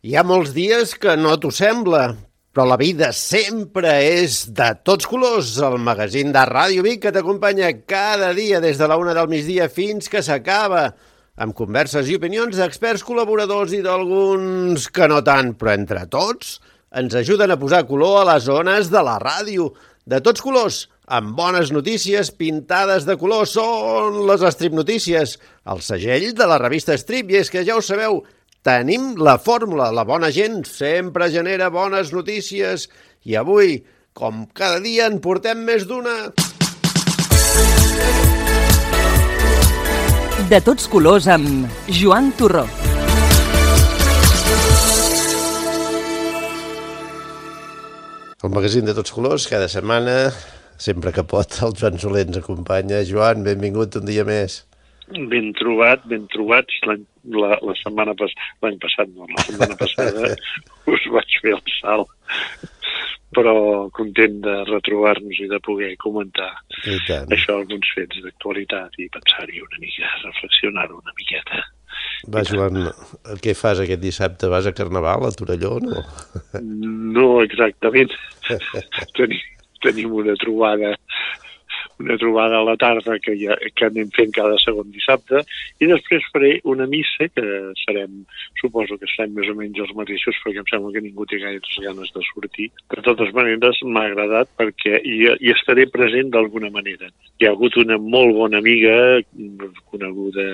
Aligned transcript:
Hi 0.00 0.14
ha 0.16 0.22
molts 0.24 0.54
dies 0.56 0.94
que 0.96 1.12
no 1.20 1.34
t'ho 1.36 1.50
sembla, 1.52 2.14
però 2.56 2.64
la 2.64 2.78
vida 2.80 3.10
sempre 3.12 3.90
és 4.00 4.46
de 4.56 4.70
tots 4.80 5.04
colors. 5.04 5.50
El 5.60 5.76
magazín 5.84 6.32
de 6.32 6.40
Ràdio 6.48 6.80
Vic 6.86 7.02
que 7.02 7.12
t'acompanya 7.12 7.68
cada 7.84 8.30
dia 8.32 8.62
des 8.64 8.80
de 8.80 8.88
la 8.88 8.96
una 8.96 9.12
del 9.12 9.28
migdia 9.28 9.66
fins 9.68 10.08
que 10.08 10.22
s'acaba, 10.24 10.86
amb 11.36 11.52
converses 11.58 12.08
i 12.08 12.16
opinions 12.16 12.56
d'experts 12.56 13.04
col·laboradors 13.04 13.76
i 13.76 13.82
d'alguns 13.84 14.88
que 14.88 15.10
no 15.12 15.20
tant, 15.20 15.52
però 15.60 15.76
entre 15.76 16.06
tots 16.08 16.56
ens 16.96 17.20
ajuden 17.20 17.52
a 17.52 17.60
posar 17.60 17.84
color 17.84 18.22
a 18.22 18.26
les 18.32 18.48
zones 18.48 18.88
de 18.88 19.04
la 19.04 19.20
ràdio. 19.20 19.68
De 20.08 20.24
tots 20.24 20.40
colors, 20.40 20.86
amb 21.12 21.36
bones 21.36 21.76
notícies 21.76 22.32
pintades 22.32 23.04
de 23.04 23.20
color, 23.20 23.44
són 23.44 24.22
les 24.32 24.48
Strip 24.56 24.80
Notícies, 24.80 25.36
el 25.68 25.84
segell 25.84 26.30
de 26.32 26.48
la 26.48 26.56
revista 26.56 26.96
Strip, 26.96 27.28
i 27.28 27.44
és 27.44 27.52
que 27.52 27.68
ja 27.68 27.76
ho 27.76 27.84
sabeu, 27.84 28.22
Tenim 28.60 29.14
la 29.16 29.38
fórmula, 29.40 29.86
la 29.88 30.02
bona 30.04 30.28
gent 30.36 30.66
sempre 30.68 31.30
genera 31.32 31.70
bones 31.72 32.10
notícies 32.12 32.90
i 33.24 33.38
avui, 33.40 33.78
com 34.12 34.42
cada 34.52 34.82
dia, 34.84 35.06
en 35.08 35.16
portem 35.24 35.62
més 35.64 35.86
d'una. 35.88 36.12
De 40.52 40.60
tots 40.60 40.90
colors 40.92 41.30
amb 41.32 41.72
Joan 41.88 42.28
Torró. 42.36 42.66
El 48.44 48.52
magazín 48.52 48.84
de 48.84 48.92
tots 48.92 49.16
colors, 49.16 49.48
cada 49.48 49.72
setmana, 49.72 50.34
sempre 50.76 51.16
que 51.16 51.24
pot, 51.24 51.62
el 51.64 51.72
Joan 51.80 51.96
Soler 51.96 52.28
ens 52.28 52.42
acompanya. 52.44 53.00
Joan, 53.08 53.40
benvingut 53.46 53.96
un 53.96 54.04
dia 54.12 54.28
més. 54.28 54.66
Ben 55.30 55.52
trobat, 55.58 56.04
ben 56.10 56.26
trobats. 56.32 56.76
L'any 56.86 57.06
la, 57.36 57.56
la 57.62 57.76
setmana 57.82 58.14
pas, 58.18 58.32
l'any 58.64 58.78
passat, 58.82 59.10
no, 59.14 59.28
la 59.28 59.46
setmana 59.46 59.78
passada 59.82 60.34
us 60.90 61.08
vaig 61.14 61.40
fer 61.42 61.56
el 61.56 61.64
salt 61.80 62.14
però 63.30 63.88
content 63.94 64.40
de 64.42 64.54
retrobar-nos 64.66 65.38
i 65.38 65.46
de 65.50 65.60
poder 65.62 65.92
comentar 66.02 66.48
això, 66.82 67.60
alguns 67.60 67.92
fets 67.94 68.18
d'actualitat 68.24 68.96
i 68.98 69.06
pensar-hi 69.14 69.62
una 69.62 69.78
mica, 69.82 70.08
reflexionar 70.24 70.88
una 70.96 71.14
miqueta. 71.18 71.62
Va, 72.34 72.42
Joan, 72.46 72.88
què 73.42 73.54
fas 73.54 73.84
aquest 73.84 74.02
dissabte? 74.02 74.50
Vas 74.50 74.66
a 74.66 74.74
Carnaval, 74.76 75.28
a 75.28 75.30
Torelló, 75.36 75.76
no? 75.84 76.02
No, 76.60 77.28
exactament. 77.44 78.12
tenim, 79.18 79.40
tenim 79.84 80.18
una 80.18 80.34
trobada 80.42 80.96
una 82.00 82.16
trobada 82.18 82.58
a 82.58 82.64
la 82.64 82.76
tarda 82.80 83.18
que, 83.20 83.36
ja, 83.38 83.56
que 83.76 83.88
anem 83.90 84.10
fent 84.16 84.32
cada 84.34 84.56
segon 84.62 84.90
dissabte 84.94 85.42
i 85.80 85.88
després 85.90 86.26
faré 86.32 86.52
una 86.72 86.86
missa 86.90 87.28
que 87.28 87.44
serem, 87.84 88.22
suposo 88.60 88.98
que 89.00 89.08
serem 89.12 89.36
més 89.36 89.50
o 89.52 89.56
menys 89.58 89.82
els 89.84 89.92
mateixos 89.98 90.38
perquè 90.44 90.64
em 90.64 90.70
sembla 90.70 90.94
que 90.96 91.04
ningú 91.04 91.28
té 91.28 91.40
gaire 91.42 91.60
ganes 91.84 92.12
de 92.14 92.24
sortir. 92.32 92.70
De 92.94 93.04
totes 93.04 93.34
maneres 93.36 93.82
m'ha 93.84 94.06
agradat 94.08 94.50
perquè 94.58 95.02
hi, 95.04 95.20
hi 95.36 95.52
estaré 95.54 95.86
present 95.92 96.32
d'alguna 96.32 96.72
manera. 96.72 97.12
Hi 97.38 97.46
ha 97.46 97.54
hagut 97.54 97.76
una 97.80 98.00
molt 98.00 98.34
bona 98.36 98.58
amiga 98.60 98.96
coneguda 99.92 100.48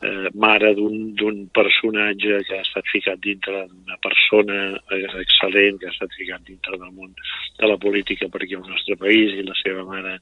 eh, 0.00 0.28
mare 0.34 0.72
d'un 0.74 1.48
personatge 1.52 2.40
que 2.46 2.56
ha 2.56 2.64
estat 2.64 2.88
ficat 2.92 3.20
dintre 3.24 3.66
d'una 3.68 3.98
persona 4.02 4.58
excel·lent, 4.96 5.80
que 5.80 5.88
ha 5.88 5.94
estat 5.94 6.16
ficat 6.16 6.44
dintre 6.48 6.78
del 6.78 6.92
món 6.96 7.12
de 7.60 7.68
la 7.68 7.78
política 7.80 8.30
perquè 8.32 8.58
el 8.58 8.68
nostre 8.68 8.96
país 9.00 9.36
i 9.36 9.46
la 9.46 9.56
seva 9.60 9.84
mare 9.88 10.18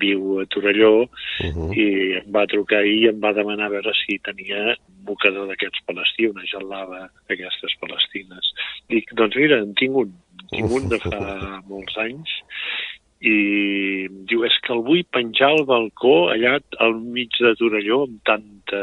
viu 0.00 0.40
a 0.40 0.46
Torelló 0.46 0.94
uh 1.02 1.08
-huh. 1.08 1.70
i 1.76 1.86
em 2.20 2.30
va 2.32 2.46
trucar 2.46 2.80
ahir 2.80 2.98
i 3.02 3.08
em 3.12 3.20
va 3.20 3.32
demanar 3.32 3.66
a 3.66 3.74
veure 3.76 3.92
si 3.94 4.18
tenia 4.18 4.76
un 4.76 5.04
mocador 5.08 5.46
d'aquests 5.48 5.84
palestí, 5.86 6.26
una 6.26 6.44
gelada 6.44 7.10
d'aquestes 7.28 7.72
palestines. 7.80 8.52
Dic, 8.88 9.12
doncs 9.14 9.36
mira, 9.36 9.58
en 9.58 9.74
tinc 9.74 9.96
un, 9.96 10.12
tinc 10.50 10.70
un 10.70 10.88
de 10.88 10.98
fa 10.98 11.20
molts 11.70 11.96
anys 11.96 12.30
i 13.24 14.08
diu, 14.28 14.44
és 14.44 14.56
que 14.64 14.72
el 14.74 14.82
vull 14.84 15.04
penjar 15.16 15.50
al 15.54 15.64
balcó 15.64 16.30
allà 16.34 16.58
al 16.84 16.94
mig 17.00 17.32
de 17.40 17.54
Torelló 17.56 18.02
amb 18.04 18.20
tanta, 18.28 18.82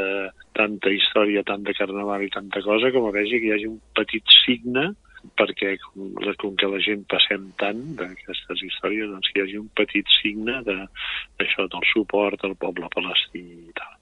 tanta 0.57 0.89
història, 0.89 1.43
tant 1.43 1.63
de 1.63 1.73
carnaval 1.77 2.25
i 2.25 2.29
tanta 2.33 2.61
cosa, 2.65 2.91
com 2.91 3.05
a 3.05 3.11
vegi 3.11 3.39
que 3.39 3.51
hi 3.51 3.53
hagi 3.57 3.69
un 3.69 3.79
petit 3.97 4.25
signe 4.45 4.91
perquè 5.39 5.75
com, 5.83 6.11
com 6.41 6.57
que 6.59 6.69
la 6.71 6.81
gent 6.83 7.05
passem 7.11 7.49
tant 7.61 7.81
d'aquestes 7.99 8.63
històries, 8.67 9.09
doncs 9.11 9.31
hi 9.33 9.43
hagi 9.43 9.57
un 9.61 9.69
petit 9.77 10.07
signe 10.19 10.59
d'això, 10.67 11.65
de, 11.65 11.71
del 11.75 11.89
suport 11.93 12.45
al 12.47 12.55
poble 12.61 12.89
palestí 12.93 13.43
i 13.43 13.73
tal. 13.77 13.97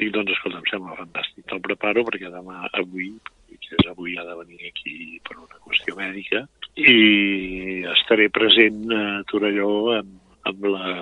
Dic, 0.00 0.10
doncs, 0.14 0.34
escolta, 0.34 0.58
em 0.58 0.68
sembla 0.70 0.98
fantàstic. 0.98 1.46
Te'l 1.50 1.62
preparo 1.62 2.02
perquè 2.08 2.30
demà, 2.32 2.64
avui, 2.80 3.12
que 3.54 3.78
és 3.78 3.88
avui 3.90 4.16
ha 4.18 4.26
de 4.26 4.36
venir 4.40 4.70
aquí 4.70 5.20
per 5.26 5.38
una 5.38 5.60
qüestió 5.62 5.94
mèdica, 5.98 6.42
i 6.74 7.84
estaré 7.94 8.28
present 8.34 8.90
a 8.90 9.04
Torelló 9.30 9.70
amb, 10.00 10.16
amb 10.50 10.66
la, 10.68 10.94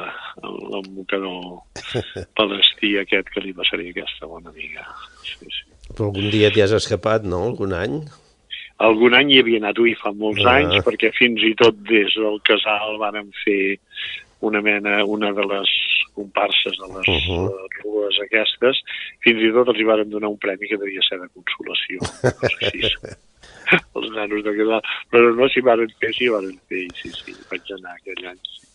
el 0.45 0.91
mocador 0.93 1.63
palestí 2.39 2.95
aquest 3.01 3.33
que 3.33 3.45
li 3.45 3.55
passaré 3.57 3.89
aquesta 3.91 4.29
bona 4.31 4.53
amiga. 4.53 4.85
Sí, 5.25 5.49
sí. 5.49 5.71
Però 5.93 6.11
algun 6.11 6.29
dia 6.33 6.53
t'hi 6.53 6.63
has 6.65 6.77
escapat, 6.77 7.25
no? 7.29 7.43
Algun 7.51 7.75
any? 7.77 7.97
Algun 8.89 9.15
any 9.15 9.33
hi 9.33 9.41
havia 9.43 9.61
anat, 9.63 9.79
ui, 9.79 9.95
fa 10.01 10.13
molts 10.13 10.45
ah. 10.45 10.59
anys, 10.59 10.83
perquè 10.87 11.13
fins 11.17 11.43
i 11.47 11.55
tot 11.59 11.79
des 11.89 12.15
del 12.19 12.39
casal 12.49 12.99
vàrem 13.03 13.31
fer 13.45 13.79
una 14.43 14.61
mena, 14.61 15.05
una 15.07 15.31
de 15.37 15.45
les 15.47 15.73
comparses 16.17 16.75
de 16.79 16.89
les 16.93 17.09
uh 17.09 17.21
-huh. 17.27 17.69
rues 17.85 18.19
aquestes, 18.25 18.81
fins 19.25 19.41
i 19.41 19.53
tot 19.55 19.69
els 19.69 19.79
hi 19.79 19.87
varen 19.87 20.11
donar 20.11 20.29
un 20.29 20.39
premi 20.39 20.69
que 20.69 20.77
devia 20.77 21.01
ser 21.09 21.21
de 21.21 21.29
consolació. 21.37 21.99
No 22.03 22.49
sé 22.59 22.71
si 22.71 22.81
els 23.95 24.11
nanos 24.15 24.45
de 24.45 24.55
casal. 24.57 24.83
Però 25.13 25.33
no 25.37 25.49
s'hi 25.49 25.63
varen 25.65 25.91
fer, 26.01 26.13
s'hi 26.17 26.29
varen 26.29 26.59
fer, 26.69 26.87
sí, 27.01 27.11
sí, 27.11 27.35
vaig 27.51 27.73
anar 27.79 27.97
aquell 27.97 28.27
any. 28.33 28.41
Sí. 28.51 28.67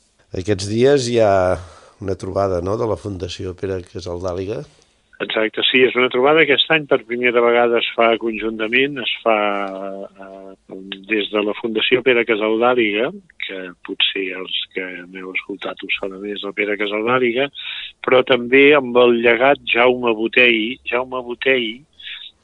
Aquests 0.42 0.68
dies 0.68 1.08
hi 1.12 1.20
ha 1.24 1.58
una 2.02 2.16
trobada 2.16 2.62
no, 2.62 2.78
de 2.78 2.88
la 2.90 2.98
Fundació 3.00 3.56
Pere 3.58 3.80
Casaldàliga, 3.92 4.64
Exacte, 5.18 5.64
sí, 5.66 5.80
és 5.82 5.96
una 5.98 6.12
trobada 6.14 6.44
que 6.46 6.54
aquest 6.54 6.70
any 6.76 6.84
per 6.86 7.00
primera 7.08 7.42
vegada 7.42 7.80
es 7.80 7.88
fa 7.96 8.12
conjuntament, 8.22 9.00
es 9.02 9.14
fa 9.24 9.38
eh, 10.06 10.76
des 11.10 11.32
de 11.32 11.42
la 11.42 11.56
Fundació 11.58 12.04
Pere 12.06 12.22
Casaldàriga, 12.30 13.10
que 13.48 13.64
potser 13.88 14.28
els 14.38 14.60
que 14.76 14.86
m'heu 15.10 15.32
escoltat 15.34 15.82
ho 15.82 15.90
saben 15.96 16.22
més, 16.22 16.46
el 16.46 16.54
Pere 16.60 16.78
Casaldàriga, 16.78 17.50
però 18.06 18.22
també 18.30 18.68
amb 18.78 19.02
el 19.02 19.18
llegat 19.26 19.66
Jaume 19.74 20.14
Botei. 20.22 20.78
Jaume 20.86 21.24
Botei 21.26 21.72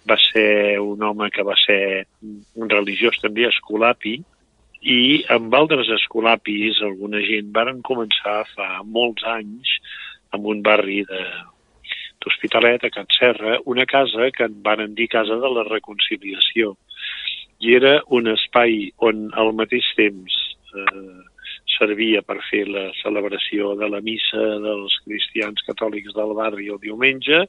va 0.09 0.17
ser 0.31 0.81
un 0.81 1.05
home 1.05 1.29
que 1.29 1.45
va 1.45 1.59
ser 1.67 2.07
un 2.57 2.73
religiós 2.73 3.21
també 3.21 3.45
escolapi, 3.53 4.17
i 4.83 5.23
amb 5.31 5.53
altres 5.55 5.87
escolapis 5.95 6.81
alguna 6.83 7.21
gent 7.23 7.53
varen 7.55 7.85
començar 7.85 8.41
fa 8.49 8.81
molts 8.83 9.23
anys 9.37 9.77
en 10.33 10.49
un 10.49 10.65
barri 10.65 11.03
de, 11.07 11.21
d'Hospitalet, 12.23 12.87
a 12.87 12.93
Can 12.93 13.09
Serra, 13.17 13.59
una 13.65 13.85
casa 13.85 14.31
que 14.31 14.47
en 14.47 14.61
van 14.63 14.95
dir 14.95 15.09
Casa 15.11 15.37
de 15.41 15.51
la 15.51 15.67
Reconciliació. 15.67 16.77
I 17.63 17.75
era 17.77 17.93
un 18.11 18.27
espai 18.31 18.89
on 19.07 19.29
al 19.39 19.53
mateix 19.55 19.85
temps 19.99 20.39
eh, 20.75 21.21
servia 21.77 22.21
per 22.25 22.37
fer 22.49 22.63
la 22.69 22.87
celebració 22.99 23.73
de 23.79 23.89
la 23.89 24.01
missa 24.05 24.43
dels 24.63 24.95
cristians 25.05 25.63
catòlics 25.67 26.13
del 26.15 26.33
barri 26.37 26.69
el 26.73 26.81
diumenge, 26.83 27.43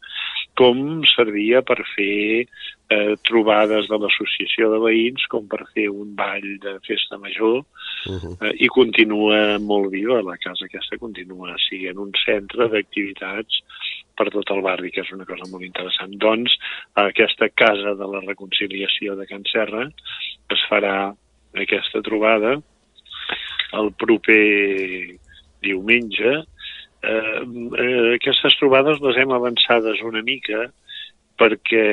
com 0.58 1.02
servia 1.14 1.62
per 1.66 1.80
fer 1.94 2.44
eh, 2.44 3.14
trobades 3.28 3.88
de 3.90 3.98
l'associació 4.00 4.70
de 4.72 4.80
veïns, 4.84 5.26
com 5.32 5.48
per 5.50 5.64
fer 5.74 5.88
un 5.92 6.14
ball 6.18 6.46
de 6.62 6.76
festa 6.88 7.18
major, 7.18 7.62
uh 7.62 8.18
-huh. 8.18 8.34
eh, 8.40 8.54
i 8.64 8.68
continua 8.68 9.58
molt 9.58 9.90
viva, 9.90 10.22
la 10.22 10.38
casa 10.38 10.66
aquesta 10.66 10.98
continua 10.98 11.56
sent 11.68 11.98
un 11.98 12.12
centre 12.24 12.68
d'activitats 12.68 13.62
per 14.18 14.28
tot 14.34 14.50
el 14.54 14.62
barri, 14.64 14.92
que 14.94 15.02
és 15.04 15.12
una 15.14 15.26
cosa 15.28 15.48
molt 15.50 15.66
interessant. 15.66 16.14
Doncs, 16.22 16.54
aquesta 17.04 17.50
Casa 17.54 17.94
de 17.98 18.08
la 18.10 18.22
Reconciliació 18.24 19.18
de 19.18 19.26
Can 19.30 19.44
Serra 19.50 19.86
es 20.54 20.64
farà 20.70 20.96
aquesta 21.64 22.02
trobada 22.06 22.56
el 23.74 23.92
proper 23.98 25.16
diumenge. 25.64 26.34
Eh, 27.04 27.40
eh, 27.84 28.14
aquestes 28.14 28.56
trobades 28.60 29.02
les 29.04 29.18
hem 29.20 29.34
avançades 29.34 30.02
una 30.06 30.22
mica 30.24 30.68
perquè 31.40 31.86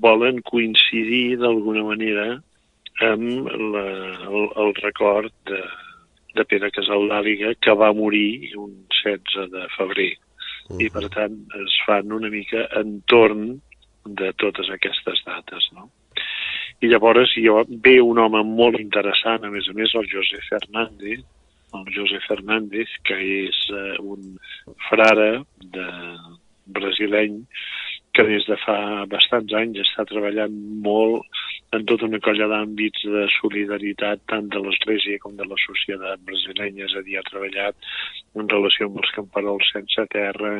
volen 0.00 0.38
coincidir 0.46 1.36
d'alguna 1.40 1.82
manera 1.88 2.26
amb 3.02 3.48
la, 3.50 3.86
el, 4.28 4.44
el 4.62 4.74
record 4.78 5.34
de, 5.50 5.62
de 6.38 6.44
Pere 6.50 6.70
Casaldàliga 6.74 7.54
que 7.60 7.74
va 7.78 7.90
morir 7.96 8.54
un 8.60 8.84
16 9.02 9.50
de 9.50 9.66
febrer. 9.74 10.12
Uh 10.68 10.76
-huh. 10.76 10.82
I 10.84 10.90
per 10.90 11.08
tant 11.08 11.36
es 11.62 11.74
fan 11.86 12.12
una 12.12 12.30
mica 12.30 12.68
entorn 12.80 13.60
de 14.04 14.32
totes 14.32 14.70
aquestes 14.70 15.22
dates, 15.26 15.68
no? 15.72 15.90
I 16.80 16.86
llavors 16.86 17.32
jo 17.36 17.64
ve 17.68 18.00
un 18.00 18.18
home 18.18 18.42
molt 18.42 18.80
interessant, 18.80 19.44
a 19.44 19.50
més 19.50 19.68
a 19.68 19.72
més, 19.72 19.94
el 19.94 20.08
José 20.10 20.40
Fernández, 20.48 21.20
el 21.74 21.86
José 21.94 22.20
Fernández, 22.28 22.88
que 23.04 23.16
és 23.48 23.60
eh, 23.70 23.96
un 24.00 24.38
frare 24.88 25.44
de 25.58 25.86
brasileny 26.66 27.42
que 28.14 28.24
des 28.28 28.46
de 28.46 28.56
fa 28.62 28.78
bastants 29.10 29.52
anys 29.58 29.80
està 29.82 30.04
treballant 30.06 30.54
molt 30.84 31.26
en 31.74 31.84
tota 31.90 32.06
una 32.06 32.20
colla 32.22 32.46
d'àmbits 32.50 33.06
de 33.10 33.24
solidaritat 33.34 34.20
tant 34.30 34.46
de 34.52 34.60
l'Església 34.62 35.18
com 35.22 35.34
de 35.38 35.46
la 35.48 35.58
societat 35.58 36.22
brasilenya, 36.28 36.86
és 36.86 36.94
a 36.94 37.02
dir, 37.06 37.16
ha 37.18 37.24
treballat 37.26 37.88
en 38.38 38.50
relació 38.50 38.88
amb 38.88 39.00
els 39.02 39.10
camperols 39.16 39.70
sense 39.74 40.04
terra, 40.12 40.52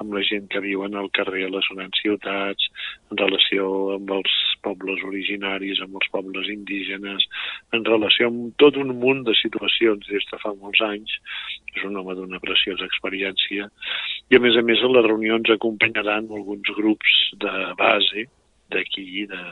amb 0.00 0.16
la 0.16 0.22
gent 0.24 0.48
que 0.52 0.62
viuen 0.64 0.96
al 0.96 1.10
carrer 1.18 1.44
a 1.46 1.52
les 1.52 1.68
grans 1.74 2.00
ciutats, 2.00 2.70
en 3.10 3.20
relació 3.20 3.66
amb 3.98 4.14
els 4.16 4.38
pobles 4.64 5.04
originaris, 5.04 5.82
amb 5.84 6.00
els 6.00 6.08
pobles 6.14 6.48
indígenes, 6.52 7.28
en 7.76 7.84
relació 7.84 8.30
amb 8.32 8.56
tot 8.62 8.80
un 8.80 8.94
munt 9.04 9.24
de 9.28 9.36
situacions 9.42 10.08
des 10.08 10.24
de 10.32 10.40
fa 10.40 10.54
molts 10.56 10.80
anys. 10.88 11.18
És 11.74 11.84
un 11.84 11.96
home 12.00 12.14
d'una 12.16 12.40
preciosa 12.40 12.86
experiència. 12.86 13.68
I 14.30 14.38
a 14.38 14.40
més 14.40 14.56
a 14.56 14.62
més 14.64 14.80
a 14.80 14.90
les 14.96 15.06
reunions 15.08 15.50
acompanyaran 15.50 16.30
alguns 16.30 16.70
grups 16.76 17.16
de 17.42 17.54
base 17.80 18.28
d'aquí, 18.72 19.26
de, 19.30 19.42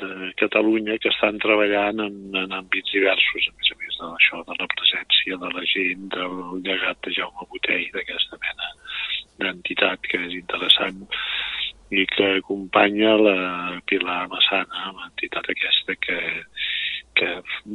de 0.00 0.32
Catalunya 0.40 0.98
que 1.02 1.10
estan 1.12 1.38
treballant 1.42 2.00
en, 2.04 2.18
en 2.42 2.54
àmbits 2.60 2.94
diversos, 2.94 3.48
a 3.48 3.54
més 3.58 3.72
a 3.74 3.78
més 3.82 4.00
d'això, 4.00 4.42
de 4.48 4.56
la 4.60 4.68
presència 4.74 5.38
de 5.42 5.52
la 5.54 5.64
gent, 5.74 6.08
del 6.14 6.36
llegat 6.66 7.00
de 7.06 7.14
Jaume 7.18 7.48
Botell, 7.52 7.86
d'aquesta 7.94 8.40
mena 8.44 8.72
d'entitat 9.38 10.02
que 10.10 10.20
és 10.26 10.34
interessant 10.34 11.04
i 11.94 12.04
que 12.10 12.26
acompanya 12.38 13.14
la 13.16 13.36
Pilar 13.88 14.26
Massana, 14.32 14.90
l'entitat 14.98 15.48
aquesta 15.52 15.94
que, 16.04 16.18
que 17.16 17.30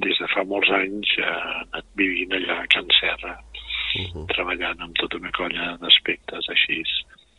des 0.05 0.19
de 0.21 0.29
fa 0.33 0.43
molts 0.45 0.69
anys 0.75 1.15
ha 1.23 1.37
anat 1.63 1.87
vivint 1.99 2.35
allà 2.37 2.59
a 2.61 2.69
Can 2.75 2.91
Serra, 2.99 3.33
uh 3.39 4.05
-huh. 4.11 4.27
treballant 4.35 4.81
amb 4.81 4.95
tota 5.01 5.17
una 5.17 5.31
colla 5.31 5.77
d'aspectes 5.81 6.49
així 6.49 6.83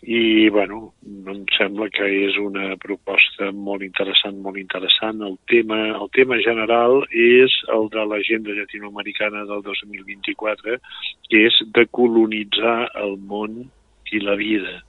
i 0.06 0.50
bueno, 0.50 0.92
em 1.32 1.44
sembla 1.56 1.86
que 1.88 2.04
és 2.26 2.36
una 2.36 2.74
proposta 2.80 3.48
molt 3.56 3.84
interessant, 3.86 4.36
molt 4.44 4.58
interessant. 4.60 5.22
El 5.24 5.38
tema, 5.48 5.78
el 5.96 6.10
tema 6.12 6.36
general 6.44 7.06
és 7.08 7.54
el 7.72 7.88
de 7.94 8.04
l'agenda 8.10 8.52
llatinoamericana 8.52 9.46
del 9.48 9.62
2024, 9.64 10.76
que 11.30 11.44
és 11.48 11.60
de 11.76 11.86
colonitzar 11.96 12.90
el 13.00 13.16
món 13.30 13.62
i 14.12 14.20
la 14.20 14.36
vida 14.36 14.82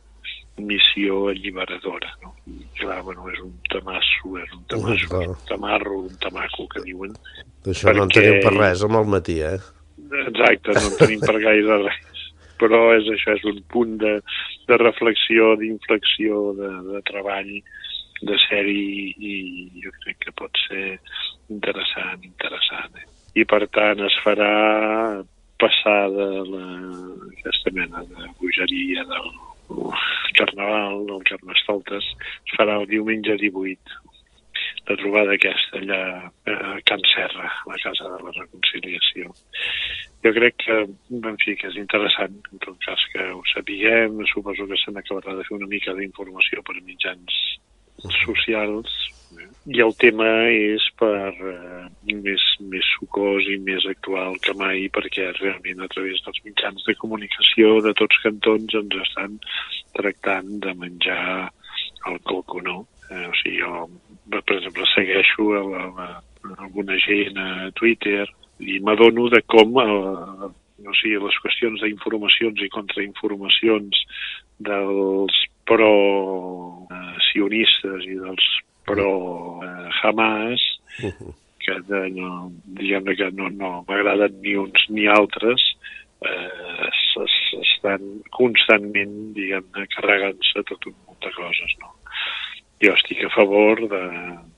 missió 0.59 1.29
alliberadora. 1.31 2.11
No? 2.23 2.33
I 2.51 2.67
clar, 2.81 2.99
bueno, 3.07 3.29
és 3.31 3.39
un 3.43 3.55
tamasso, 3.71 4.35
és 4.41 4.51
un 4.55 4.65
tamasso, 4.71 5.21
un 5.21 5.47
tamarro, 5.47 6.01
un 6.09 6.19
tamaco, 6.19 6.67
que 6.73 6.83
diuen. 6.83 7.15
D'això 7.63 7.87
perquè... 7.87 7.95
no 7.99 8.09
en 8.09 8.13
tenim 8.19 8.43
per 8.43 8.53
res 8.57 8.83
amb 8.83 8.99
el 8.99 9.07
matí, 9.15 9.39
eh? 9.47 9.57
Exacte, 10.25 10.75
no 10.75 10.91
en 10.91 10.99
tenim 10.99 11.23
per 11.23 11.39
gaire 11.39 11.79
res 11.87 12.14
però 12.61 12.81
és 12.95 13.07
això, 13.13 13.35
és 13.37 13.45
un 13.49 13.61
punt 13.71 13.97
de, 14.01 14.13
de 14.69 14.77
reflexió, 14.81 15.53
d'inflexió, 15.59 16.41
de, 16.59 16.71
de 16.91 17.01
treball, 17.09 17.51
de 18.25 18.37
sèrie 18.47 19.11
i 19.19 19.35
jo 19.83 19.91
crec 20.03 20.21
que 20.23 20.35
pot 20.39 20.61
ser 20.67 20.97
interessant, 21.51 22.23
interessant. 22.23 22.95
Eh? 23.01 23.07
I 23.41 23.45
per 23.49 23.65
tant 23.75 24.01
es 24.05 24.15
farà 24.23 24.53
passar 25.59 25.99
de 26.11 26.29
la, 26.47 26.65
aquesta 27.33 27.73
mena 27.75 28.03
de 28.07 28.31
bogeria 28.39 29.03
del 29.11 29.29
carnaval, 30.37 31.05
del 31.09 31.23
Carnestoltes, 31.27 32.09
es 32.45 32.57
farà 32.57 32.79
el 32.81 32.89
diumenge 32.91 33.37
18 33.41 34.03
la 34.85 34.95
trobada 34.99 35.33
aquesta 35.33 35.79
allà 35.81 36.01
a 36.51 36.75
Can 36.85 37.01
Serra, 37.09 37.49
la 37.65 37.77
Casa 37.81 38.09
de 38.11 38.19
la 38.21 38.33
Reconciliació. 38.35 39.31
Jo 40.25 40.31
crec 40.33 40.55
que, 40.63 40.75
en 41.13 41.35
fi, 41.37 41.53
que 41.59 41.69
és 41.69 41.75
interessant, 41.77 42.37
en 42.49 42.61
tot 42.63 42.77
cas, 42.81 43.01
que 43.13 43.27
ho 43.29 43.43
sapiguem, 43.51 44.23
suposo 44.31 44.65
que 44.65 44.79
se 44.81 44.93
n'acabarà 44.93 45.35
de 45.37 45.45
fer 45.45 45.59
una 45.59 45.69
mica 45.69 45.93
d'informació 45.93 46.63
per 46.65 46.79
mitjans 46.81 47.35
socials, 48.23 48.95
i 49.75 49.81
el 49.81 49.93
tema 50.01 50.27
és 50.53 50.83
per 50.99 51.31
eh, 51.51 51.85
més, 52.25 52.43
més 52.71 52.89
sucós 52.95 53.47
i 53.49 53.57
més 53.65 53.85
actual 53.89 54.37
que 54.45 54.53
mai 54.57 54.85
perquè 54.93 55.31
realment 55.39 55.81
a 55.81 55.89
través 55.93 56.21
dels 56.25 56.41
mitjans 56.45 56.85
de 56.85 56.95
comunicació 57.01 57.79
de 57.85 57.93
tots 57.97 58.21
cantons 58.23 58.77
ens 58.81 58.97
estan 59.07 59.39
tractant 59.97 60.51
de 60.65 60.75
menjar 60.77 61.49
el 62.11 62.19
coco, 62.29 62.61
no? 62.61 62.77
Eh, 63.09 63.25
o 63.25 63.33
sigui, 63.41 63.57
jo, 63.63 63.87
per 64.29 64.43
exemple, 64.59 64.85
segueixo 64.93 65.49
a, 65.57 65.63
a, 66.05 66.07
a 66.45 66.57
alguna 66.67 66.97
gent 67.01 67.41
a 67.41 67.71
Twitter 67.77 68.25
i 68.59 68.79
m'adono 68.79 69.29
de 69.33 69.41
com 69.51 69.79
eh, 69.81 70.49
o 70.85 70.93
sigui, 70.99 71.17
les 71.23 71.37
qüestions 71.43 71.79
d'informacions 71.81 72.57
i 72.61 72.73
contrainformacions 72.73 73.93
dels 74.63 75.35
pro-sionistes 75.69 78.01
i 78.05 78.15
dels 78.21 78.45
pro-Hamas 78.85 80.61
que 81.65 81.75
de, 81.89 82.01
no, 82.13 82.29
diguem 82.77 83.05
que 83.17 83.29
no, 83.33 83.45
no 83.49 83.83
m'agraden 83.87 84.33
ni 84.43 84.53
uns 84.61 84.81
ni 84.93 85.05
altres 85.09 85.61
eh, 86.25 86.89
estan 87.65 88.01
constantment 88.37 89.15
diguem-ne 89.37 89.83
carregant-se 89.95 90.59
tot 90.69 90.81
un 90.91 90.97
munt 91.07 91.21
de 91.25 91.31
coses 91.39 91.71
no? 91.81 91.89
jo 92.83 92.91
estic 92.93 93.19
a 93.25 93.31
favor 93.33 93.75
de, 93.89 94.03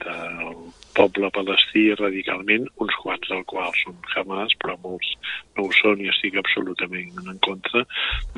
del 0.04 0.58
poble 0.98 1.30
palestí 1.36 1.84
radicalment, 2.00 2.68
uns 2.84 2.98
quants 3.04 3.30
del 3.32 3.44
qual 3.50 3.74
són 3.84 3.98
Hamas, 4.16 4.56
però 4.62 4.78
molts 4.84 5.14
no 5.58 5.68
ho 5.68 5.74
són 5.80 6.02
i 6.04 6.12
estic 6.14 6.38
absolutament 6.42 7.22
en 7.24 7.40
contra 7.46 7.86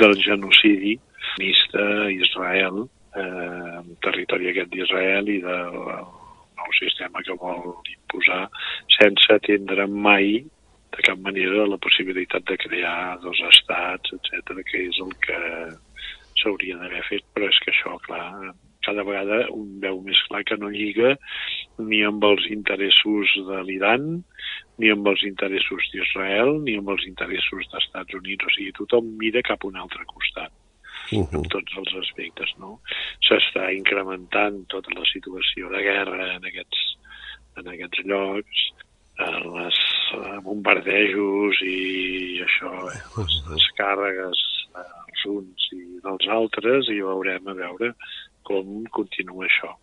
del 0.01 0.15
genocidi 0.23 0.97
mista 1.39 1.85
Israel, 2.11 2.85
eh, 3.15 3.81
territori 4.05 4.51
aquest 4.51 4.71
d'Israel 4.73 5.31
i 5.31 5.39
del 5.45 5.81
nou 6.59 6.71
sistema 6.79 7.23
que 7.25 7.35
vol 7.41 7.77
imposar 7.95 8.45
sense 8.97 9.35
atendre 9.35 9.87
mai 9.87 10.39
de 10.95 11.05
cap 11.05 11.19
manera 11.23 11.67
la 11.69 11.77
possibilitat 11.77 12.43
de 12.49 12.57
crear 12.57 13.19
dos 13.23 13.39
estats, 13.51 14.15
etc 14.17 14.63
que 14.71 14.87
és 14.89 14.99
el 15.05 15.13
que 15.25 15.39
s'hauria 16.41 16.79
d'haver 16.79 17.03
fet, 17.07 17.25
però 17.35 17.47
és 17.51 17.59
que 17.63 17.71
això, 17.73 17.95
clar, 18.07 18.53
cada 18.85 19.03
vegada 19.03 19.39
un 19.53 19.79
veu 19.83 19.99
més 20.05 20.19
clar 20.27 20.43
que 20.47 20.57
no 20.59 20.71
lliga 20.71 21.15
ni 21.79 22.01
amb 22.07 22.23
els 22.27 22.45
interessos 22.51 23.33
de 23.49 23.59
l'Iran, 23.67 24.07
ni 24.79 24.91
amb 24.93 25.07
els 25.11 25.23
interessos 25.27 25.89
d'Israel, 25.93 26.57
ni 26.63 26.77
amb 26.79 26.91
els 26.95 27.05
interessos 27.07 27.67
dels 27.67 27.85
Estats 27.85 28.15
Units. 28.19 28.47
O 28.47 28.55
sigui, 28.55 28.73
tothom 28.79 29.13
mira 29.19 29.43
cap 29.45 29.63
a 29.63 29.71
un 29.71 29.79
altre 29.83 30.05
costat. 30.07 30.51
Uh 31.11 31.25
-huh. 31.25 31.41
en 31.41 31.43
tots 31.49 31.73
els 31.77 31.93
aspectes, 32.05 32.49
no? 32.59 32.81
S'està 33.25 33.73
incrementant 33.73 34.67
tota 34.67 34.91
la 34.93 35.05
situació 35.09 35.69
de 35.69 35.81
guerra 35.81 36.35
en 36.35 36.45
aquests, 36.45 36.81
en 37.57 37.67
aquests 37.67 38.03
llocs, 38.05 38.59
les 39.57 39.79
bombardejos 40.43 41.61
i 41.61 42.41
això, 42.45 42.71
eh, 42.93 43.01
les, 43.17 43.33
les 43.51 43.65
càrregues 43.79 44.39
dels 44.75 45.25
uns 45.25 45.67
i 45.75 45.99
dels 46.03 46.27
altres, 46.27 46.87
i 46.93 47.01
veurem 47.01 47.47
a 47.47 47.53
veure 47.53 47.93
com 48.47 48.83
continua 48.95 49.47
això. 49.47 49.73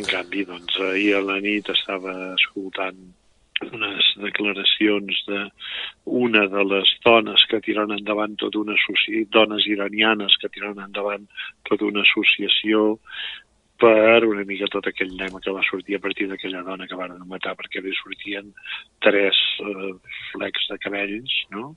En 0.00 0.08
canvi, 0.08 0.46
doncs, 0.48 0.78
ahir 0.80 1.16
a 1.18 1.24
la 1.24 1.38
nit 1.44 1.68
estava 1.72 2.14
escoltant 2.34 3.00
unes 3.62 4.08
declaracions 4.18 5.20
de 5.28 5.40
una 6.04 6.46
de 6.50 6.64
les 6.64 6.88
dones 7.04 7.44
que 7.50 7.60
tiren 7.62 7.92
endavant 7.94 8.34
tota 8.40 8.58
una 8.58 8.74
dones 9.36 9.68
iranianes 9.70 10.34
que 10.40 10.50
tiren 10.54 10.80
endavant 10.82 11.28
tota 11.68 11.86
una 11.86 12.02
associació 12.02 12.98
per 13.82 14.22
una 14.28 14.44
mica 14.46 14.68
tot 14.70 14.86
aquell 14.86 15.10
lema 15.18 15.40
que 15.42 15.54
va 15.54 15.64
sortir 15.66 15.96
a 15.96 16.02
partir 16.02 16.28
d'aquella 16.30 16.62
dona 16.68 16.86
que 16.86 16.98
van 16.98 17.16
matar 17.30 17.56
perquè 17.58 17.82
li 17.82 17.94
sortien 17.98 18.52
tres 19.02 19.38
uh, 19.66 19.90
flecs 20.30 20.68
de 20.70 20.78
cabells, 20.84 21.34
no? 21.54 21.72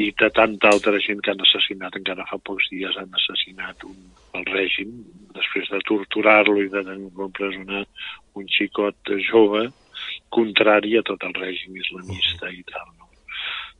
I 0.00 0.08
de 0.22 0.30
tanta 0.38 0.72
altra 0.72 0.96
gent 1.06 1.20
que 1.20 1.34
han 1.34 1.44
assassinat, 1.44 2.00
encara 2.00 2.28
fa 2.30 2.40
pocs 2.40 2.70
dies 2.72 2.96
han 2.96 3.12
assassinat 3.20 3.84
un, 3.88 3.98
el 4.40 4.48
règim, 4.48 4.96
després 5.36 5.68
de 5.74 5.82
torturar-lo 5.92 6.62
i 6.64 6.72
de 6.72 6.86
empresonar 6.96 7.84
un 8.40 8.48
xicot 8.56 9.16
jove, 9.28 9.66
contrari 10.32 10.96
a 10.96 11.04
tot 11.04 11.28
el 11.28 11.36
règim 11.36 11.76
islamista 11.84 12.48
i 12.52 12.64
tal? 12.72 12.95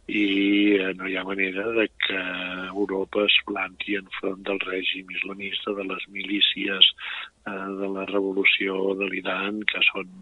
I 0.07 0.79
eh, 0.79 0.93
no 0.95 1.09
hi 1.09 1.17
ha 1.17 1.25
manera 1.27 1.65
de 1.75 1.89
que 2.07 2.19
Europa 2.71 3.25
es 3.25 3.37
planti 3.47 3.97
enfront 3.99 4.45
del 4.47 4.61
règim 4.63 5.11
islamista, 5.11 5.75
de 5.75 5.83
les 5.83 6.07
milícies 6.15 6.93
eh, 7.51 7.67
de 7.81 7.89
la 7.97 8.05
revolució 8.13 8.95
de 9.01 9.11
l'Iran, 9.11 9.59
que 9.67 9.83
són 9.91 10.13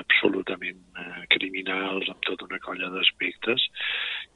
absolutament 0.00 0.80
eh, 0.96 1.26
criminals 1.36 2.08
amb 2.08 2.24
tota 2.24 2.48
una 2.48 2.60
colla 2.64 2.88
d'aspectes, 2.94 3.68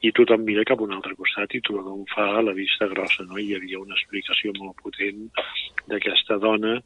i 0.04 0.12
tothom 0.12 0.45
mira 0.45 0.66
cap 0.68 0.80
a 0.80 0.85
un 0.85 0.92
altre 0.92 1.16
costat 1.16 1.56
i 1.56 1.64
tothom 1.64 2.04
fa 2.12 2.28
la 2.45 2.52
vista 2.52 2.90
grossa. 2.92 3.25
No? 3.25 3.40
Hi 3.40 3.54
havia 3.56 3.80
una 3.80 3.97
explicació 3.97 4.52
molt 4.61 4.76
potent 4.85 5.30
d'aquesta 5.88 6.37
dona 6.42 6.83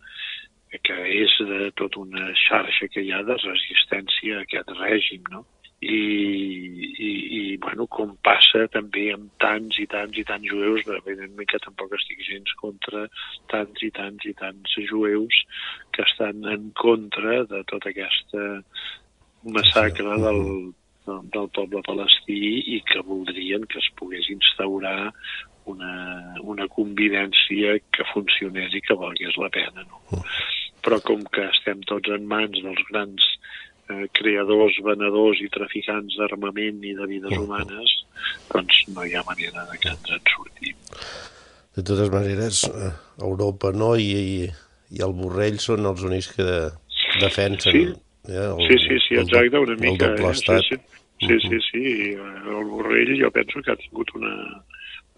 que 0.86 0.96
és 1.10 1.32
de 1.42 1.72
tota 1.74 2.04
una 2.04 2.28
xarxa 2.38 2.86
que 2.94 3.02
hi 3.02 3.10
ha 3.10 3.24
de 3.26 3.34
resistència 3.42 4.38
a 4.38 4.44
aquest 4.46 4.70
règim, 4.78 5.26
no? 5.34 5.42
I, 5.80 6.00
i, 7.00 7.10
i 7.40 7.56
bueno, 7.56 7.86
com 7.88 8.12
passa 8.24 8.66
també 8.72 9.06
amb 9.14 9.30
tants 9.40 9.78
i 9.80 9.86
tants 9.88 10.18
i 10.20 10.24
tants 10.28 10.48
jueus, 10.52 10.84
evidentment 11.00 11.48
que 11.48 11.60
tampoc 11.64 11.94
estic 11.96 12.20
gens 12.26 12.52
contra 12.60 13.06
tants 13.52 13.86
i 13.86 13.90
tants 13.96 14.26
i 14.28 14.34
tants 14.36 14.76
jueus 14.90 15.40
que 15.96 16.04
estan 16.04 16.44
en 16.52 16.68
contra 16.76 17.44
de 17.48 17.62
tota 17.72 17.92
aquesta 17.94 18.44
massacre 19.56 20.18
del, 20.20 20.42
del 21.32 21.48
poble 21.56 21.80
palestí 21.86 22.42
i 22.76 22.82
que 22.84 23.00
voldrien 23.06 23.64
que 23.64 23.80
es 23.80 23.88
pogués 23.96 24.28
instaurar 24.28 25.08
una, 25.70 25.94
una 26.42 26.68
convivència 26.68 27.78
que 27.94 28.04
funcionés 28.12 28.74
i 28.76 28.84
que 28.84 28.96
valgués 29.00 29.36
la 29.40 29.48
pena. 29.54 29.86
No? 29.88 30.22
Però 30.84 31.00
com 31.04 31.24
que 31.32 31.44
estem 31.48 31.80
tots 31.88 32.12
en 32.12 32.28
mans 32.28 32.60
dels 32.64 32.84
grans 32.88 33.26
eh, 33.90 34.06
creadors, 34.16 34.78
venedors 34.86 35.40
i 35.44 35.48
traficants 35.52 36.16
d'armament 36.20 36.84
i 36.86 36.94
de 36.98 37.08
vides 37.10 37.36
humanes, 37.38 37.96
doncs 38.52 38.84
no 38.94 39.06
hi 39.06 39.16
ha 39.16 39.24
manera 39.28 39.66
de 39.70 39.80
que 39.82 39.92
ens 39.92 40.14
en 40.16 40.24
sortim. 40.34 40.78
De 41.76 41.84
totes 41.86 42.12
maneres, 42.12 42.64
eh, 42.70 42.92
Europa 43.22 43.72
no 43.72 43.94
i, 43.96 44.10
i, 44.20 44.48
i 44.96 45.04
el 45.06 45.16
Borrell 45.18 45.60
són 45.62 45.86
els 45.90 46.06
únics 46.06 46.32
que 46.36 46.48
defensen 47.20 47.76
sí. 47.76 47.84
eh, 48.30 48.46
el, 48.46 48.64
sí, 48.66 48.80
sí, 48.86 48.98
sí, 49.08 49.20
exacte, 49.22 49.62
una 49.66 49.76
mica. 49.76 50.10
El 50.10 50.18
doble 50.18 50.34
estat. 50.34 50.64
Eh? 50.64 50.66
Sí, 50.70 50.80
sí. 50.80 50.98
Sí, 51.20 51.36
sí, 51.44 51.58
sí. 51.66 51.80
El 52.16 52.64
Borrell 52.64 53.10
jo 53.20 53.28
penso 53.34 53.60
que 53.60 53.74
ha 53.74 53.76
tingut 53.76 54.08
una, 54.16 54.32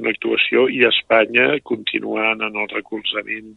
una 0.02 0.12
actuació 0.14 0.66
i 0.68 0.82
Espanya 0.88 1.48
continuant 1.68 2.42
en 2.42 2.58
el 2.58 2.68
recolzament 2.74 3.54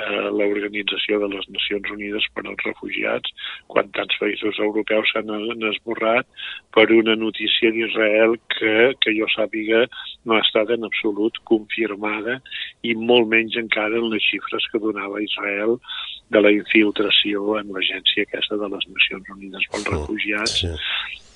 a 0.00 0.30
l'Organització 0.32 1.18
de 1.20 1.28
les 1.34 1.46
Nacions 1.52 1.90
Unides 1.92 2.26
per 2.34 2.44
als 2.46 2.62
Refugiats, 2.64 3.32
quan 3.72 3.90
tants 3.96 4.16
països 4.22 4.60
europeus 4.62 5.10
s'han 5.12 5.66
esborrat 5.72 6.28
per 6.76 6.86
una 6.94 7.16
notícia 7.18 7.72
d'Israel 7.74 8.38
que, 8.54 8.74
que 9.02 9.14
jo 9.18 9.28
sàpiga 9.34 9.82
no 10.24 10.36
ha 10.36 10.44
estat 10.46 10.72
en 10.76 10.86
absolut 10.88 11.42
confirmada 11.50 12.38
i 12.86 12.94
molt 12.94 13.28
menys 13.34 13.58
encara 13.60 14.00
en 14.00 14.08
les 14.14 14.24
xifres 14.30 14.70
que 14.72 14.82
donava 14.82 15.22
Israel 15.26 15.76
de 16.30 16.42
la 16.42 16.52
infiltració 16.54 17.56
en 17.60 17.72
l'agència 17.74 18.26
aquesta 18.26 18.58
de 18.60 18.68
les 18.74 18.86
Nacions 18.92 19.32
Unides 19.36 19.66
pels 19.72 19.90
Refugiats, 19.94 20.60
sí 20.62 20.74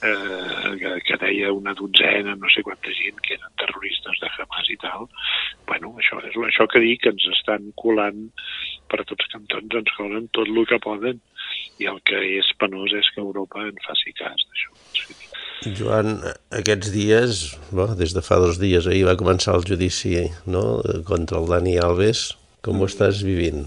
eh, 0.05 0.77
que, 0.79 0.91
que 1.07 1.17
deia 1.21 1.53
una 1.53 1.75
dotzena, 1.75 2.35
no 2.37 2.49
sé 2.53 2.63
quanta 2.63 2.93
gent, 2.93 3.19
que 3.25 3.37
eren 3.39 3.53
terroristes 3.61 4.21
de 4.21 4.31
Hamas 4.37 4.71
i 4.73 4.77
tal. 4.83 5.09
Bueno, 5.69 5.95
això 6.01 6.21
és 6.29 6.37
això 6.51 6.67
que 6.71 6.83
dic, 6.85 7.05
que 7.05 7.13
ens 7.15 7.29
estan 7.33 7.71
colant 7.81 8.27
per 8.93 9.03
tots 9.09 9.31
cantons, 9.33 9.79
ens 9.81 9.95
colen 9.97 10.29
tot 10.37 10.51
el 10.51 10.67
que 10.69 10.81
poden, 10.85 11.23
i 11.81 11.89
el 11.91 12.01
que 12.07 12.21
és 12.39 12.51
penós 12.61 12.93
és 12.95 13.09
que 13.15 13.23
Europa 13.25 13.65
en 13.65 13.79
faci 13.87 14.13
cas 14.19 14.45
d'això. 14.49 14.75
Sí. 14.99 15.17
Joan, 15.79 16.19
aquests 16.53 16.91
dies, 16.93 17.45
bo, 17.73 17.89
des 17.97 18.13
de 18.13 18.23
fa 18.27 18.37
dos 18.43 18.61
dies, 18.61 18.87
ahir 18.91 19.07
va 19.09 19.17
començar 19.17 19.57
el 19.57 19.65
judici 19.65 20.27
no, 20.45 20.83
contra 21.09 21.41
el 21.41 21.49
Dani 21.49 21.79
Alves. 21.81 22.35
Com 22.65 22.81
ho 22.81 22.89
estàs 22.89 23.23
vivint? 23.25 23.65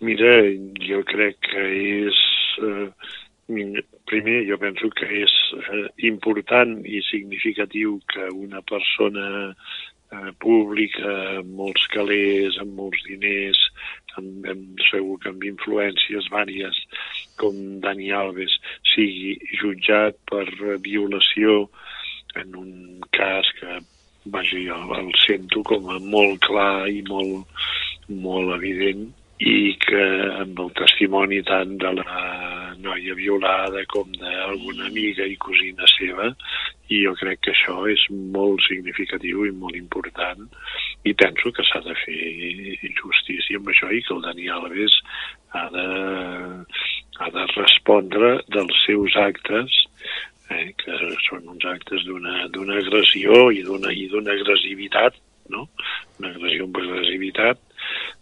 Mira, 0.00 0.34
jo 0.88 1.02
crec 1.04 1.40
que 1.50 1.64
és... 2.08 2.20
Eh, 2.64 2.90
primer 4.10 4.44
jo 4.46 4.56
penso 4.58 4.88
que 4.94 5.06
és 5.24 5.32
eh, 5.58 5.86
important 6.08 6.76
i 6.86 7.00
significatiu 7.08 7.98
que 8.10 8.28
una 8.30 8.62
persona 8.62 9.26
eh, 9.50 10.30
pública 10.42 11.14
amb 11.40 11.52
molts 11.58 11.86
calés, 11.94 12.58
amb 12.62 12.74
molts 12.78 13.02
diners, 13.08 13.60
amb, 14.18 14.48
amb, 14.54 14.82
segur 14.90 15.18
que 15.22 15.30
amb 15.34 15.46
influències 15.50 16.30
vàries 16.34 16.80
com 17.42 17.58
Dani 17.84 18.10
Alves 18.22 18.56
sigui 18.94 19.36
jutjat 19.60 20.18
per 20.30 20.46
violació 20.86 21.64
en 22.40 22.54
un 22.64 22.74
cas 23.16 23.50
que 23.60 23.80
vaja, 24.30 24.58
jo 24.58 24.82
el 24.98 25.14
sento 25.26 25.62
com 25.66 25.90
a 25.90 25.98
molt 26.02 26.42
clar 26.46 26.86
i 26.90 27.02
molt, 27.08 27.64
molt 28.10 28.54
evident 28.58 29.08
i 29.40 29.72
que 29.80 30.02
amb 30.42 30.58
el 30.60 30.72
testimoni 30.76 31.40
tant 31.48 31.78
de 31.80 31.92
la 31.96 32.24
noia 32.80 33.14
violada 33.16 33.84
com 33.88 34.10
d'alguna 34.12 34.88
amiga 34.88 35.24
i 35.24 35.36
cosina 35.40 35.88
seva 35.96 36.28
i 36.92 37.00
jo 37.06 37.14
crec 37.16 37.40
que 37.46 37.54
això 37.54 37.76
és 37.88 38.02
molt 38.34 38.60
significatiu 38.66 39.46
i 39.48 39.52
molt 39.56 39.78
important 39.78 40.44
i 41.08 41.14
penso 41.16 41.52
que 41.56 41.64
s'ha 41.68 41.80
de 41.86 41.96
fer 42.02 42.90
justícia 43.00 43.60
amb 43.60 43.72
això 43.72 43.88
i 43.92 44.02
que 44.04 44.14
el 44.16 44.24
Dani 44.26 44.50
Alves 44.52 44.98
ha 45.56 45.64
de, 45.72 45.86
ha 47.24 47.30
de 47.36 47.46
respondre 47.54 48.34
dels 48.52 48.84
seus 48.84 49.16
actes 49.24 49.80
eh, 50.52 50.68
que 50.76 51.00
són 51.30 51.48
uns 51.48 51.64
actes 51.64 52.04
d'una 52.04 52.78
agressió 52.82 53.48
i 53.56 53.64
d'una 53.64 54.36
agressivitat 54.36 55.16
no? 55.48 55.66
una 56.18 56.34
agressió 56.34 56.68
amb 56.68 56.84
agressivitat 56.84 57.69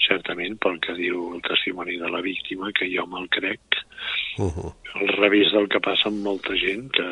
certament 0.09 0.59
pel 0.62 0.81
que 0.85 0.97
diu 0.99 1.29
el 1.35 1.43
testimoni 1.47 1.99
de 2.00 2.11
la 2.11 2.23
víctima, 2.25 2.73
que 2.75 2.88
jo 2.91 3.07
me'l 3.07 3.29
crec, 3.29 3.61
uh 4.38 4.49
-huh. 4.49 4.73
al 5.00 5.09
revés 5.21 5.53
del 5.53 5.69
que 5.69 5.81
passa 5.81 6.09
amb 6.09 6.23
molta 6.25 6.57
gent 6.57 6.91
que 6.93 7.09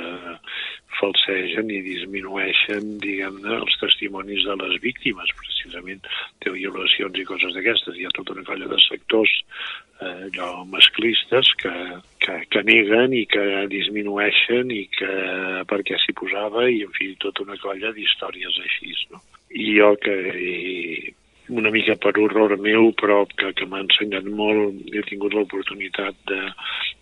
falsegen 1.01 1.71
i 1.71 1.83
disminueixen, 1.85 2.99
diguem-ne, 3.03 3.59
els 3.61 3.79
testimonis 3.81 4.45
de 4.49 4.57
les 4.63 4.81
víctimes, 4.81 5.33
precisament 5.41 6.01
de 6.45 6.53
violacions 6.55 7.19
i 7.19 7.25
coses 7.29 7.53
d'aquestes. 7.57 7.97
Hi 7.97 8.07
ha 8.07 8.15
tota 8.17 8.33
una 8.37 8.47
colla 8.49 8.69
de 8.71 8.79
sectors 8.89 9.33
eh, 10.01 10.29
allò, 10.29 10.65
masclistes 10.65 11.53
que, 11.63 11.75
que, 12.25 12.39
que 12.51 12.63
neguen 12.63 13.13
i 13.13 13.27
que 13.27 13.67
disminueixen 13.73 14.71
i 14.71 14.87
que 14.97 15.13
per 15.69 15.83
què 15.83 16.01
s'hi 16.01 16.17
posava 16.17 16.69
i, 16.71 16.83
en 16.87 16.97
fi, 16.97 17.15
tota 17.23 17.47
una 17.47 17.59
colla 17.63 17.93
d'històries 17.93 18.61
així, 18.65 18.97
no? 19.13 19.23
I 19.51 19.71
jo 19.79 19.95
que 20.03 20.17
i, 20.37 21.15
una 21.49 21.71
mica 21.71 21.97
per 22.01 22.15
horror 22.19 22.57
meu, 22.59 22.91
però 22.99 23.23
que, 23.39 23.53
que 23.57 23.67
m'ha 23.71 23.83
ensenyat 23.85 24.27
molt. 24.39 24.81
He 24.93 25.03
tingut 25.09 25.35
l'oportunitat 25.37 26.19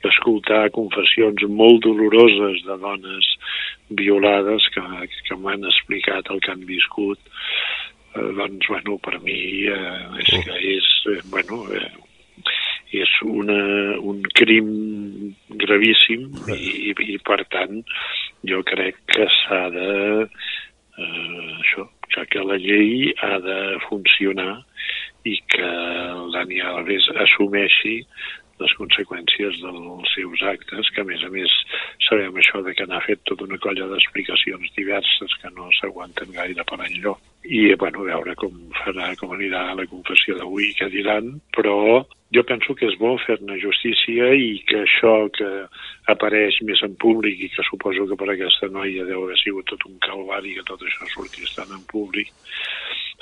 d'escoltar 0.05 0.65
de, 0.69 0.75
confessions 0.77 1.47
molt 1.49 1.85
doloroses 1.87 2.65
de 2.67 2.79
dones 2.83 3.31
violades 3.89 4.69
que, 4.75 4.85
que 5.29 5.39
m'han 5.41 5.65
explicat 5.71 6.31
el 6.31 6.43
que 6.45 6.53
han 6.53 6.65
viscut. 6.69 7.21
Eh, 8.15 8.31
doncs, 8.39 8.69
bueno, 8.69 8.99
per 9.03 9.21
mi 9.25 9.67
eh, 9.71 10.25
és 10.25 10.35
que 10.47 10.59
és, 10.77 10.91
eh, 11.15 11.21
bueno, 11.33 11.65
eh, 11.75 11.91
és 12.95 13.15
una, 13.27 13.59
un 13.99 14.23
crim 14.39 14.69
gravíssim 15.49 16.29
i, 16.55 16.93
i, 16.93 17.17
per 17.27 17.41
tant, 17.51 17.81
jo 18.47 18.63
crec 18.67 19.01
que 19.11 19.27
s'ha 19.41 19.65
de 19.75 19.91
eh, 20.23 21.51
això, 21.59 21.89
que, 22.15 22.27
que 22.31 22.47
la 22.47 22.61
llei 22.61 23.13
ha 23.23 23.39
de 23.43 23.59
funcionar 23.89 24.63
i 25.25 25.37
que 25.51 25.67
el 25.67 26.33
Dani 26.35 26.61
Alves 26.61 27.11
assumeixi 27.27 28.01
les 28.61 28.75
conseqüències 28.79 29.57
dels 29.63 30.11
seus 30.15 30.43
actes, 30.47 30.91
que 30.95 31.03
a 31.03 31.07
més 31.09 31.23
a 31.27 31.31
més 31.33 31.53
sabem 32.07 32.37
això 32.39 32.61
de 32.63 32.75
que 32.79 32.87
n'ha 32.87 33.01
fet 33.07 33.23
tota 33.29 33.49
una 33.49 33.59
colla 33.63 33.89
d'explicacions 33.91 34.71
diverses 34.77 35.35
que 35.43 35.51
no 35.57 35.71
s'aguanten 35.81 36.31
gaire 36.37 36.67
per 36.69 36.79
enlloc. 36.87 37.19
I, 37.45 37.75
bueno, 37.81 38.07
veure 38.07 38.37
com 38.41 38.55
farà, 38.79 39.11
com 39.21 39.35
anirà 39.35 39.67
la 39.75 39.89
confessió 39.91 40.39
d'avui, 40.39 40.71
què 40.79 40.89
diran, 40.93 41.35
però 41.57 42.05
jo 42.35 42.43
penso 42.43 42.75
que 42.75 42.89
és 42.91 42.97
bo 42.99 43.15
fer-ne 43.23 43.57
justícia 43.63 44.33
i 44.35 44.59
que 44.67 44.83
això 44.83 45.15
que 45.35 45.49
apareix 46.11 46.59
més 46.67 46.83
en 46.87 46.97
públic 47.01 47.45
i 47.47 47.51
que 47.55 47.67
suposo 47.69 48.09
que 48.11 48.19
per 48.19 48.33
aquesta 48.33 48.71
noia 48.75 49.07
deu 49.07 49.25
haver 49.25 49.39
sigut 49.39 49.69
tot 49.71 49.87
un 49.87 50.01
calvari 50.03 50.57
que 50.59 50.67
tot 50.67 50.83
això 50.83 51.07
sortís 51.13 51.55
tant 51.55 51.71
en 51.77 51.85
públic, 51.91 52.33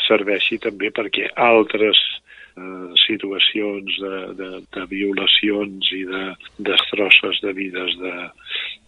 serveixi 0.09 0.59
també 0.65 0.91
perquè 0.97 1.29
altres 1.37 2.01
eh, 2.57 2.89
situacions 3.05 4.01
de, 4.01 4.17
de, 4.41 4.51
de 4.77 4.87
violacions 4.91 5.93
i 5.93 6.03
de 6.09 6.25
destrosses 6.73 7.45
de 7.45 7.53
vides 7.57 7.97
de, 8.01 8.17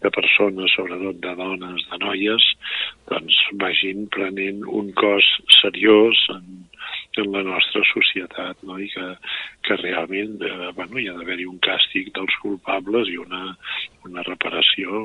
de 0.04 0.14
persones, 0.16 0.72
sobretot 0.72 1.20
de 1.20 1.36
dones, 1.40 1.84
de 1.90 2.00
noies, 2.00 2.50
doncs 3.12 3.40
vagin 3.60 4.08
prenent 4.14 4.64
un 4.64 4.92
cos 4.96 5.28
seriós 5.60 6.28
en, 6.32 6.64
en 7.22 7.30
la 7.32 7.42
nostra 7.46 7.82
societat 7.92 8.62
no? 8.66 8.78
i 8.82 8.88
que, 8.92 9.06
que 9.66 9.76
realment 9.80 10.40
eh, 10.42 10.70
bueno, 10.76 10.98
hi 10.98 11.08
ha 11.10 11.16
d'haver-hi 11.18 11.46
un 11.50 11.60
càstig 11.64 12.10
dels 12.16 12.36
culpables 12.42 13.10
i 13.12 13.18
una, 13.22 13.42
una 14.08 14.24
reparació, 14.26 15.04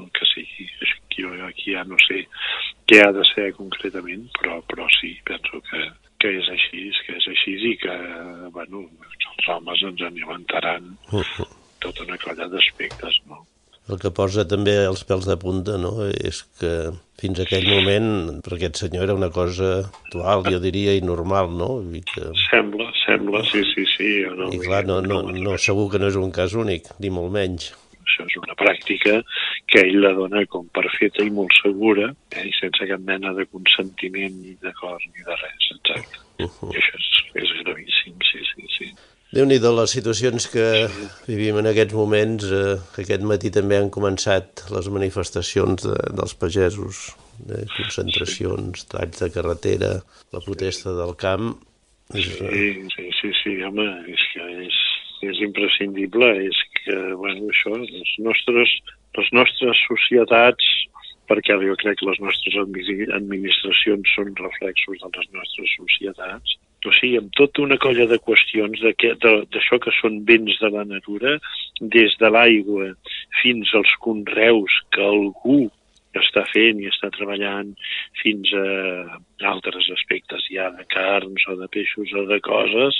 el 0.00 0.08
que 0.16 0.28
sigui. 0.34 0.68
Jo 1.20 1.34
aquí 1.44 1.74
ja 1.74 1.82
no 1.84 1.98
sé 2.06 2.22
què 2.88 3.02
ha 3.04 3.10
de 3.12 3.24
ser 3.34 3.50
concretament, 3.58 4.24
però, 4.38 4.60
però 4.64 4.86
sí, 4.96 5.12
penso 5.26 5.60
que, 5.68 5.82
que 6.22 6.32
és 6.38 6.48
així, 6.54 6.86
que 7.04 7.18
és 7.18 7.28
així 7.34 7.56
i 7.72 7.76
que 7.82 7.96
bueno, 8.56 8.86
els 9.10 9.52
homes 9.52 9.84
ens 9.90 10.06
alimentaran 10.08 10.94
tota 11.84 12.06
una 12.06 12.18
colla 12.24 12.48
d'aspectes. 12.48 13.20
No? 13.28 13.44
El 13.90 13.98
que 13.98 14.12
posa 14.14 14.44
també 14.46 14.76
els 14.86 15.02
pèls 15.06 15.26
de 15.26 15.34
punta 15.40 15.76
no? 15.80 15.90
és 16.10 16.44
que 16.60 16.72
fins 17.20 17.40
a 17.40 17.44
aquell 17.44 17.66
moment 17.68 18.38
per 18.44 18.54
aquest 18.56 18.78
senyor 18.84 19.08
era 19.08 19.16
una 19.18 19.30
cosa 19.34 19.70
actual, 19.82 20.44
jo 20.46 20.60
diria, 20.62 20.94
i 20.96 21.02
normal, 21.04 21.50
no? 21.58 21.70
I 21.82 22.02
que... 22.06 22.30
Sembla, 22.46 22.86
sembla, 23.02 23.42
sí, 23.50 23.64
sí, 23.74 23.84
sí. 23.96 24.10
No, 24.38 24.48
I 24.54 24.60
clar, 24.62 24.84
no, 24.88 25.00
no, 25.04 25.20
no, 25.34 25.58
segur 25.58 25.90
que 25.92 26.00
no 26.00 26.08
és 26.12 26.18
un 26.20 26.32
cas 26.36 26.54
únic, 26.56 26.88
ni 27.02 27.12
molt 27.12 27.34
menys. 27.34 27.72
Això 28.00 28.26
és 28.30 28.38
una 28.40 28.56
pràctica 28.58 29.18
que 29.70 29.84
ell 29.84 30.00
la 30.02 30.14
dona 30.16 30.46
com 30.50 30.70
per 30.74 30.86
feta 30.96 31.26
i 31.26 31.34
molt 31.34 31.54
segura, 31.60 32.08
eh, 32.32 32.46
i 32.48 32.54
sense 32.56 32.88
cap 32.90 33.04
mena 33.06 33.34
de 33.36 33.46
consentiment 33.50 34.40
ni 34.40 34.56
d'acord 34.62 35.04
ni 35.10 35.26
de 35.26 35.36
res, 35.42 35.70
exacte. 35.76 36.24
Uh 36.40 36.48
-huh. 36.48 36.72
I 36.72 36.80
això 36.80 36.96
és, 37.02 37.10
és 37.42 37.56
gravíssim, 37.62 38.16
sí, 38.30 38.40
sí, 38.54 38.66
sí. 38.78 38.92
Déu 39.30 39.46
nhi 39.46 39.60
les 39.62 39.92
situacions 39.94 40.46
que 40.50 40.66
vivim 41.28 41.60
en 41.60 41.70
aquests 41.70 41.94
moments. 41.94 42.44
Eh, 42.44 42.76
aquest 43.02 43.22
matí 43.22 43.52
també 43.54 43.78
han 43.78 43.90
començat 43.94 44.66
les 44.74 44.90
manifestacions 44.90 45.86
de, 45.86 45.96
dels 46.18 46.34
pagesos, 46.34 47.10
de 47.38 47.62
concentracions, 47.76 48.86
talls 48.90 49.22
de 49.22 49.30
carretera, 49.34 49.92
la 50.34 50.42
protesta 50.44 50.94
del 50.98 51.14
camp. 51.20 51.54
Sí, 52.10 52.88
sí, 52.96 53.06
sí, 53.20 53.30
sí, 53.42 53.52
home, 53.62 53.86
és 54.10 54.22
que 54.32 54.46
és, 54.66 54.78
és 55.30 55.42
imprescindible, 55.46 56.30
és 56.48 56.62
que, 56.80 56.96
bueno, 57.14 57.46
això, 57.54 57.76
les 57.78 58.16
nostres, 58.26 58.72
les 59.18 59.30
nostres 59.36 59.84
societats, 59.86 60.66
perquè 61.30 61.54
jo 61.62 61.76
crec 61.78 62.00
que 62.00 62.08
les 62.08 62.18
nostres 62.18 62.56
administracions 63.14 64.16
són 64.16 64.34
reflexos 64.42 64.98
de 65.04 65.12
les 65.14 65.30
nostres 65.38 65.76
societats, 65.78 66.58
o 66.86 66.92
sigui, 66.96 67.18
amb 67.20 67.34
tota 67.36 67.62
una 67.64 67.78
colla 67.80 68.06
de 68.08 68.18
qüestions 68.22 68.80
d'això 68.82 69.80
que 69.82 69.92
són 69.98 70.22
béns 70.28 70.56
de 70.62 70.70
la 70.72 70.86
natura, 70.88 71.36
des 71.80 72.16
de 72.20 72.30
l'aigua 72.32 72.92
fins 73.42 73.74
als 73.76 73.92
conreus 74.04 74.80
que 74.94 75.04
algú 75.04 75.66
està 76.18 76.42
fent 76.50 76.80
i 76.82 76.88
està 76.90 77.10
treballant 77.14 77.70
fins 78.22 78.50
a 78.58 79.18
altres 79.52 79.86
aspectes 79.94 80.48
ja 80.50 80.70
de 80.74 80.86
carns 80.90 81.44
o 81.48 81.56
de 81.60 81.68
peixos 81.70 82.10
o 82.18 82.24
de 82.26 82.40
coses. 82.42 82.98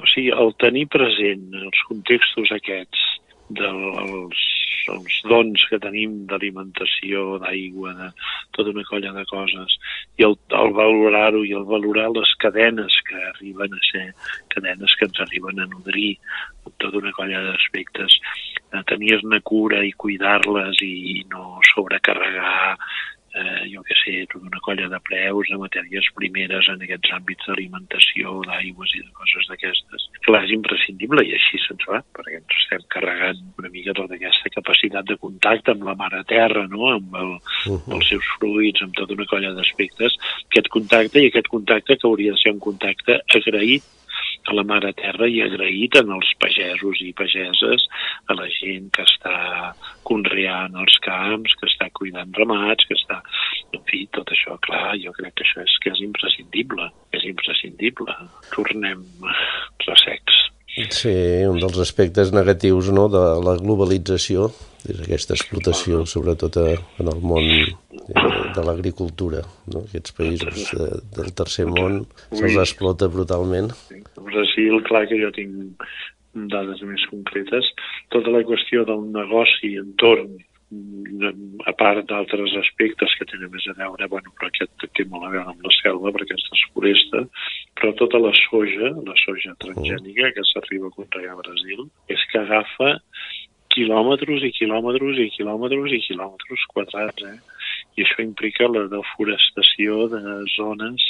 O 0.00 0.06
sigui, 0.14 0.30
el 0.32 0.54
tenir 0.62 0.86
present 0.94 1.50
els 1.60 1.82
contextos 1.90 2.54
aquests 2.56 3.04
dels 3.48 4.46
els 4.94 5.18
dons 5.30 5.64
que 5.70 5.80
tenim 5.82 6.14
d'alimentació, 6.30 7.38
d'aigua, 7.42 7.94
de 7.98 8.08
tota 8.56 8.74
una 8.74 8.84
colla 8.88 9.12
de 9.16 9.24
coses, 9.30 9.78
i 10.18 10.26
el, 10.28 10.36
el 10.60 10.72
valorar-ho 10.76 11.42
i 11.46 11.54
el 11.58 11.66
valorar 11.68 12.08
les 12.14 12.34
cadenes 12.42 13.00
que 13.08 13.18
arriben 13.32 13.74
a 13.74 13.82
ser 13.90 14.06
cadenes 14.54 14.96
que 14.98 15.08
ens 15.08 15.20
arriben 15.26 15.60
a 15.60 15.68
nodrir 15.70 16.14
tota 16.78 16.98
una 17.00 17.12
colla 17.16 17.42
d'aspectes, 17.46 18.18
tenir-ne 18.88 19.40
cura 19.40 19.82
i 19.86 19.94
cuidar-les 19.96 20.82
i 20.84 21.24
no 21.32 21.60
sobrecarregar 21.72 22.76
eh, 23.38 23.64
jo 23.72 23.82
què 23.86 23.96
sé, 24.02 24.14
tota 24.32 24.48
una 24.50 24.62
colla 24.64 24.88
de 24.92 25.00
preus, 25.08 25.50
de 25.50 25.58
matèries 25.60 26.08
primeres 26.18 26.68
en 26.72 26.82
aquests 26.84 27.14
àmbits 27.16 27.48
d'alimentació, 27.48 28.38
d'aigües 28.48 28.94
i 28.98 29.02
de 29.04 29.12
coses 29.18 29.50
d'aquestes. 29.50 30.06
Clar, 30.26 30.42
és 30.46 30.54
imprescindible 30.56 31.24
i 31.26 31.34
així 31.36 31.60
se'ns 31.64 31.86
va, 31.90 32.02
perquè 32.16 32.40
ens 32.40 32.58
estem 32.62 32.86
carregant 32.94 33.42
una 33.60 33.72
mica 33.74 33.96
tota 33.98 34.18
aquesta 34.18 34.54
capacitat 34.56 35.08
de 35.10 35.18
contacte 35.22 35.74
amb 35.74 35.86
la 35.88 35.96
mare 35.98 36.24
terra, 36.30 36.66
no? 36.70 36.92
amb 36.94 37.14
el, 37.22 37.36
uh 37.36 37.76
-huh. 37.76 37.94
els 37.96 38.08
seus 38.08 38.26
fruits, 38.38 38.82
amb 38.82 38.94
tota 38.94 39.14
una 39.14 39.28
colla 39.30 39.54
d'aspectes. 39.54 40.18
Aquest 40.50 40.68
contacte 40.68 41.22
i 41.22 41.28
aquest 41.28 41.48
contacte 41.48 41.96
que 41.96 42.06
hauria 42.06 42.32
de 42.32 42.42
ser 42.42 42.52
un 42.52 42.60
contacte 42.60 43.22
agraït 43.38 43.84
a 44.48 44.56
la 44.56 44.64
Mare 44.64 44.94
Terra 44.96 45.28
i 45.28 45.42
agraït 45.44 45.98
en 46.00 46.12
els 46.16 46.30
pagesos 46.42 47.02
i 47.04 47.12
pageses, 47.16 47.84
a 48.28 48.36
la 48.38 48.48
gent 48.56 48.88
que 48.96 49.04
està 49.04 49.36
conreant 50.08 50.76
els 50.80 50.98
camps, 51.04 51.54
que 51.60 51.68
està 51.68 51.90
cuidant 52.00 52.32
ramats, 52.40 52.88
que 52.88 52.96
està... 52.98 53.20
En 53.76 53.82
fi, 53.90 54.06
tot 54.16 54.30
això, 54.32 54.56
clar, 54.64 54.96
jo 55.02 55.12
crec 55.16 55.34
que 55.36 55.44
això 55.44 55.60
és 55.60 55.74
que 55.84 55.92
és 55.92 56.00
imprescindible, 56.06 56.88
és 57.12 57.26
imprescindible. 57.28 58.14
Tornem 58.54 59.04
ressecs. 59.84 60.47
Sí, 60.94 61.12
un 61.48 61.58
dels 61.58 61.78
aspectes 61.82 62.30
negatius 62.34 62.90
no, 62.94 63.08
de 63.10 63.22
la 63.42 63.56
globalització 63.58 64.48
és 64.88 65.00
aquesta 65.02 65.34
explotació, 65.34 66.04
sobretot 66.06 66.58
en 66.62 67.10
el 67.12 67.22
món 67.24 67.48
de 68.54 68.64
l'agricultura. 68.64 69.42
No? 69.72 69.82
Aquests 69.88 70.14
països 70.18 70.68
de, 70.78 70.90
del 71.16 71.32
tercer 71.40 71.66
món 71.70 72.04
se'ls 72.30 72.60
explota 72.62 73.10
brutalment. 73.12 73.72
Brasil, 74.30 74.78
clar 74.88 75.06
que 75.10 75.18
jo 75.20 75.32
tinc 75.34 75.88
dades 76.52 76.84
més 76.86 77.02
concretes, 77.10 77.72
tota 78.14 78.30
la 78.30 78.44
qüestió 78.46 78.84
del 78.86 79.02
negoci 79.14 79.74
entorn 79.80 80.36
a 80.68 81.72
part 81.72 82.04
d'altres 82.10 82.52
aspectes 82.60 83.14
que 83.16 83.26
tenen 83.30 83.50
més 83.52 83.64
a 83.72 83.74
veure, 83.78 84.08
bueno, 84.12 84.32
però 84.36 84.50
aquest 84.50 84.88
té 84.96 85.06
molt 85.08 85.24
a 85.24 85.30
veure 85.32 85.54
amb 85.54 85.64
la 85.64 85.72
selva 85.78 86.12
perquè 86.12 86.36
és 86.36 86.64
foresta, 86.74 87.24
però 87.78 87.94
tota 87.96 88.20
la 88.20 88.34
soja, 88.36 88.92
la 89.06 89.16
soja 89.24 89.54
transgènica 89.64 90.32
que 90.36 90.44
s'arriba 90.50 90.90
a 90.90 90.96
conrear 90.96 91.32
a 91.32 91.40
Brasil, 91.40 91.86
és 92.12 92.24
que 92.32 92.42
agafa 92.42 92.98
quilòmetres 93.72 94.44
i 94.44 94.52
quilòmetres 94.58 95.22
i 95.24 95.30
quilòmetres 95.38 95.94
i 95.96 96.02
quilòmetres 96.04 96.66
quadrats, 96.74 97.24
eh? 97.32 97.38
I 97.96 98.04
això 98.04 98.22
implica 98.22 98.68
la 98.68 98.84
deforestació 98.92 100.06
de 100.12 100.22
zones 100.56 101.04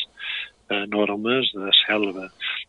enormes 0.74 1.50
de 1.54 1.72
selva. 1.81 2.28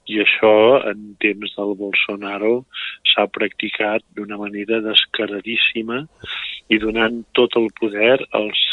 I 0.09 0.21
això, 0.23 0.53
en 0.89 1.13
temps 1.21 1.55
del 1.57 1.75
Bolsonaro, 1.79 2.65
s'ha 3.11 3.27
practicat 3.31 4.05
d'una 4.17 4.39
manera 4.41 4.81
descaradíssima 4.85 6.03
i 6.69 6.79
donant 6.81 7.23
tot 7.37 7.57
el 7.59 7.69
poder 7.79 8.17
als 8.31 8.67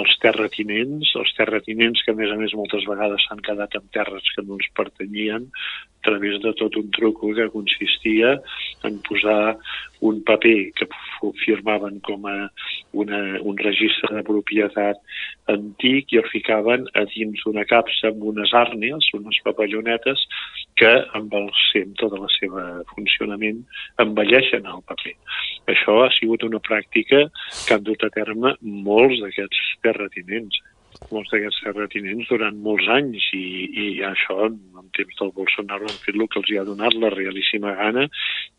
els 0.00 0.14
terratinents, 0.18 1.12
els 1.14 1.32
terratinents 1.36 2.02
que 2.02 2.10
a 2.10 2.18
més 2.18 2.32
a 2.34 2.38
més 2.38 2.54
moltes 2.58 2.86
vegades 2.88 3.22
s'han 3.28 3.42
quedat 3.46 3.76
amb 3.78 3.92
terres 3.94 4.26
que 4.34 4.42
no 4.42 4.56
els 4.58 4.66
pertanyien, 4.74 5.46
a 5.46 6.06
través 6.08 6.40
de 6.42 6.52
tot 6.58 6.74
un 6.80 6.90
truco 6.92 7.30
que 7.36 7.46
consistia 7.52 8.34
en 8.88 8.98
posar 9.06 9.54
un 10.04 10.20
paper 10.28 10.72
que 10.76 10.86
firmaven 11.44 12.00
com 12.04 12.26
a 12.28 12.34
una, 12.92 13.20
un 13.40 13.56
registre 13.58 14.10
de 14.14 14.22
propietat 14.26 15.00
antic 15.52 16.12
i 16.12 16.20
el 16.20 16.28
ficaven 16.32 16.84
a 17.00 17.06
dins 17.14 17.40
d'una 17.44 17.64
capsa 17.70 18.10
amb 18.10 18.26
unes 18.32 18.52
àrnies, 18.56 19.08
unes 19.16 19.40
papallonetes, 19.46 20.26
que 20.80 20.92
amb 21.16 21.32
el 21.40 21.48
amb 21.80 21.96
tot 22.00 22.14
el 22.18 22.28
seu 22.36 22.58
funcionament 22.92 23.64
envelleixen 24.04 24.68
el 24.68 24.84
paper. 24.90 25.16
Això 25.72 25.96
ha 26.04 26.12
sigut 26.18 26.44
una 26.44 26.60
pràctica 26.60 27.24
que 27.64 27.74
han 27.74 27.88
dut 27.88 28.04
a 28.04 28.12
terme 28.14 28.54
molts 28.62 29.24
d'aquests 29.24 29.64
terratinents 29.86 30.60
molts 31.12 31.30
d'aquests 31.32 31.64
terratinents 31.66 32.28
durant 32.30 32.56
molts 32.64 32.86
anys 32.96 33.24
i, 33.36 33.46
i 33.84 33.86
això 34.06 34.46
en 34.46 34.86
temps 34.96 35.18
del 35.20 35.32
Bolsonaro 35.36 35.88
han 35.88 35.98
fet 36.04 36.14
el 36.14 36.28
que 36.30 36.40
els 36.40 36.52
hi 36.52 36.60
ha 36.60 36.66
donat 36.68 36.94
la 37.02 37.10
realíssima 37.14 37.74
gana 37.80 38.06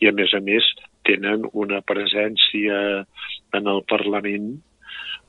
i 0.03 0.09
a 0.09 0.13
més 0.15 0.35
a 0.35 0.41
més 0.43 0.67
tenen 1.07 1.45
una 1.53 1.81
presència 1.85 2.79
en 3.55 3.69
el 3.71 3.83
Parlament 3.89 4.55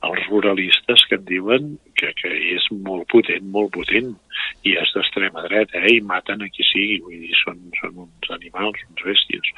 els 0.05 0.27
ruralistes 0.29 1.03
que 1.09 1.17
et 1.17 1.25
diuen 1.25 1.71
que, 1.97 2.11
que 2.19 2.29
és 2.53 2.65
molt 2.85 3.07
potent, 3.11 3.45
molt 3.53 3.73
potent, 3.73 4.13
i 4.67 4.75
és 4.77 4.91
d'extrema 4.93 5.45
dreta, 5.47 5.81
eh? 5.81 5.95
i 5.97 6.03
maten 6.05 6.43
a 6.45 6.49
qui 6.53 6.65
sigui, 6.67 6.99
vull 7.05 7.17
dir, 7.23 7.33
són, 7.41 7.63
són 7.79 8.03
uns 8.05 8.33
animals, 8.35 8.83
uns 8.91 9.05
bèsties. 9.07 9.53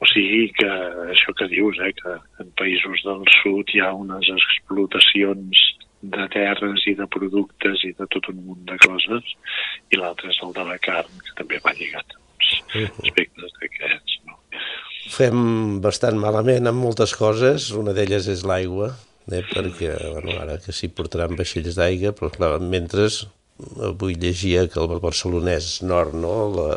O 0.00 0.08
sigui 0.12 0.46
que 0.56 0.70
això 1.12 1.34
que 1.36 1.48
dius, 1.52 1.80
eh? 1.84 1.92
que 2.00 2.16
en 2.44 2.52
països 2.60 3.04
del 3.04 3.24
sud 3.40 3.72
hi 3.74 3.84
ha 3.84 3.92
unes 3.96 4.32
explotacions 4.32 5.64
de 6.16 6.28
terres 6.32 6.84
i 6.88 6.94
de 6.96 7.06
productes 7.12 7.84
i 7.88 7.92
de 7.98 8.06
tot 8.12 8.30
un 8.32 8.42
munt 8.48 8.64
de 8.68 8.78
coses, 8.84 9.36
i 9.92 10.00
l'altre 10.00 10.32
és 10.32 10.40
el 10.44 10.56
de 10.56 10.64
la 10.70 10.78
carn, 10.88 11.20
que 11.26 11.36
també 11.40 11.60
va 11.64 11.76
lligat 11.76 12.16
als 12.46 13.00
aspectes 13.02 13.54
d'aquests. 13.60 14.20
No? 14.28 14.38
Fem 15.12 15.80
bastant 15.84 16.18
malament 16.18 16.66
amb 16.66 16.82
moltes 16.82 17.14
coses, 17.16 17.70
una 17.76 17.94
d'elles 17.96 18.26
és 18.32 18.44
l'aigua, 18.48 18.90
eh, 19.30 19.42
perquè 19.52 19.94
bueno, 20.12 20.38
ara 20.42 20.58
que 20.62 20.74
s'hi 20.74 20.90
portaran 20.92 21.36
vaixells 21.38 21.78
d'aigua, 21.78 22.14
però 22.16 22.30
clar, 22.34 22.56
mentre 22.60 23.08
avui 23.88 24.16
llegia 24.20 24.66
que 24.68 24.82
el 24.82 24.98
barcelonès 25.00 25.80
nord, 25.86 26.16
no, 26.18 26.34
la, 26.56 26.70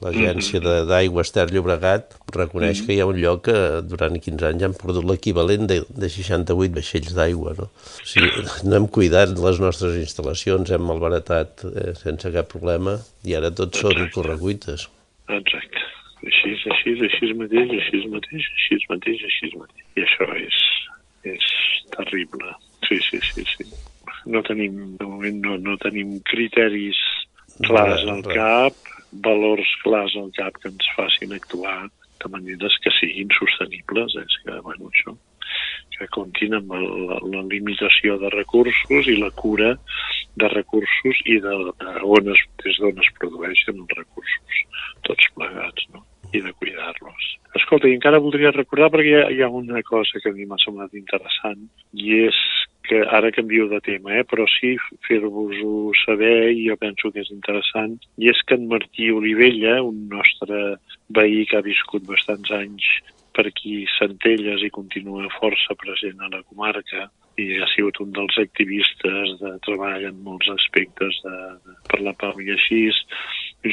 l'Agència 0.00 0.60
mm-hmm. 0.60 0.88
d'Aigües 0.88 1.32
Ter 1.34 1.46
Llobregat 1.50 2.14
reconeix 2.32 2.78
mm 2.78 2.82
-hmm. 2.82 2.86
que 2.86 2.94
hi 2.94 3.00
ha 3.00 3.06
un 3.06 3.20
lloc 3.20 3.42
que 3.48 3.56
durant 3.84 4.16
15 4.16 4.46
anys 4.48 4.62
han 4.62 4.74
perdut 4.74 5.04
l'equivalent 5.04 5.66
de, 5.68 5.82
de 5.88 6.08
68 6.08 6.74
vaixells 6.74 7.12
d'aigua. 7.14 7.54
No? 7.58 7.68
O 7.68 8.06
sigui, 8.12 8.30
no 8.68 8.76
hem 8.76 8.88
cuidat 8.88 9.36
les 9.38 9.60
nostres 9.60 9.96
instal·lacions, 10.00 10.72
hem 10.72 10.82
malbaratat 10.82 11.64
eh, 11.64 11.94
sense 11.94 12.32
cap 12.32 12.48
problema 12.48 12.98
i 13.24 13.36
ara 13.36 13.50
tots 13.50 13.78
Exacte. 13.78 13.98
són 13.98 14.10
correguites. 14.16 14.88
Exacte. 15.28 15.99
Així, 16.20 16.52
així, 16.72 16.94
així 17.06 17.32
mateix, 17.38 17.70
així 17.76 18.02
mateix, 18.12 18.48
així 18.56 18.78
mateix, 18.90 19.22
així 19.28 19.52
mateix. 19.56 19.86
I 19.96 20.04
això 20.04 20.28
és, 20.40 20.58
és 21.32 21.46
terrible. 21.96 22.52
Sí, 22.88 22.98
sí, 23.08 23.20
sí, 23.30 23.46
sí. 23.54 23.68
No 24.30 24.42
tenim, 24.44 24.96
de 25.00 25.08
moment 25.08 25.40
no, 25.46 25.56
no 25.64 25.78
tenim 25.80 26.18
criteris 26.28 26.98
clars 27.64 28.04
al 28.08 28.20
cap, 28.26 28.92
valors 29.24 29.72
clars 29.84 30.16
al 30.20 30.28
cap 30.36 30.60
que 30.60 30.68
ens 30.72 30.92
facin 30.96 31.32
actuar 31.36 31.78
de 32.20 32.28
maneres 32.34 32.76
que 32.84 32.92
siguin 32.98 33.32
sostenibles. 33.38 34.16
És 34.20 34.36
que, 34.44 34.60
bueno, 34.66 34.92
això, 34.92 35.16
que 36.00 36.08
comptin 36.16 36.56
amb 36.56 36.72
el, 36.76 36.86
la 37.32 37.42
limitació 37.48 38.16
de 38.22 38.30
recursos 38.32 39.08
i 39.12 39.16
la 39.20 39.30
cura 39.42 39.74
de 40.40 40.48
recursos 40.52 41.24
i 41.26 41.36
de, 41.44 41.56
de 41.82 41.96
on 42.16 42.32
es, 42.34 42.44
des 42.64 42.78
d'on 42.80 43.02
es 43.04 43.10
produeixen 43.18 43.82
els 43.84 43.98
recursos, 43.98 44.62
tots 45.08 45.28
plegats, 45.36 45.90
no? 45.94 46.04
I 46.32 46.40
de 46.44 46.52
cuidar-los. 46.52 47.28
Escolta, 47.58 47.88
i 47.88 47.96
encara 47.96 48.22
voldria 48.22 48.52
recordar 48.54 48.90
perquè 48.94 49.10
hi 49.10 49.18
ha, 49.18 49.28
hi 49.34 49.42
ha 49.42 49.48
una 49.50 49.82
cosa 49.86 50.20
que 50.22 50.30
a 50.30 50.36
mi 50.36 50.46
m'ha 50.46 50.58
semblat 50.62 50.94
interessant 50.98 51.64
i 51.92 52.20
és 52.26 52.38
que 52.86 53.02
ara 53.18 53.30
canvio 53.30 53.68
de 53.70 53.80
tema, 53.86 54.16
eh? 54.18 54.24
però 54.26 54.46
sí 54.50 54.72
fer-vos-ho 55.06 55.92
saber 56.04 56.50
i 56.50 56.66
jo 56.68 56.76
penso 56.80 57.12
que 57.14 57.22
és 57.22 57.30
interessant, 57.34 57.98
i 58.18 58.30
és 58.32 58.40
que 58.46 58.58
en 58.58 58.66
Martí 58.70 59.10
Olivella, 59.14 59.76
un 59.86 60.08
nostre 60.10 60.78
veí 61.14 61.44
que 61.46 61.58
ha 61.58 61.66
viscut 61.66 62.06
bastants 62.08 62.50
anys 62.56 62.86
per 63.36 63.46
aquí 63.46 63.84
Centelles 63.98 64.64
i 64.66 64.72
continua 64.74 65.30
força 65.38 65.76
present 65.78 66.18
a 66.22 66.30
la 66.32 66.42
comarca 66.42 67.06
i 67.38 67.60
ha 67.62 67.68
sigut 67.72 68.00
un 68.02 68.10
dels 68.16 68.36
activistes 68.42 69.36
de 69.40 69.52
treball 69.66 70.08
en 70.08 70.18
molts 70.26 70.50
aspectes 70.56 71.20
de, 71.24 71.36
de, 71.66 71.76
per 71.88 72.00
la 72.04 72.14
pau 72.18 72.42
i 72.42 72.50
així, 72.56 72.82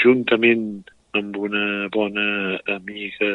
juntament 0.03 0.85
amb 1.15 1.37
una 1.37 1.87
bona 1.93 2.27
amiga 2.75 3.31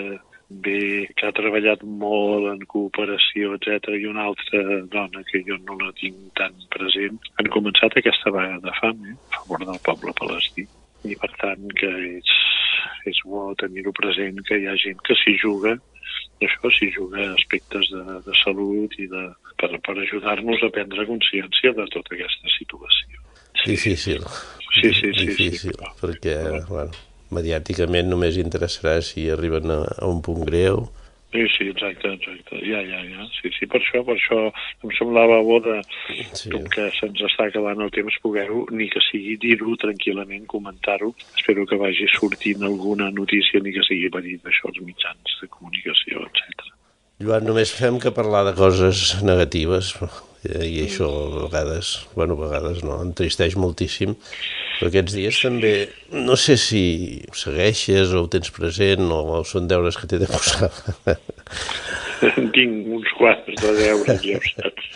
bé, 0.53 1.09
que 1.17 1.27
ha 1.27 1.35
treballat 1.37 1.83
molt 1.85 2.51
en 2.53 2.65
cooperació, 2.69 3.55
etc 3.57 3.95
i 3.97 4.09
una 4.11 4.27
altra 4.31 4.63
dona 4.93 5.25
que 5.31 5.43
jo 5.47 5.57
no 5.65 5.79
la 5.81 5.93
tinc 5.99 6.19
tan 6.39 6.57
present, 6.75 7.19
han 7.41 7.51
començat 7.55 7.97
aquesta 7.97 8.33
vaga 8.35 8.59
de 8.65 8.75
fam 8.81 9.07
eh, 9.09 9.17
a 9.17 9.39
favor 9.39 9.65
del 9.71 9.81
poble 9.87 10.15
palestí. 10.21 10.67
I 11.09 11.17
per 11.19 11.33
tant 11.41 11.65
que 11.81 11.89
és, 12.19 12.35
és 13.11 13.23
bo 13.27 13.49
tenir-ho 13.59 13.95
present, 13.97 14.39
que 14.47 14.61
hi 14.61 14.69
ha 14.71 14.77
gent 14.79 15.01
que 15.07 15.17
s'hi 15.19 15.39
juga 15.41 15.79
això 16.43 16.71
s'hi 16.75 16.89
juga 16.91 17.29
aspectes 17.37 17.91
de, 17.93 18.03
de 18.27 18.35
salut 18.43 18.95
i 18.99 19.07
de, 19.11 19.23
per, 19.61 19.71
per 19.87 19.95
ajudar-nos 20.03 20.65
a 20.67 20.73
prendre 20.75 21.07
consciència 21.07 21.71
de 21.77 21.87
tota 21.95 22.17
aquesta 22.17 22.51
situació. 22.57 23.23
Sí. 23.63 23.71
Difícil. 23.71 24.27
Sí, 24.81 24.91
sí, 24.91 25.13
sí. 25.13 25.27
Difícil, 25.27 25.77
sí, 25.77 25.93
perquè, 26.01 26.37
bueno, 26.67 26.91
mediàticament 27.35 28.11
només 28.11 28.41
interessarà 28.41 28.99
si 29.05 29.29
arriben 29.33 29.73
a, 29.73 29.83
a 29.99 30.11
un 30.11 30.21
punt 30.25 30.45
greu. 30.49 30.87
Sí, 31.33 31.47
sí, 31.49 31.69
exacte, 31.71 32.11
exacte. 32.13 32.59
Ja, 32.61 32.83
ja, 32.85 33.01
ja. 33.09 33.25
Sí, 33.33 33.49
sí, 33.57 33.65
per 33.65 33.81
això, 33.81 34.03
per 34.05 34.19
això 34.19 34.41
em 34.85 34.91
semblava 34.99 35.39
bo 35.47 35.57
de, 35.65 35.79
sí. 36.37 36.51
com 36.53 36.67
que 36.75 36.91
se'ns 36.99 37.23
està 37.25 37.47
acabant 37.49 37.81
el 37.81 37.93
temps, 37.95 38.19
poder-ho, 38.21 38.67
ni 38.77 38.91
que 38.93 39.01
sigui 39.07 39.39
dir-ho 39.41 39.73
tranquil·lament, 39.81 40.45
comentar-ho. 40.51 41.15
Espero 41.41 41.65
que 41.71 41.81
vagi 41.81 42.11
sortint 42.13 42.67
alguna 42.69 43.09
notícia, 43.17 43.65
ni 43.65 43.73
que 43.73 43.85
sigui 43.89 44.13
venint 44.13 44.45
això 44.53 44.69
als 44.69 44.83
mitjans 44.85 45.39
de 45.41 45.49
comunicació, 45.57 46.27
etc. 46.29 46.69
Joan, 47.23 47.49
només 47.49 47.73
fem 47.81 47.97
que 48.03 48.13
parlar 48.13 48.45
de 48.51 48.53
coses 48.59 49.23
negatives, 49.25 49.95
i 50.43 50.83
això 50.83 51.07
a 51.07 51.45
vegades, 51.45 51.93
bueno, 52.17 52.35
a 52.35 52.49
vegades 52.49 52.83
no, 52.83 52.97
entristeix 53.05 53.55
moltíssim, 53.55 54.17
però 54.79 54.91
aquests 54.91 55.15
dies 55.15 55.39
també, 55.45 55.73
no 56.11 56.35
sé 56.35 56.57
si 56.59 56.83
ho 57.31 57.37
segueixes 57.39 58.11
o 58.17 58.25
ho 58.25 58.31
tens 58.33 58.51
present 58.55 59.07
o 59.15 59.43
són 59.47 59.71
deures 59.71 59.99
que 59.99 60.11
t'he 60.11 60.19
de 60.23 60.31
posar. 60.31 60.73
Tinc 62.57 62.91
uns 62.99 63.15
quants 63.19 63.63
de 63.63 63.75
deures, 63.79 64.23
ja 64.27 64.41
ho 64.41 64.51
saps. 64.51 64.91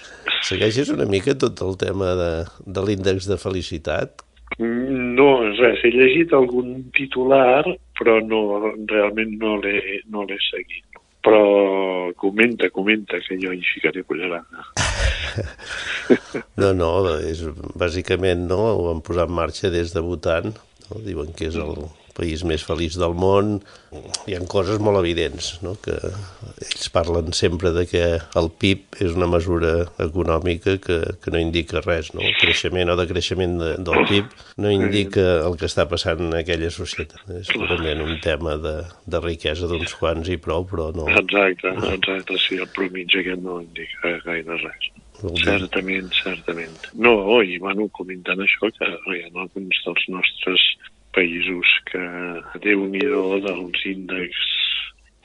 Segueixes 0.46 0.90
una 0.94 1.06
mica 1.10 1.34
tot 1.38 1.62
el 1.62 1.78
tema 1.78 2.12
de, 2.18 2.32
de 2.66 2.86
l'índex 2.86 3.30
de 3.30 3.38
felicitat? 3.38 4.26
No, 4.58 5.30
res, 5.58 5.82
he 5.84 5.90
llegit 5.94 6.34
algun 6.34 6.86
titular, 6.96 7.64
però 7.98 8.18
no, 8.24 8.42
realment 8.90 9.34
no 9.40 9.56
l'he 9.62 10.00
no 10.10 10.26
seguit. 10.50 10.95
Però 11.26 11.42
comenta, 12.22 12.70
comenta, 12.70 13.18
que 13.26 13.38
jo 13.42 13.52
hi 13.52 13.62
ficaré 13.74 14.06
cullerada. 14.06 14.46
No, 16.56 16.70
no, 16.72 16.88
és, 17.18 17.42
bàsicament 17.76 18.46
no, 18.48 18.60
ho 18.78 18.84
van 18.86 19.02
posar 19.04 19.26
en 19.26 19.34
marxa 19.36 19.68
des 19.74 19.90
de 19.92 20.00
Bhutan, 20.00 20.54
no? 20.86 21.00
diuen 21.04 21.34
que 21.36 21.50
és 21.50 21.58
el 21.60 21.74
país 22.16 22.42
més 22.48 22.64
feliç 22.66 22.96
del 23.00 23.14
món, 23.16 23.58
hi 24.26 24.36
han 24.36 24.46
coses 24.50 24.80
molt 24.82 25.00
evidents, 25.00 25.52
no? 25.64 25.74
que 25.82 25.94
ells 25.96 26.88
parlen 26.94 27.32
sempre 27.36 27.72
de 27.76 27.86
que 27.90 28.02
el 28.40 28.50
PIB 28.62 29.00
és 29.06 29.14
una 29.16 29.28
mesura 29.30 29.72
econòmica 30.02 30.76
que, 30.82 30.98
que 31.22 31.32
no 31.34 31.42
indica 31.42 31.82
res, 31.84 32.12
no? 32.16 32.24
el 32.24 32.36
creixement 32.40 32.92
o 32.92 32.98
decreixement 32.98 33.56
de, 33.62 33.70
del 33.86 34.10
PIB 34.10 34.36
no 34.64 34.72
indica 34.74 35.26
el 35.46 35.58
que 35.60 35.68
està 35.70 35.86
passant 35.90 36.26
en 36.28 36.36
aquella 36.40 36.72
societat, 36.74 37.24
és 37.40 37.52
purament 37.54 38.04
un 38.04 38.18
tema 38.24 38.56
de, 38.60 38.76
de 39.06 39.22
riquesa 39.24 39.70
d'uns 39.70 39.96
quants 40.00 40.32
i 40.32 40.40
prou, 40.42 40.66
però 40.68 40.90
no... 40.96 41.08
Exacte, 41.12 41.72
exacte, 41.92 42.40
sí, 42.42 42.60
el 42.60 42.70
promig 42.76 43.16
aquest 43.20 43.42
no 43.44 43.60
indica 43.64 44.18
gaire 44.26 44.60
res. 44.62 44.92
Certament, 45.16 46.10
certament. 46.12 46.74
No, 47.00 47.40
i 47.40 47.56
bueno, 47.62 47.86
comentant 47.96 48.42
això, 48.44 48.68
que 48.76 48.88
hi 49.14 49.22
ha 49.24 49.30
alguns 49.32 49.78
dels 49.86 50.04
nostres 50.12 50.66
països 51.16 51.72
que 51.90 52.04
déu 52.64 52.84
nhi 52.92 53.04
dels 53.46 53.86
índexs 53.92 54.54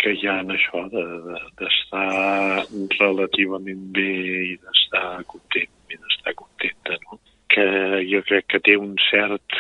que 0.02 0.16
hi 0.18 0.28
ha 0.28 0.40
en 0.42 0.54
això 0.56 0.86
d'estar 0.90 2.08
de, 2.64 2.64
de, 2.72 2.96
relativament 2.98 3.84
bé 3.98 4.14
i 4.54 4.56
d'estar 4.58 5.22
content 5.30 5.94
i 5.94 6.00
d'estar 6.00 6.34
contenta, 6.40 6.98
no? 7.06 7.20
que 7.52 7.66
jo 8.08 8.22
crec 8.28 8.48
que 8.54 8.62
té 8.64 8.78
un 8.80 8.96
cert 9.10 9.58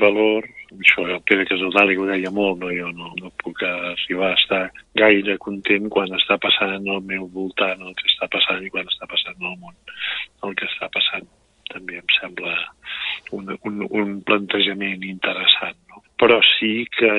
valor, 0.00 0.46
això 0.74 1.04
el 1.04 1.20
Pere 1.28 1.44
Casaldari 1.48 1.98
ho 2.00 2.08
deia 2.08 2.32
molt, 2.34 2.58
no? 2.64 2.72
jo 2.74 2.90
no, 2.96 3.12
no 3.20 3.30
puc 3.44 3.62
arribar 3.68 4.32
a 4.32 4.40
estar 4.40 4.62
gaire 4.98 5.38
content 5.46 5.90
quan 5.92 6.16
està 6.18 6.40
passant 6.40 6.90
al 6.96 7.04
meu 7.12 7.28
voltant 7.38 7.84
el 7.84 7.94
que 8.00 8.10
està 8.10 8.30
passant 8.32 8.64
i 8.64 8.72
quan 8.74 8.90
està 8.90 9.08
passant 9.10 9.38
al 9.38 9.58
món 9.60 9.76
el 10.48 10.58
que 10.58 10.68
està 10.72 10.90
passant 10.96 11.28
també 11.72 11.98
em 12.00 12.14
sembla 12.18 12.54
un, 13.36 13.50
un, 13.62 13.80
un 13.90 14.20
plantejament 14.26 15.04
interessant. 15.06 15.78
No? 15.90 16.02
Però 16.20 16.38
sí 16.46 16.86
que, 16.94 17.10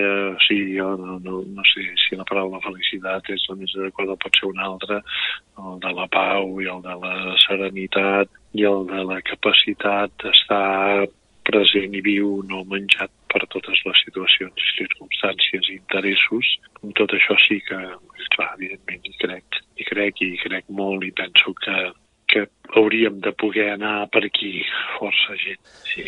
sí, 0.47 0.57
jo 0.77 0.93
no, 0.99 1.17
no, 1.23 1.41
no 1.57 1.65
sé 1.67 1.83
si 1.99 2.15
la 2.15 2.27
paraula 2.27 2.61
felicitat 2.63 3.27
és 3.33 3.43
la 3.49 3.57
més 3.59 3.75
adequada, 3.75 4.15
pot 4.21 4.39
ser 4.39 4.47
una 4.49 4.69
altra, 4.69 5.01
el 5.59 5.81
de 5.83 5.91
la 5.97 6.07
pau 6.13 6.55
i 6.63 6.69
el 6.71 6.81
de 6.85 6.95
la 7.03 7.35
serenitat 7.43 8.31
i 8.55 8.65
el 8.69 8.87
de 8.89 9.03
la 9.09 9.19
capacitat 9.27 10.15
d'estar 10.23 11.07
present 11.45 11.93
i 11.93 12.01
viu, 12.01 12.39
no 12.49 12.63
menjat 12.71 13.11
per 13.31 13.43
totes 13.51 13.81
les 13.85 14.01
situacions, 14.05 14.71
circumstàncies 14.79 15.69
i 15.69 15.75
interessos. 15.75 16.55
Amb 16.81 16.95
tot 16.97 17.13
això 17.17 17.35
sí 17.45 17.59
que, 17.67 17.81
clar, 18.37 18.49
evidentment, 18.55 19.03
hi 19.05 19.15
crec, 19.21 19.59
hi 19.75 19.87
crec 19.91 20.23
i 20.23 20.31
hi 20.33 20.41
crec 20.45 20.71
molt 20.79 21.03
i 21.03 21.11
penso 21.19 21.53
que 21.59 21.75
hauríem 22.75 23.19
de 23.23 23.31
poder 23.39 23.71
anar 23.75 24.09
per 24.13 24.25
aquí 24.27 24.59
força 24.97 25.37
gent. 25.41 25.61
Sí. 25.93 26.05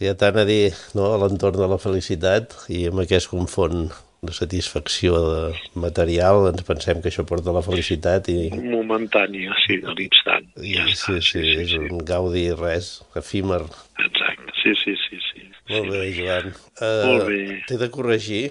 Ha 0.00 0.14
tant 0.16 0.38
a 0.40 0.46
dir 0.48 0.72
no, 0.96 1.10
a 1.12 1.18
l'entorn 1.20 1.60
de 1.60 1.68
la 1.68 1.80
felicitat 1.80 2.54
i 2.72 2.86
amb 2.88 3.02
aquest 3.04 3.28
confon 3.32 3.90
de 4.20 4.32
satisfacció 4.36 5.16
de 5.16 5.42
material, 5.80 6.50
ens 6.50 6.64
pensem 6.68 7.00
que 7.00 7.08
això 7.08 7.24
porta 7.28 7.54
la 7.56 7.62
felicitat 7.64 8.28
i... 8.32 8.50
Momentània, 8.52 9.56
sí, 9.64 9.78
de 9.80 9.94
l'instant. 9.96 10.48
Ja 10.60 10.84
sí, 10.90 10.96
sí, 10.96 11.20
sí, 11.20 11.44
sí, 11.44 11.54
és 11.64 11.72
sí. 11.72 11.80
un 11.88 12.02
gaudi 12.08 12.50
res, 12.52 12.98
efímer. 13.16 13.62
Exacte, 14.04 14.56
sí, 14.60 14.74
sí, 14.82 14.96
sí. 15.06 15.22
sí. 15.30 15.46
Molt 15.70 15.92
bé, 15.94 16.02
Joan. 16.16 16.50
Uh, 16.80 16.90
Molt 17.06 17.28
bé. 17.30 17.40
T'he 17.68 17.80
de 17.80 17.88
corregir 17.94 18.42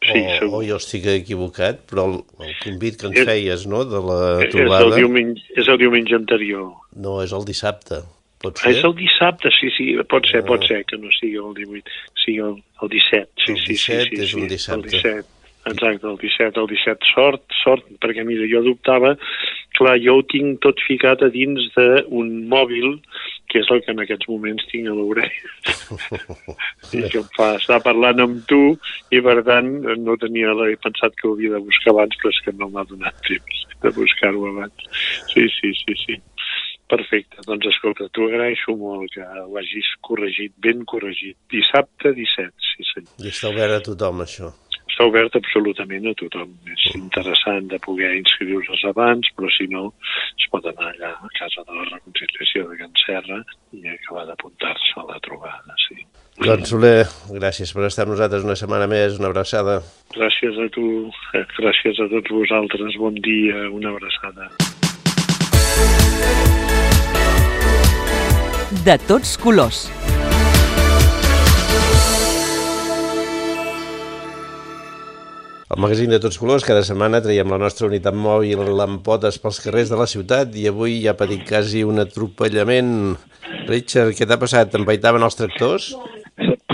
Sí, 0.00 0.16
o, 0.16 0.36
segur. 0.38 0.62
o 0.62 0.66
jo 0.66 0.76
estic 0.80 1.04
equivocat, 1.12 1.82
però 1.90 2.06
el, 2.08 2.14
el 2.46 2.54
convit 2.62 2.96
que 3.00 3.06
ens 3.10 3.18
És- 3.20 3.26
feies, 3.28 3.66
no?, 3.68 3.84
de 3.84 4.00
la 4.00 4.20
És 4.40 4.46
el, 4.46 4.50
trobada, 4.54 4.94
diumenge, 4.96 5.42
és 5.60 5.68
el 5.68 5.76
diumenge 5.78 6.14
anterior. 6.16 6.70
no, 6.96 7.18
és 7.22 7.32
el 7.36 7.44
dissabte. 7.44 8.00
Pot 8.40 8.56
Ah, 8.56 8.62
ser? 8.62 8.70
és 8.78 8.84
el 8.88 8.94
dissabte, 8.96 9.50
sí, 9.60 9.68
sí, 9.76 9.90
pot 10.08 10.24
ser, 10.26 10.40
Ah. 10.40 10.46
pot 10.46 10.64
ser 10.64 10.84
que 10.86 10.96
no 10.96 11.10
sigui 11.20 11.36
el 11.36 11.52
18, 11.52 11.84
sigui 12.24 12.38
el, 12.38 12.56
el 12.80 12.88
17. 12.88 13.28
Sí, 13.44 13.52
El 13.52 13.58
sí, 13.58 13.66
17 13.74 14.08
sí, 14.08 14.16
sí, 14.16 14.22
és 14.22 14.34
un 14.34 14.40
sí, 14.42 14.48
dissabte. 14.48 14.86
El 14.86 14.90
17, 14.90 15.28
exacte, 15.66 16.06
el 16.08 16.16
17, 16.16 16.60
el 16.60 16.66
17. 16.66 17.06
Sort, 17.14 17.42
sort, 17.62 17.84
perquè 18.00 18.24
mira, 18.24 18.48
jo 18.48 18.62
dubtava, 18.64 19.18
clar, 19.76 19.98
jo 20.00 20.16
ho 20.16 20.22
tinc 20.24 20.62
tot 20.64 20.80
ficat 20.88 21.20
a 21.20 21.28
dins 21.28 21.68
d'un 21.76 22.48
mòbil, 22.48 23.02
que 23.50 23.60
és 23.60 23.70
el 23.74 23.82
que 23.84 23.92
en 23.94 24.02
aquests 24.04 24.28
moments 24.30 24.66
tinc 24.70 24.88
a 24.88 24.94
l'orella. 24.94 25.54
I 26.96 27.02
que 27.10 27.22
em 27.22 27.28
fa 27.36 27.52
estar 27.58 27.80
parlant 27.84 28.22
amb 28.24 28.44
tu 28.50 28.62
i, 29.10 29.18
per 29.18 29.40
tant, 29.46 29.72
no 30.04 30.16
tenia... 30.22 30.54
He 30.70 30.78
pensat 30.82 31.16
que 31.18 31.28
ho 31.28 31.34
havia 31.34 31.56
de 31.56 31.64
buscar 31.66 31.94
abans, 31.94 32.16
però 32.20 32.30
és 32.30 32.40
que 32.46 32.54
no 32.56 32.70
m'ha 32.70 32.86
donat 32.88 33.16
temps 33.26 33.60
de 33.82 33.90
buscar-ho 33.96 34.46
abans. 34.50 34.88
Sí, 35.32 35.46
sí, 35.58 35.72
sí, 35.82 35.96
sí. 36.04 36.18
Perfecte. 36.90 37.42
Doncs 37.46 37.68
escolta, 37.70 38.08
t'ho 38.14 38.26
agraeixo 38.26 38.74
molt 38.78 39.12
que 39.14 39.22
ho 39.22 39.58
hagis 39.58 39.92
corregit, 40.06 40.54
ben 40.58 40.82
corregit. 40.90 41.38
Dissabte 41.52 42.14
17, 42.16 42.50
sí 42.72 42.86
senyor. 42.88 43.14
I 43.22 43.30
està 43.30 43.52
obert 43.52 43.76
a 43.76 43.84
tothom, 43.86 44.24
això. 44.26 44.50
Està 44.90 45.06
obert 45.06 45.36
absolutament 45.38 46.08
a 46.10 46.14
tothom. 46.18 46.56
És 46.74 46.88
interessant 46.98 47.70
de 47.70 47.78
poder 47.84 48.10
inscriure-se 48.18 48.90
abans, 48.90 49.30
però 49.38 49.52
si 49.54 49.68
no, 49.70 49.92
pot 50.52 50.66
anar 50.70 50.90
allà 50.92 51.10
a 51.16 51.30
Casa 51.38 51.64
de 51.66 51.76
la 51.76 51.86
Reconciliació 51.90 52.66
de 52.70 52.78
Can 52.80 52.96
Serra 53.04 53.38
i 53.76 53.84
acabar 53.94 54.26
d'apuntar-se 54.30 54.96
a 55.00 55.06
la 55.10 55.20
trobada, 55.26 55.76
sí. 55.86 56.00
Doncs, 56.40 56.70
Soler, 56.72 57.04
gràcies 57.36 57.72
per 57.76 57.84
estar 57.88 58.06
amb 58.06 58.14
nosaltres 58.14 58.46
una 58.46 58.56
setmana 58.56 58.86
més, 58.90 59.18
una 59.20 59.28
abraçada. 59.28 59.80
Gràcies 60.16 60.56
a 60.56 60.68
tu, 60.76 60.86
eh, 61.36 61.44
gràcies 61.58 62.00
a 62.00 62.08
tots 62.14 62.32
vosaltres, 62.32 62.96
bon 63.02 63.18
dia, 63.20 63.68
una 63.68 63.92
abraçada. 63.92 64.48
De 68.86 68.96
tots 69.06 69.36
colors. 69.36 69.88
El 75.70 75.78
magazín 75.78 76.10
de 76.10 76.18
tots 76.18 76.34
colors, 76.34 76.64
cada 76.66 76.82
setmana 76.82 77.20
traiem 77.22 77.52
la 77.52 77.58
nostra 77.62 77.86
unitat 77.86 78.16
mòbil 78.18 78.80
amb 78.82 79.04
potes 79.06 79.36
pels 79.38 79.60
carrers 79.62 79.92
de 79.92 79.98
la 80.00 80.06
ciutat 80.10 80.56
i 80.58 80.64
avui 80.66 80.96
ja 81.04 81.12
ha 81.12 81.18
patit 81.20 81.44
quasi 81.46 81.84
un 81.86 82.02
atropellament. 82.02 82.90
Richard, 83.68 84.16
què 84.18 84.26
t'ha 84.26 84.40
passat? 84.40 84.72
T'empaitaven 84.72 85.22
els 85.22 85.38
tractors? 85.38 85.92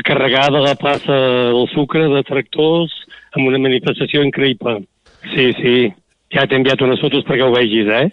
Carregada 0.06 0.64
la 0.64 0.72
plaça 0.80 1.12
del 1.52 1.68
Sucre 1.74 2.06
de 2.08 2.24
tractors 2.24 2.94
amb 3.36 3.50
una 3.50 3.60
manifestació 3.60 4.24
increïble. 4.24 4.78
Sí, 5.34 5.50
sí. 5.60 5.76
Ja 6.32 6.46
t'he 6.48 6.56
enviat 6.56 6.80
unes 6.88 7.02
fotos 7.04 7.28
perquè 7.28 7.44
ho 7.44 7.52
vegis, 7.52 7.92
eh? 7.92 8.06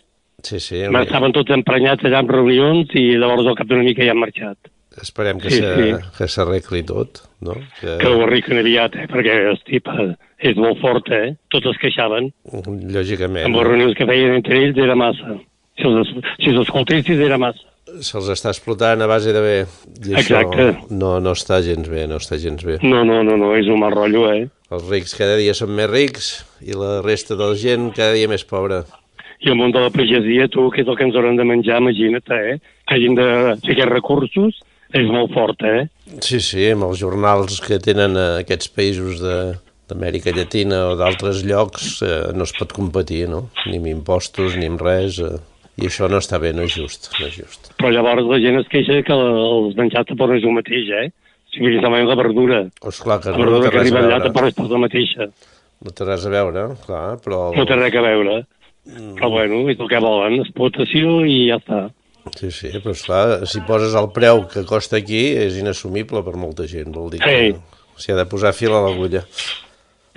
Sí, 0.44 0.60
sí. 0.60 0.84
Estaven 0.84 1.32
tots 1.32 1.56
emprenyats 1.56 2.04
allà 2.04 2.26
en 2.26 2.34
reunions 2.34 2.92
i 3.00 3.14
llavors 3.16 3.48
al 3.48 3.56
cap 3.56 3.72
d'una 3.72 3.88
mica 3.88 4.04
ja 4.04 4.12
han 4.12 4.20
marxat. 4.20 4.73
Esperem 5.02 5.40
que 5.40 5.50
Sí, 5.50 5.58
se- 5.58 5.98
sí. 6.18 6.28
s'arregli 6.28 6.84
tot, 6.84 7.24
no? 7.42 7.54
Que, 7.80 7.98
Que 7.98 8.08
ho 8.08 8.22
arreglen 8.24 8.60
aviat, 8.60 8.96
eh? 8.96 9.08
Perquè, 9.10 9.52
hosti, 9.52 9.80
pa, 9.80 9.96
és 10.38 10.56
molt 10.56 10.80
fort, 10.82 11.10
eh? 11.12 11.36
Tots 11.50 11.66
es 11.72 11.78
queixaven. 11.82 12.32
lògicament, 12.94 13.46
Amb 13.46 13.56
les 13.58 13.68
reunions 13.68 13.96
que 13.98 14.06
feien 14.06 14.34
entre 14.36 14.58
ells 14.64 14.78
era 14.78 14.96
massa. 14.96 15.38
Si 15.78 15.84
els, 15.90 16.10
si 16.40 16.50
els 16.52 16.60
escoltessis 16.68 17.20
era 17.20 17.38
massa. 17.38 17.66
se'ls 18.00 18.30
està 18.32 18.50
explotant 18.50 19.02
a 19.02 19.08
base 19.08 19.34
de 19.34 19.42
bé. 19.42 19.66
I 20.08 20.14
Exacte. 20.14 20.78
no, 20.90 21.20
no 21.20 21.32
està 21.36 21.62
gens 21.62 21.88
bé, 21.90 22.08
no 22.08 22.16
està 22.16 22.38
gens 22.40 22.64
bé. 22.64 22.78
No, 22.82 23.04
no, 23.04 23.22
no, 23.24 23.36
no, 23.38 23.56
és 23.56 23.68
un 23.68 23.80
mal 23.80 23.92
rotllo, 23.92 24.32
eh? 24.34 24.48
Els 24.72 24.88
rics 24.90 25.14
cada 25.16 25.36
dia 25.38 25.54
són 25.54 25.70
més 25.76 25.90
rics 25.90 26.46
i 26.62 26.74
la 26.74 27.02
resta 27.04 27.36
de 27.36 27.44
la 27.44 27.56
gent 27.56 27.92
cada 27.94 28.14
dia 28.14 28.28
més 28.28 28.44
pobra. 28.46 28.84
I 29.42 29.50
el 29.50 29.56
món 29.60 29.72
de 29.74 29.80
la 29.84 29.90
pagesia, 29.92 30.48
tu, 30.48 30.70
que 30.72 30.82
és 30.82 30.88
el 30.88 30.96
que 30.96 31.04
ens 31.04 31.16
hauran 31.16 31.36
de 31.36 31.44
menjar, 31.44 31.82
imagina't, 31.82 32.24
eh? 32.32 32.60
Que 32.88 32.96
hagin 32.96 33.16
de 33.16 33.28
fer 33.66 33.74
aquests 33.76 33.92
recursos, 33.92 34.62
és 34.94 35.08
molt 35.10 35.34
fort, 35.34 35.62
eh? 35.66 35.88
Sí, 36.22 36.40
sí, 36.44 36.68
amb 36.72 36.86
els 36.90 37.00
jornals 37.02 37.60
que 37.66 37.80
tenen 37.82 38.16
eh, 38.20 38.28
aquests 38.44 38.70
països 38.76 39.22
de- 39.24 39.56
d'Amèrica 39.90 40.32
Llatina 40.32 40.78
o 40.92 40.94
d'altres 40.96 41.42
llocs 41.46 41.98
eh, 42.06 42.32
no 42.38 42.46
es 42.48 42.54
pot 42.58 42.72
competir, 42.74 43.26
no? 43.30 43.50
Ni 43.68 43.78
amb 43.82 43.90
impostos, 43.92 44.56
ni 44.58 44.70
amb 44.70 44.82
res. 44.82 45.20
Eh. 45.20 45.36
I 45.82 45.88
això 45.90 46.06
no 46.10 46.20
està 46.22 46.38
bé, 46.40 46.52
no 46.54 46.64
és 46.68 46.76
just, 46.78 47.10
no 47.20 47.26
és 47.28 47.36
just. 47.42 47.72
Però 47.82 47.90
llavors 47.92 48.24
la 48.30 48.38
gent 48.40 48.60
es 48.62 48.68
queixa 48.70 49.00
que 49.06 49.14
els 49.18 49.76
menjars 49.80 50.06
tampoc 50.12 50.30
no 50.30 50.38
és 50.38 50.46
el 50.46 50.54
mateix, 50.56 50.90
eh? 51.02 51.08
Si 51.54 51.60
dir, 51.62 51.82
també 51.82 52.00
la 52.06 52.16
verdura. 52.18 52.62
Esclar 52.90 53.20
que 53.22 53.30
La 53.34 53.38
no, 53.38 53.44
verdura 53.44 53.70
que 53.74 53.82
arriba 53.82 54.00
allà 54.06 54.20
tampoc 54.24 54.48
és 54.52 54.56
pas 54.58 54.70
la 54.72 54.82
mateixa. 54.86 55.28
No 55.84 55.92
té 55.92 56.06
res 56.08 56.24
a 56.26 56.32
veure, 56.34 56.64
clar, 56.86 57.04
però... 57.26 57.40
No 57.58 57.66
té 57.70 57.76
res 57.78 57.98
a 58.00 58.06
veure. 58.06 58.38
Però 59.18 59.30
bueno, 59.32 59.60
és 59.72 59.80
el 59.80 59.88
que 59.92 60.00
volen, 60.04 60.40
explotació 60.44 61.20
i 61.26 61.36
ja 61.50 61.58
està. 61.62 61.82
Sí, 62.38 62.50
sí, 62.52 62.70
però 62.80 62.92
esclar, 62.96 63.46
si 63.48 63.60
poses 63.68 63.94
el 64.00 64.08
preu 64.16 64.46
que 64.48 64.64
costa 64.66 64.98
aquí 65.02 65.34
és 65.36 65.58
inassumible 65.60 66.24
per 66.24 66.36
molta 66.40 66.66
gent, 66.68 66.94
vol 66.96 67.10
dir 67.12 67.20
que 67.20 67.34
Sí. 67.34 67.56
s'hi 67.98 68.12
ha 68.14 68.16
de 68.16 68.26
posar 68.26 68.54
fil 68.54 68.72
a 68.72 68.80
l'agulla. 68.82 69.26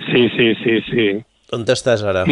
Sí, 0.07 0.29
sí, 0.37 0.53
sí, 0.63 0.81
sí. 0.89 1.07
On 1.51 1.65
estàs 1.67 2.03
ara? 2.03 2.23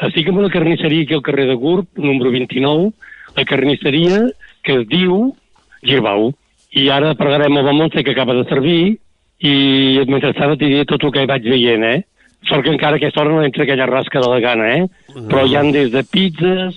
Estic 0.00 0.28
en 0.28 0.38
una 0.38 0.50
carnisseria 0.50 1.02
aquí 1.04 1.14
al 1.14 1.22
carrer 1.22 1.46
de 1.48 1.54
Gurb, 1.54 1.86
número 1.96 2.30
29, 2.30 2.92
la 3.36 3.44
carnisseria 3.44 4.30
que 4.62 4.80
es 4.80 4.86
diu 4.88 5.34
Girbau. 5.82 6.32
I 6.72 6.88
ara 6.90 7.14
pregarem 7.14 7.56
el 7.56 7.72
Montse 7.74 8.04
que 8.04 8.12
acaba 8.12 8.34
de 8.34 8.44
servir 8.48 8.98
i 9.40 10.04
mentrestant 10.06 10.52
et 10.52 10.58
diré 10.60 10.84
tot 10.84 11.02
el 11.04 11.12
que 11.12 11.26
vaig 11.26 11.42
veient, 11.42 11.82
eh? 11.84 12.04
Sort 12.48 12.64
que 12.64 12.70
encara 12.72 12.94
a 12.94 12.96
aquesta 13.00 13.20
hora 13.20 13.30
no 13.34 13.42
entra 13.44 13.64
aquella 13.64 13.86
rasca 13.86 14.20
de 14.20 14.28
la 14.28 14.40
gana, 14.40 14.68
eh? 14.76 14.86
Però 15.28 15.44
hi 15.46 15.56
han 15.56 15.72
des 15.72 15.90
de 15.92 16.02
pizzas, 16.04 16.74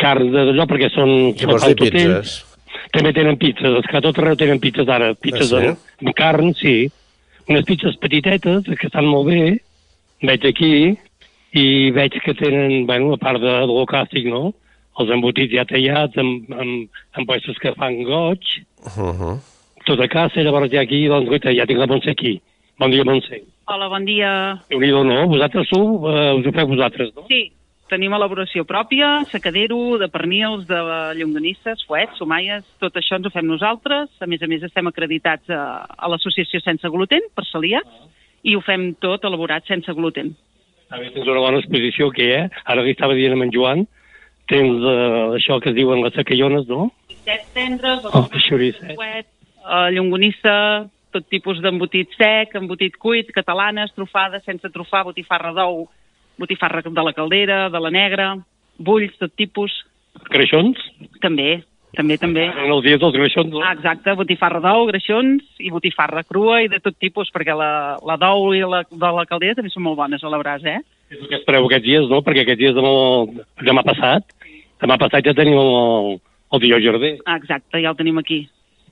carn 0.00 0.30
de 0.32 0.44
d'allò, 0.50 0.66
perquè 0.68 0.90
són... 0.94 1.32
Què 1.38 1.48
vols 1.48 1.64
dir 1.66 1.76
pizzas? 1.90 2.36
També 2.92 3.12
tenen 3.16 3.38
pizzas, 3.40 3.78
és 3.80 3.88
que 3.90 3.96
a 3.98 4.02
tot 4.04 4.18
arreu 4.20 4.36
tenen 4.38 4.60
pizzas 4.62 4.88
ara. 4.92 5.14
Pizzas 5.14 5.52
Ah, 5.52 5.60
sí? 5.60 5.66
amb, 5.72 5.78
amb 6.04 6.14
carn, 6.18 6.52
sí. 6.60 6.76
Unes 7.48 7.64
pizzas 7.68 7.96
petitetes, 8.02 8.64
que 8.78 8.86
estan 8.88 9.06
molt 9.06 9.28
bé, 9.30 9.58
veig 10.26 10.46
aquí, 10.48 10.72
i 11.56 11.66
veig 11.96 12.16
que 12.22 12.34
tenen, 12.34 12.86
bueno, 12.86 13.14
a 13.14 13.20
part 13.22 13.40
de, 13.40 13.52
de 13.64 13.72
lo 13.72 13.86
clàssic, 13.88 14.26
no? 14.28 14.52
Els 15.00 15.10
embotits 15.12 15.52
ja 15.52 15.64
tallats, 15.68 16.16
amb, 16.20 16.48
amb, 16.56 16.88
amb 17.16 17.28
puestos 17.28 17.58
que 17.62 17.74
fan 17.76 18.02
goig, 18.04 18.42
Uh 18.86 19.12
-huh. 19.12 19.36
tot 19.86 20.00
a 20.00 20.08
casa, 20.08 20.40
llavors 20.42 20.70
ja 20.70 20.80
aquí, 20.80 21.06
doncs, 21.08 21.28
guaita, 21.28 21.52
ja 21.54 21.66
tinc 21.66 21.78
la 21.78 21.86
Montse 21.86 22.10
aquí. 22.10 22.40
Bon 22.78 22.90
dia, 22.90 23.04
Montse. 23.04 23.42
Hola, 23.66 23.88
bon 23.88 24.04
dia. 24.04 24.62
déu 24.68 24.78
nhi 24.80 24.90
no? 24.90 25.26
Vosaltres 25.28 25.68
sou, 25.68 26.06
eh, 26.10 26.34
us 26.38 26.46
ho 26.46 26.52
feu 26.52 26.66
vosaltres, 26.66 27.14
no? 27.16 27.24
Sí, 27.28 27.50
tenim 27.90 28.14
elaboració 28.16 28.64
pròpia, 28.66 29.24
sacadero, 29.30 29.98
de 30.00 30.08
pernils, 30.12 30.66
de 30.68 30.78
llonganisses, 31.18 31.84
fuets, 31.86 32.18
somaies, 32.18 32.64
tot 32.82 32.96
això 32.98 33.18
ens 33.18 33.28
ho 33.28 33.32
fem 33.34 33.46
nosaltres. 33.46 34.10
A 34.20 34.28
més 34.30 34.42
a 34.42 34.50
més, 34.50 34.64
estem 34.66 34.90
acreditats 34.90 35.50
a, 35.50 35.86
a 35.86 36.10
l'associació 36.10 36.60
Sense 36.64 36.90
Gluten, 36.92 37.28
per 37.34 37.46
celiacs, 37.50 38.02
i 38.46 38.54
ho 38.56 38.62
fem 38.62 38.92
tot 39.02 39.24
elaborat 39.26 39.66
sense 39.66 39.92
gluten. 39.98 40.34
A 40.90 41.00
veure, 41.00 41.12
tens 41.16 41.26
una 41.26 41.42
bona 41.42 41.58
exposició 41.58 42.12
aquí, 42.12 42.28
eh? 42.30 42.46
Ara 42.64 42.84
li 42.86 42.94
estava 42.94 43.16
dient 43.18 43.34
a 43.34 43.42
en 43.42 43.52
Joan, 43.54 43.86
tens 44.50 44.84
eh, 44.86 45.38
això 45.40 45.58
que 45.62 45.72
es 45.72 45.78
diuen 45.78 46.04
les 46.04 46.14
sacallones, 46.14 46.68
no? 46.70 46.92
Set 47.26 47.48
tendres, 47.56 48.06
Oh, 48.14 48.22
fuet, 48.30 49.26
eh, 49.26 49.88
llonganissa, 49.96 50.86
tot 51.10 51.26
tipus 51.32 51.58
d'embotit 51.64 52.14
sec, 52.14 52.54
embotit 52.54 52.98
cuit, 53.02 53.32
catalanes, 53.34 53.90
trufades, 53.96 54.44
sense 54.46 54.70
trufar, 54.70 55.02
botifarra 55.08 55.50
d'ou, 55.56 55.88
botifarra 56.38 56.82
de 56.84 57.02
la 57.02 57.14
caldera, 57.16 57.68
de 57.70 57.80
la 57.80 57.90
negra, 57.90 58.34
bulls, 58.78 59.16
tot 59.20 59.32
tipus, 59.36 59.72
Greixons? 60.32 60.78
també, 61.20 61.62
també, 61.96 62.16
també. 62.20 62.44
En 62.50 62.72
els 62.72 62.84
dies 62.84 63.00
dels 63.00 63.14
greixons, 63.16 63.52
no? 63.52 63.62
Ah, 63.64 63.72
exacte, 63.76 64.14
botifarra 64.18 64.60
d'ou, 64.64 64.86
greixons 64.90 65.44
i 65.64 65.70
botifarra 65.72 66.24
crua 66.28 66.60
i 66.64 66.68
de 66.72 66.80
tot 66.84 66.96
tipus, 67.00 67.30
perquè 67.32 67.56
la, 67.56 67.96
la 68.04 68.18
d'ou 68.20 68.52
i 68.56 68.60
la 68.64 68.82
de 68.90 69.12
la 69.18 69.24
caldera 69.28 69.56
també 69.56 69.72
són 69.72 69.86
molt 69.86 69.98
bones 70.00 70.24
a 70.24 70.32
la 70.32 70.40
brasa, 70.42 70.76
eh? 70.76 70.84
És 71.12 71.20
el 71.20 71.30
que 71.30 71.38
espereu 71.38 71.68
aquests 71.68 71.86
dies, 71.86 72.08
no? 72.10 72.20
Perquè 72.26 72.44
aquests 72.44 72.62
dies 72.64 72.76
demà, 72.76 72.92
demà 73.64 73.84
passat, 73.86 74.28
demà 74.82 74.98
passat 75.00 75.24
ja 75.24 75.36
tenim 75.38 75.56
el, 75.60 76.16
el 76.52 76.64
dia 76.64 76.82
Jardí. 76.82 77.14
Ah, 77.24 77.38
exacte, 77.40 77.80
ja 77.80 77.92
el 77.94 77.98
tenim 77.98 78.18
aquí. 78.20 78.42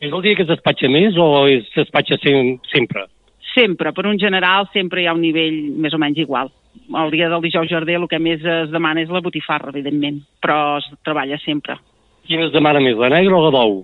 És 0.00 0.10
el 0.12 0.22
dia 0.24 0.36
que 0.38 0.44
es 0.46 0.50
despatxa 0.50 0.90
més 0.90 1.18
o 1.20 1.46
es 1.50 1.68
despatxa 1.76 2.18
sem 2.22 2.56
sempre? 2.72 3.06
Sempre, 3.54 3.92
per 3.94 4.06
un 4.10 4.18
general, 4.18 4.68
sempre 4.72 5.02
hi 5.02 5.08
ha 5.08 5.14
un 5.14 5.22
nivell 5.22 5.60
més 5.80 5.94
o 5.94 6.00
menys 6.00 6.18
igual. 6.24 6.50
El 6.92 7.10
dia 7.14 7.30
del 7.32 7.42
dijous 7.44 7.70
jardí 7.70 7.96
el 7.96 8.06
que 8.10 8.20
més 8.20 8.44
es 8.44 8.70
demana 8.72 9.00
és 9.00 9.12
la 9.12 9.22
botifarra, 9.24 9.72
evidentment, 9.72 10.20
però 10.44 10.76
es 10.82 10.88
treballa 11.06 11.38
sempre. 11.40 11.78
Quina 12.28 12.46
es 12.48 12.52
demana 12.52 12.82
més, 12.84 12.96
la 13.00 13.12
negra 13.12 13.38
o 13.38 13.44
la 13.46 13.52
d'ou? 13.54 13.78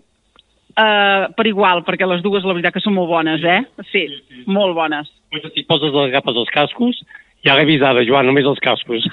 Uh, 0.71 1.31
per 1.37 1.47
igual, 1.49 1.83
perquè 1.85 2.07
les 2.07 2.23
dues 2.25 2.45
la 2.47 2.55
veritat 2.55 2.77
que 2.77 2.83
són 2.85 2.95
molt 2.97 3.11
bones, 3.11 3.43
eh? 3.43 3.61
Sí, 3.91 4.05
molt 4.47 4.77
bones. 4.77 5.11
Pues 5.33 5.49
si 5.55 5.65
poses 5.69 5.93
les 5.93 6.13
agafes 6.13 6.39
els 6.41 6.53
cascos, 6.55 7.01
ja 7.47 7.57
l'he 7.57 7.67
avisada, 7.67 8.05
Joan, 8.07 8.29
només 8.31 8.49
els 8.49 8.61
cascos. 8.65 9.09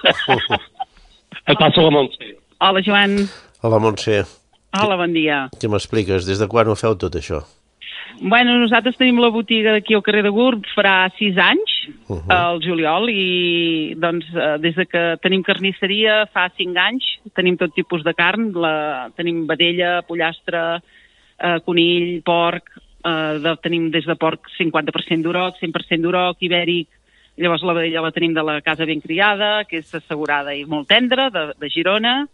Et 1.48 1.56
passo 1.58 1.84
la 1.84 1.94
Montse. 1.96 2.34
Hola, 2.60 2.84
Joan. 2.84 3.18
Hola, 3.64 3.80
Montse. 3.84 4.22
Hola, 4.78 4.98
bon 5.00 5.16
dia. 5.16 5.46
Què 5.58 5.70
m'expliques? 5.72 6.28
Des 6.28 6.40
de 6.44 6.48
quan 6.52 6.68
ho 6.68 6.76
feu 6.78 6.98
tot 7.00 7.16
això? 7.18 7.42
Bueno, 8.20 8.56
nosaltres 8.58 8.98
tenim 8.98 9.20
la 9.22 9.30
botiga 9.30 9.76
aquí 9.78 9.94
al 9.94 10.02
carrer 10.02 10.24
de 10.26 10.32
Gurb 10.34 10.66
farà 10.74 11.10
sis 11.18 11.38
anys, 11.38 11.74
uh. 12.08 12.18
-huh. 12.18 12.34
al 12.34 12.60
juliol, 12.64 13.10
i 13.10 13.94
doncs 13.96 14.26
eh, 14.34 14.58
des 14.60 14.76
de 14.76 14.86
que 14.86 15.18
tenim 15.22 15.44
carnisseria 15.44 16.26
fa 16.34 16.50
cinc 16.58 16.78
anys, 16.78 17.04
tenim 17.36 17.58
tot 17.58 17.74
tipus 17.74 18.04
de 18.04 18.14
carn, 18.14 18.52
la, 18.54 19.10
tenim 19.16 19.46
vedella, 19.46 20.02
pollastre, 20.02 20.82
eh, 21.40 21.60
conill, 21.66 22.22
porc, 22.24 22.64
eh, 23.06 23.40
de, 23.40 23.56
tenim 23.62 23.92
des 23.92 24.06
de 24.06 24.16
porc 24.16 24.50
50% 24.58 25.22
d'uroc, 25.22 25.56
100% 25.62 26.02
d'uroc, 26.02 26.38
ibèric, 26.40 26.88
llavors 27.38 27.64
la 27.64 27.74
vedella 27.74 28.02
la 28.02 28.12
tenim 28.12 28.34
de 28.34 28.44
la 28.44 28.62
casa 28.62 28.86
ben 28.86 29.02
criada, 29.02 29.64
que 29.66 29.78
és 29.78 29.94
assegurada 29.94 30.54
i 30.56 30.66
molt 30.66 30.88
tendra, 30.88 31.30
de, 31.30 31.54
de 31.60 31.70
Girona, 31.70 32.26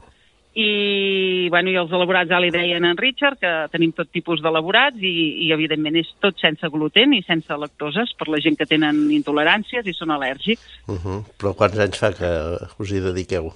i, 0.54 1.48
bueno, 1.50 1.72
i 1.72 1.78
els 1.82 1.92
elaborats 1.92 2.30
ja 2.30 2.39
li 2.42 2.52
deien 2.54 2.86
en 2.86 2.98
Richard 3.00 3.39
que 3.42 3.52
tenim 3.74 3.94
tot 3.98 4.12
tipus 4.13 4.42
d'elaborats 4.44 5.02
i, 5.02 5.13
i 5.48 5.52
evidentment 5.56 5.98
és 5.98 6.12
tot 6.22 6.38
sense 6.42 6.70
gluten 6.70 7.16
i 7.18 7.24
sense 7.26 7.58
lactoses 7.58 8.13
per 8.20 8.30
la 8.30 8.42
gent 8.44 8.60
que 8.60 8.70
tenen 8.70 9.08
intoleràncies 9.16 9.88
i 9.89 9.96
són 9.98 10.13
al·lèrgics. 10.13 10.80
Uh 10.88 10.98
-huh. 10.98 11.20
Però 11.42 11.56
quants 11.58 11.80
anys 11.80 11.98
fa 11.98 12.13
que 12.13 12.32
us 12.80 12.92
hi 12.92 13.02
dediqueu? 13.02 13.54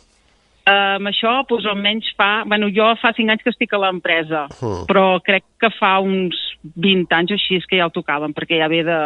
Uh, 0.68 0.98
amb 0.98 1.08
això, 1.08 1.46
doncs, 1.48 1.66
almenys 1.66 2.10
fa... 2.18 2.44
Bueno, 2.44 2.68
jo 2.76 2.90
fa 3.00 3.14
cinc 3.16 3.30
anys 3.30 3.44
que 3.44 3.54
estic 3.54 3.74
a 3.74 3.78
l'empresa, 3.78 4.48
Mm. 4.60 4.84
però 4.90 5.22
crec 5.24 5.44
que 5.60 5.70
fa 5.70 6.00
uns 6.00 6.36
20 6.76 7.16
anys 7.16 7.32
o 7.32 7.34
així 7.36 7.56
és 7.56 7.66
que 7.66 7.78
ja 7.78 7.86
ho 7.86 7.90
tocaven, 7.90 8.34
perquè 8.34 8.58
ja 8.60 8.68
ve 8.68 8.84
de, 8.84 8.98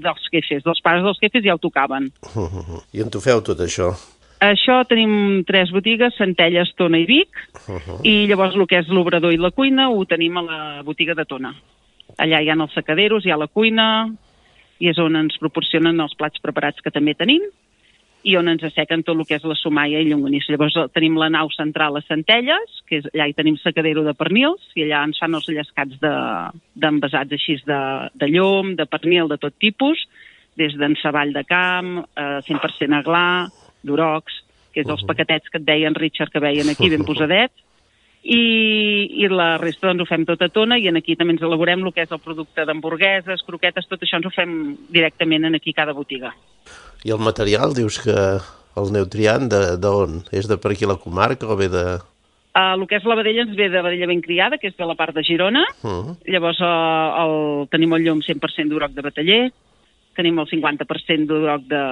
dels 0.00 0.28
quefes, 0.32 0.62
dels 0.64 0.80
pares 0.80 1.02
dels 1.02 1.18
quefes 1.18 1.44
ja 1.44 1.54
ho 1.54 1.58
tocaven. 1.58 2.10
Uh 2.34 2.48
-huh. 2.48 2.82
I 2.92 3.02
on 3.02 3.10
ho 3.12 3.20
feu 3.20 3.42
tot 3.42 3.58
això? 3.58 3.92
Això 4.40 4.78
tenim 4.88 5.42
tres 5.44 5.70
botigues, 5.74 6.14
Centelles, 6.16 6.72
Tona 6.78 6.98
i 6.98 7.04
Vic, 7.06 7.28
Uh 7.68 7.76
-huh. 7.76 8.00
i 8.04 8.26
llavors 8.26 8.54
el 8.56 8.66
que 8.66 8.78
és 8.78 8.88
l'obrador 8.88 9.32
i 9.32 9.36
la 9.36 9.50
cuina 9.50 9.90
ho 9.90 10.04
tenim 10.06 10.36
a 10.38 10.42
la 10.42 10.82
botiga 10.82 11.14
de 11.14 11.24
Tona. 11.24 11.54
Allà 12.18 12.42
hi 12.42 12.48
ha 12.48 12.54
els 12.54 12.72
sacaderos, 12.72 13.24
hi 13.24 13.30
ha 13.30 13.36
la 13.36 13.46
cuina, 13.48 14.08
i 14.78 14.88
és 14.88 14.98
on 14.98 15.14
ens 15.16 15.36
proporcionen 15.38 16.00
els 16.00 16.14
plats 16.16 16.40
preparats 16.40 16.80
que 16.80 16.90
també 16.90 17.14
tenim, 17.14 17.42
i 18.22 18.36
on 18.36 18.48
ens 18.48 18.62
assequen 18.62 19.02
tot 19.02 19.16
el 19.18 19.24
que 19.26 19.36
és 19.36 19.44
la 19.44 19.54
somaia 19.54 20.00
i 20.00 20.04
llonganissa. 20.08 20.52
Llavors 20.52 20.76
eh, 20.76 20.88
tenim 20.92 21.16
la 21.16 21.28
nau 21.30 21.48
central 21.50 21.96
a 21.96 22.00
Centelles, 22.02 22.82
que 22.86 22.96
és, 22.98 23.04
allà 23.14 23.28
hi 23.28 23.32
tenim 23.34 23.56
sacadero 23.56 24.02
de 24.04 24.14
pernils, 24.14 24.60
i 24.74 24.82
allà 24.82 25.04
ens 25.04 25.18
fan 25.18 25.34
els 25.34 25.48
llescats 25.48 25.98
de- 26.00 26.50
d'envasats 26.74 27.28
de, 27.28 27.34
així 27.36 27.56
de, 27.66 28.08
de 28.14 28.26
llom, 28.28 28.74
de 28.76 28.86
pernil, 28.86 29.28
de 29.28 29.36
tot 29.38 29.54
tipus, 29.58 29.98
des 30.56 30.74
d'enceball 30.76 31.32
de 31.32 31.44
camp, 31.44 32.04
eh, 32.16 32.40
100% 32.42 32.92
aglà, 32.94 33.48
d'urocs, 33.86 34.42
que 34.74 34.84
és 34.84 34.90
els 34.90 35.02
paquetets 35.08 35.50
que 35.50 35.58
et 35.58 35.66
deien, 35.66 35.96
Richard, 35.98 36.32
que 36.32 36.42
veien 36.42 36.68
aquí 36.70 36.90
ben 36.92 37.04
posadets, 37.08 37.56
i, 38.20 38.42
i 39.24 39.28
la 39.32 39.54
resta 39.56 39.88
doncs, 39.88 40.04
ho 40.04 40.08
fem 40.08 40.26
tot 40.28 40.42
a 40.44 40.50
tona 40.52 40.76
i 40.76 40.86
en 40.90 40.98
aquí 41.00 41.16
també 41.16 41.34
ens 41.36 41.44
elaborem 41.46 41.86
el 41.86 41.92
que 41.96 42.04
és 42.04 42.12
el 42.12 42.20
producte 42.20 42.66
d'hamburgueses, 42.68 43.44
croquetes, 43.46 43.88
tot 43.88 44.02
això 44.04 44.20
ens 44.20 44.28
ho 44.28 44.32
fem 44.34 44.52
directament 44.92 45.48
en 45.48 45.56
aquí 45.56 45.72
cada 45.72 45.96
botiga. 45.96 46.34
I 47.04 47.14
el 47.16 47.22
material, 47.24 47.72
dius 47.72 47.96
que 48.04 48.14
el 48.76 48.92
aneu 48.92 49.08
triant 49.08 49.48
d'on? 49.80 50.20
És 50.36 50.50
de 50.50 50.60
per 50.60 50.74
aquí 50.74 50.88
la 50.88 51.00
comarca 51.00 51.48
o 51.48 51.56
ve 51.56 51.70
de... 51.72 51.84
Uh, 52.50 52.74
el 52.74 52.84
que 52.90 52.98
és 52.98 53.06
la 53.06 53.16
vedella 53.16 53.44
ens 53.46 53.56
ve 53.56 53.70
de 53.70 53.80
vedella 53.80 54.10
ben 54.10 54.20
criada, 54.20 54.58
que 54.58 54.68
és 54.68 54.76
de 54.76 54.84
la 54.84 54.96
part 54.98 55.14
de 55.16 55.24
Girona. 55.24 55.62
Uh 55.86 56.16
Llavors 56.28 56.60
uh, 56.60 57.24
el, 57.24 57.34
tenim 57.72 57.94
el 57.96 58.04
llom 58.04 58.24
100% 58.26 58.68
d'uroc 58.68 58.92
de 58.96 59.04
bataller, 59.06 59.42
tenim 60.20 60.38
el 60.42 60.48
50% 60.50 61.26
d'uroc 61.28 61.64
de, 61.70 61.84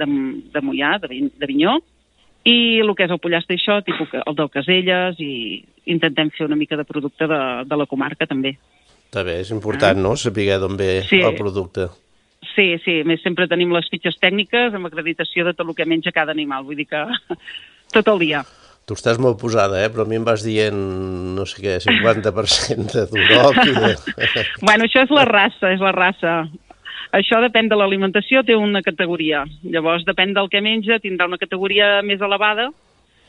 de, 0.00 0.08
de 0.56 0.64
mollà, 0.64 0.96
de, 1.02 1.12
vin, 1.12 1.30
de 1.38 1.50
vinyó, 1.50 1.78
i 2.44 2.80
el 2.82 2.92
que 2.96 3.06
és 3.06 3.12
el 3.12 3.20
pollastre 3.22 3.56
això, 3.56 3.78
tipus 3.84 4.12
el 4.20 4.36
del 4.36 4.50
Caselles, 4.52 5.20
i 5.20 5.62
intentem 5.92 6.32
fer 6.34 6.48
una 6.48 6.58
mica 6.60 6.76
de 6.80 6.84
producte 6.88 7.28
de, 7.30 7.40
de 7.68 7.78
la 7.80 7.88
comarca 7.88 8.28
també. 8.28 8.56
Està 9.08 9.22
bé, 9.24 9.38
és 9.44 9.52
important, 9.54 10.00
no?, 10.00 10.16
saber 10.18 10.58
d'on 10.58 10.76
ve 10.80 11.04
Sí. 11.08 11.20
el 11.22 11.36
producte. 11.38 11.88
Sí, 12.54 12.74
sí, 12.84 13.00
a 13.00 13.06
més 13.08 13.22
sempre 13.24 13.48
tenim 13.50 13.72
les 13.72 13.86
fitxes 13.90 14.18
tècniques 14.20 14.74
amb 14.76 14.86
acreditació 14.90 15.46
de 15.46 15.54
tot 15.56 15.66
el 15.70 15.74
que 15.78 15.86
menja 15.88 16.12
cada 16.12 16.34
animal, 16.34 16.66
vull 16.66 16.76
dir 16.76 16.86
que 16.90 17.00
tot 17.96 18.10
el 18.12 18.20
dia. 18.26 18.44
Tu 18.84 18.92
estàs 18.98 19.16
molt 19.16 19.38
posada, 19.40 19.78
eh? 19.80 19.88
Però 19.88 20.04
a 20.04 20.08
mi 20.08 20.18
em 20.18 20.26
vas 20.26 20.42
dient, 20.44 20.76
no 21.38 21.46
sé 21.48 21.62
què, 21.64 21.78
50% 21.80 22.92
de 22.92 23.04
d'Uroc 23.08 23.60
i 23.64 23.72
de... 23.78 23.94
Bueno, 24.66 24.84
això 24.84 25.06
és 25.06 25.14
la 25.14 25.24
raça, 25.24 25.70
és 25.72 25.80
la 25.80 25.94
raça. 25.96 26.34
Això 27.14 27.38
depèn 27.44 27.68
de 27.70 27.76
l'alimentació, 27.78 28.42
té 28.42 28.56
una 28.58 28.82
categoria. 28.82 29.44
Llavors, 29.62 30.02
depèn 30.06 30.32
del 30.34 30.48
que 30.50 30.62
menja, 30.64 30.98
tindrà 30.98 31.28
una 31.30 31.38
categoria 31.38 32.00
més 32.02 32.22
elevada 32.24 32.70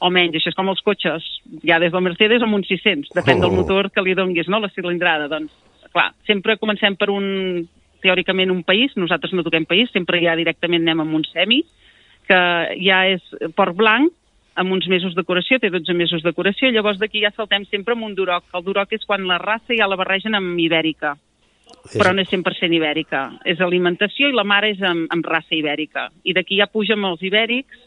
o 0.01 0.09
menys. 0.09 0.39
Això 0.39 0.49
és 0.49 0.57
com 0.57 0.71
els 0.71 0.81
cotxes. 0.81 1.25
Ja 1.67 1.77
des 1.79 1.93
del 1.93 2.01
Mercedes 2.01 2.41
amb 2.41 2.57
un 2.57 2.65
600. 2.65 3.13
Depèn 3.13 3.43
del 3.43 3.51
Oh. 3.51 3.57
motor 3.61 3.91
que 3.91 4.01
li 4.01 4.15
donguis, 4.17 4.47
no?, 4.49 4.59
la 4.59 4.71
cilindrada. 4.73 5.27
Doncs, 5.29 5.53
clar, 5.93 6.13
sempre 6.25 6.57
comencem 6.57 6.95
per 6.95 7.11
un, 7.13 7.67
teòricament, 8.01 8.51
un 8.51 8.63
país. 8.63 8.95
Nosaltres 8.97 9.33
no 9.33 9.43
toquem 9.43 9.65
país, 9.65 9.91
sempre 9.93 10.21
ja 10.21 10.35
directament 10.35 10.81
anem 10.81 11.05
amb 11.05 11.13
un 11.21 11.23
semi, 11.23 11.63
que 12.27 12.41
ja 12.81 13.05
és 13.07 13.21
port 13.55 13.75
blanc, 13.75 14.11
amb 14.55 14.71
uns 14.71 14.87
mesos 14.87 15.13
de 15.13 15.23
curació, 15.23 15.59
té 15.59 15.69
12 15.69 15.93
mesos 15.93 16.23
de 16.23 16.33
curació, 16.33 16.71
llavors 16.71 16.97
d'aquí 16.97 17.21
ja 17.21 17.31
saltem 17.35 17.65
sempre 17.65 17.93
amb 17.93 18.05
un 18.07 18.15
duroc. 18.15 18.45
El 18.55 18.63
duroc 18.63 18.93
és 18.93 19.05
quan 19.05 19.27
la 19.27 19.37
raça 19.37 19.75
ja 19.77 19.87
la 19.87 19.97
barregen 19.99 20.33
amb 20.33 20.57
ibèrica 20.57 21.17
però 21.93 22.13
no 22.15 22.21
és 22.23 22.29
100% 22.31 22.73
ibèrica. 22.75 23.25
És 23.45 23.61
alimentació 23.61 24.29
i 24.29 24.35
la 24.35 24.43
mare 24.47 24.71
és 24.73 24.81
amb, 24.85 25.07
amb 25.13 25.25
raça 25.25 25.53
ibèrica. 25.55 26.09
I 26.23 26.33
d'aquí 26.37 26.57
ja 26.59 26.67
puja 26.71 26.93
amb 26.97 27.11
els 27.11 27.21
ibèrics 27.25 27.77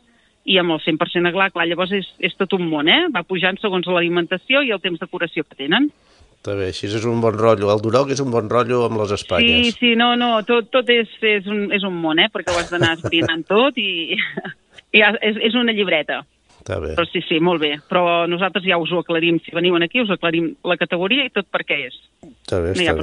i 0.48 0.56
amb 0.58 0.72
el 0.72 0.80
100% 0.80 1.28
aglà, 1.28 1.50
clar, 1.52 1.66
llavors 1.68 1.92
és, 1.92 2.06
és 2.24 2.36
tot 2.38 2.54
un 2.56 2.68
món, 2.70 2.88
eh? 2.88 3.08
Va 3.12 3.24
pujant 3.26 3.58
segons 3.60 3.86
l'alimentació 3.90 4.62
i 4.64 4.70
el 4.72 4.80
temps 4.80 5.00
de 5.00 5.06
curació 5.10 5.44
que 5.44 5.58
tenen. 5.58 5.90
Està 6.38 6.54
bé, 6.54 6.68
així 6.70 6.86
és 6.86 7.04
un 7.04 7.20
bon 7.20 7.34
rotllo. 7.34 7.68
El 7.74 7.82
Duroc 7.82 8.12
és 8.14 8.20
un 8.22 8.30
bon 8.30 8.48
rotllo 8.48 8.84
amb 8.86 9.00
les 9.00 9.10
Sí, 9.10 9.18
Espanyes. 9.18 9.74
sí, 9.76 9.94
no, 9.98 10.14
no, 10.16 10.38
tot, 10.46 10.70
tot 10.70 10.88
és, 10.88 11.10
és, 11.20 11.46
un, 11.50 11.66
és 11.74 11.82
un 11.84 11.98
món, 12.00 12.20
eh? 12.22 12.30
Perquè 12.32 12.54
ho 12.54 12.60
has 12.62 12.70
d'anar 12.70 12.94
esbrinant 12.96 13.44
tot 13.50 13.76
i, 13.76 14.14
i 14.96 15.02
és, 15.02 15.40
és 15.50 15.58
una 15.58 15.74
llibreta. 15.74 16.22
Està 16.62 16.78
bé. 16.80 16.94
Però 16.94 17.04
sí, 17.10 17.20
sí, 17.26 17.40
molt 17.40 17.60
bé. 17.60 17.74
Però 17.90 18.26
nosaltres 18.30 18.64
ja 18.64 18.78
us 18.78 18.90
ho 18.92 19.02
aclarim. 19.02 19.38
Si 19.44 19.52
veniu 19.54 19.76
aquí, 19.82 20.00
us 20.00 20.10
aclarim 20.14 20.54
la 20.64 20.76
categoria 20.76 21.26
i 21.26 21.30
tot 21.34 21.50
per 21.50 21.64
què 21.66 21.82
és. 21.90 21.98
Està 22.22 22.62
bé, 22.62 22.72
No 22.76 22.82
hi 22.82 22.88
ha 22.88 22.94
està 22.94 23.02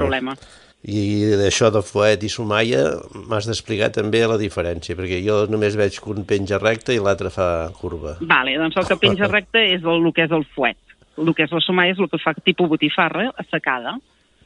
I 0.86 1.34
d'això 1.40 1.72
de 1.74 1.80
fuet 1.82 2.22
i 2.22 2.28
somaia 2.30 2.84
m'has 3.26 3.48
d'explicar 3.48 3.88
també 3.90 4.20
la 4.26 4.36
diferència, 4.38 4.94
perquè 4.94 5.18
jo 5.24 5.40
només 5.50 5.74
veig 5.74 5.96
que 5.98 6.10
un 6.12 6.22
penja 6.24 6.60
recte 6.62 6.94
i 6.94 7.00
l'altre 7.02 7.30
fa 7.34 7.70
curva. 7.74 8.16
Vale, 8.20 8.54
doncs 8.60 8.76
el 8.78 8.86
que 8.86 8.96
penja 9.02 9.26
recte 9.26 9.58
és 9.74 9.82
el, 9.82 10.04
el 10.06 10.12
que 10.14 10.22
és 10.28 10.30
el 10.30 10.44
fuet. 10.54 10.78
El 11.18 11.32
que 11.34 11.42
és 11.42 11.50
la 11.50 11.60
somaia 11.64 11.90
és 11.96 11.98
el 11.98 12.08
que 12.12 12.18
fa 12.22 12.34
tipus 12.38 12.68
botifarra, 12.70 13.32
assecada. 13.42 13.96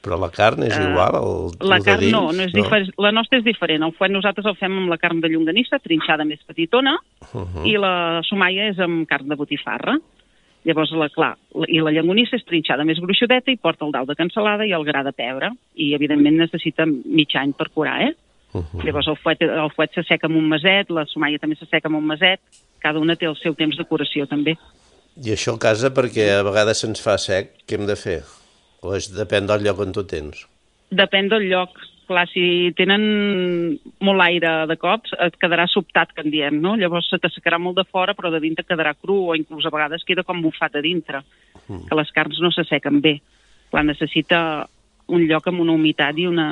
Però 0.01 0.17
la 0.17 0.31
carn 0.33 0.63
és 0.65 0.73
Eh, 0.79 0.87
igual? 0.89 1.13
El, 1.21 1.69
La 1.69 1.77
el 1.77 1.85
carn 1.85 2.01
dins? 2.01 2.13
no, 2.13 2.33
no 2.33 2.43
és 2.47 2.53
diferent. 2.57 2.89
La 2.97 3.11
nostra 3.13 3.37
és 3.37 3.45
diferent. 3.45 3.83
El 3.85 3.93
fuet 3.93 4.11
nosaltres 4.11 4.47
el 4.47 4.57
fem 4.57 4.79
amb 4.79 4.89
la 4.89 4.97
carn 4.97 5.21
de 5.21 5.29
llonganissa, 5.29 5.77
trinxada 5.79 6.25
més 6.25 6.41
petitona, 6.47 6.97
Uh 7.35 7.45
-huh. 7.45 7.67
i 7.69 7.77
la 7.77 8.23
somaia 8.25 8.71
és 8.71 8.79
amb 8.79 9.07
carn 9.07 9.29
de 9.29 9.37
botifarra. 9.37 9.99
Llavors, 10.69 10.91
la, 10.93 11.09
clar, 11.09 11.35
la- 11.57 11.69
i 11.73 11.81
la 11.81 11.93
llangonissa 11.95 12.37
és 12.37 12.45
trinxada 12.45 12.85
més 12.85 13.01
gruixudeta 13.01 13.51
i 13.51 13.57
porta 13.57 13.87
el 13.87 13.93
dalt 13.93 14.09
de 14.09 14.17
cansalada 14.19 14.67
i 14.67 14.75
el 14.77 14.85
gra 14.85 15.03
de 15.07 15.13
pebre. 15.13 15.53
I, 15.75 15.95
evidentment, 15.97 16.37
necessita 16.37 16.85
mig 16.87 17.33
any 17.35 17.55
per 17.57 17.71
curar, 17.71 18.03
eh? 18.03 18.15
Uh 18.53 18.63
-huh. 18.63 18.85
Llavors 18.85 19.09
el 19.09 19.17
fuet, 19.17 19.41
el 19.43 19.71
fuet 19.71 19.95
s'asseca 19.95 20.27
amb 20.27 20.37
un 20.37 20.49
meset, 20.49 20.91
la 20.91 21.07
somaia 21.07 21.39
també 21.39 21.57
s'asseca 21.57 21.89
amb 21.89 21.97
un 21.97 22.07
meset, 22.07 22.41
cada 22.81 22.99
una 22.99 23.17
té 23.17 23.27
el 23.27 23.37
seu 23.37 23.55
temps 23.55 23.77
de 23.77 23.85
curació 23.85 24.27
també. 24.27 24.57
I 25.25 25.31
això 25.31 25.55
a 25.55 25.59
casa 25.59 25.91
perquè 25.95 26.39
a 26.39 26.43
vegades 26.43 26.81
se'ns 26.81 27.01
fa 27.01 27.17
sec, 27.19 27.53
què 27.67 27.79
hem 27.79 27.87
de 27.87 27.97
fer? 27.97 28.23
O 28.83 28.95
és, 28.95 29.11
depèn 29.13 29.47
del 29.47 29.63
lloc 29.63 29.79
on 29.79 29.93
tu 29.93 30.05
tens? 30.05 30.47
Depèn 30.91 31.29
del 31.29 31.49
lloc. 31.51 31.71
Clar, 32.11 32.27
si 32.27 32.73
tenen 32.75 33.05
molt 34.03 34.23
aire 34.25 34.67
de 34.67 34.75
cops, 34.83 35.13
et 35.23 35.37
quedarà 35.39 35.69
sobtat, 35.71 36.11
que 36.11 36.25
en 36.25 36.31
diem, 36.33 36.57
no? 36.59 36.73
Llavors 36.75 37.07
se 37.07 37.21
t'assecarà 37.23 37.61
molt 37.63 37.77
de 37.79 37.85
fora, 37.87 38.17
però 38.19 38.33
de 38.35 38.41
dintre 38.43 38.65
quedarà 38.67 38.97
cru, 38.99 39.29
o 39.31 39.37
inclús 39.39 39.69
a 39.69 39.71
vegades 39.71 40.03
queda 40.09 40.25
com 40.27 40.41
bufat 40.43 40.75
a 40.75 40.83
dintre, 40.83 41.21
que 41.69 41.95
les 42.01 42.11
carns 42.11 42.41
no 42.43 42.51
s'assequen 42.51 42.99
bé. 43.05 43.21
Clar, 43.71 43.85
necessita 43.87 44.41
un 45.07 45.23
lloc 45.31 45.47
amb 45.53 45.63
una 45.63 45.77
humitat 45.79 46.19
i 46.19 46.27
una, 46.27 46.49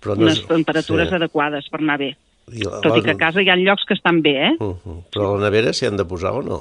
Però 0.00 0.14
unes 0.20 0.38
és- 0.38 0.46
temperatures 0.46 1.08
sí. 1.10 1.14
adequades 1.18 1.68
per 1.68 1.80
anar 1.80 1.98
bé. 1.98 2.12
I 2.52 2.62
la- 2.62 2.80
Tot 2.80 2.98
i 2.98 3.02
que 3.02 3.10
a 3.10 3.16
casa 3.18 3.42
hi 3.42 3.48
ha 3.50 3.56
llocs 3.56 3.84
que 3.88 3.94
estan 3.94 4.22
bé, 4.22 4.36
eh? 4.52 4.56
Uh 4.60 4.76
-huh. 4.76 5.02
Però 5.10 5.34
a 5.34 5.38
la 5.40 5.44
nevera 5.50 5.72
s'hi 5.72 5.86
han 5.86 5.96
de 5.96 6.04
posar 6.04 6.32
o 6.32 6.42
no? 6.42 6.60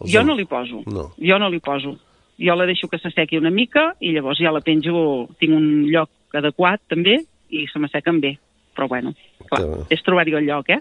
Els 0.00 0.12
Jo 0.12 0.22
no 0.22 0.36
li 0.36 0.44
poso. 0.44 0.82
No. 0.86 1.10
Jo 1.18 1.38
no 1.40 1.48
li 1.50 1.58
poso. 1.58 1.98
Jo 2.38 2.54
la 2.54 2.66
deixo 2.66 2.86
que 2.86 2.98
s'assequi 2.98 3.36
una 3.38 3.50
mica 3.50 3.96
i 3.98 4.12
llavors 4.12 4.38
ja 4.38 4.52
la 4.52 4.60
penjo, 4.60 5.26
tinc 5.40 5.52
un 5.56 5.86
lloc 5.90 6.08
adequat 6.34 6.82
també 6.90 7.20
i 7.54 7.66
se 7.70 7.78
m'assequen 7.78 8.20
bé. 8.20 8.36
Però 8.76 8.88
bueno, 8.90 9.14
clar, 9.48 9.62
Que 9.88 9.96
és 9.96 10.04
trobar-hi 10.04 10.34
el 10.36 10.48
lloc, 10.50 10.68
eh? 10.74 10.80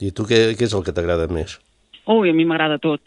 I 0.00 0.10
tu 0.16 0.26
què, 0.28 0.56
què 0.56 0.66
és 0.66 0.74
el 0.76 0.84
que 0.84 0.92
t'agrada 0.96 1.28
més? 1.32 1.58
Ui, 2.10 2.30
a 2.30 2.34
mi 2.36 2.44
m'agrada 2.48 2.78
tot. 2.82 3.00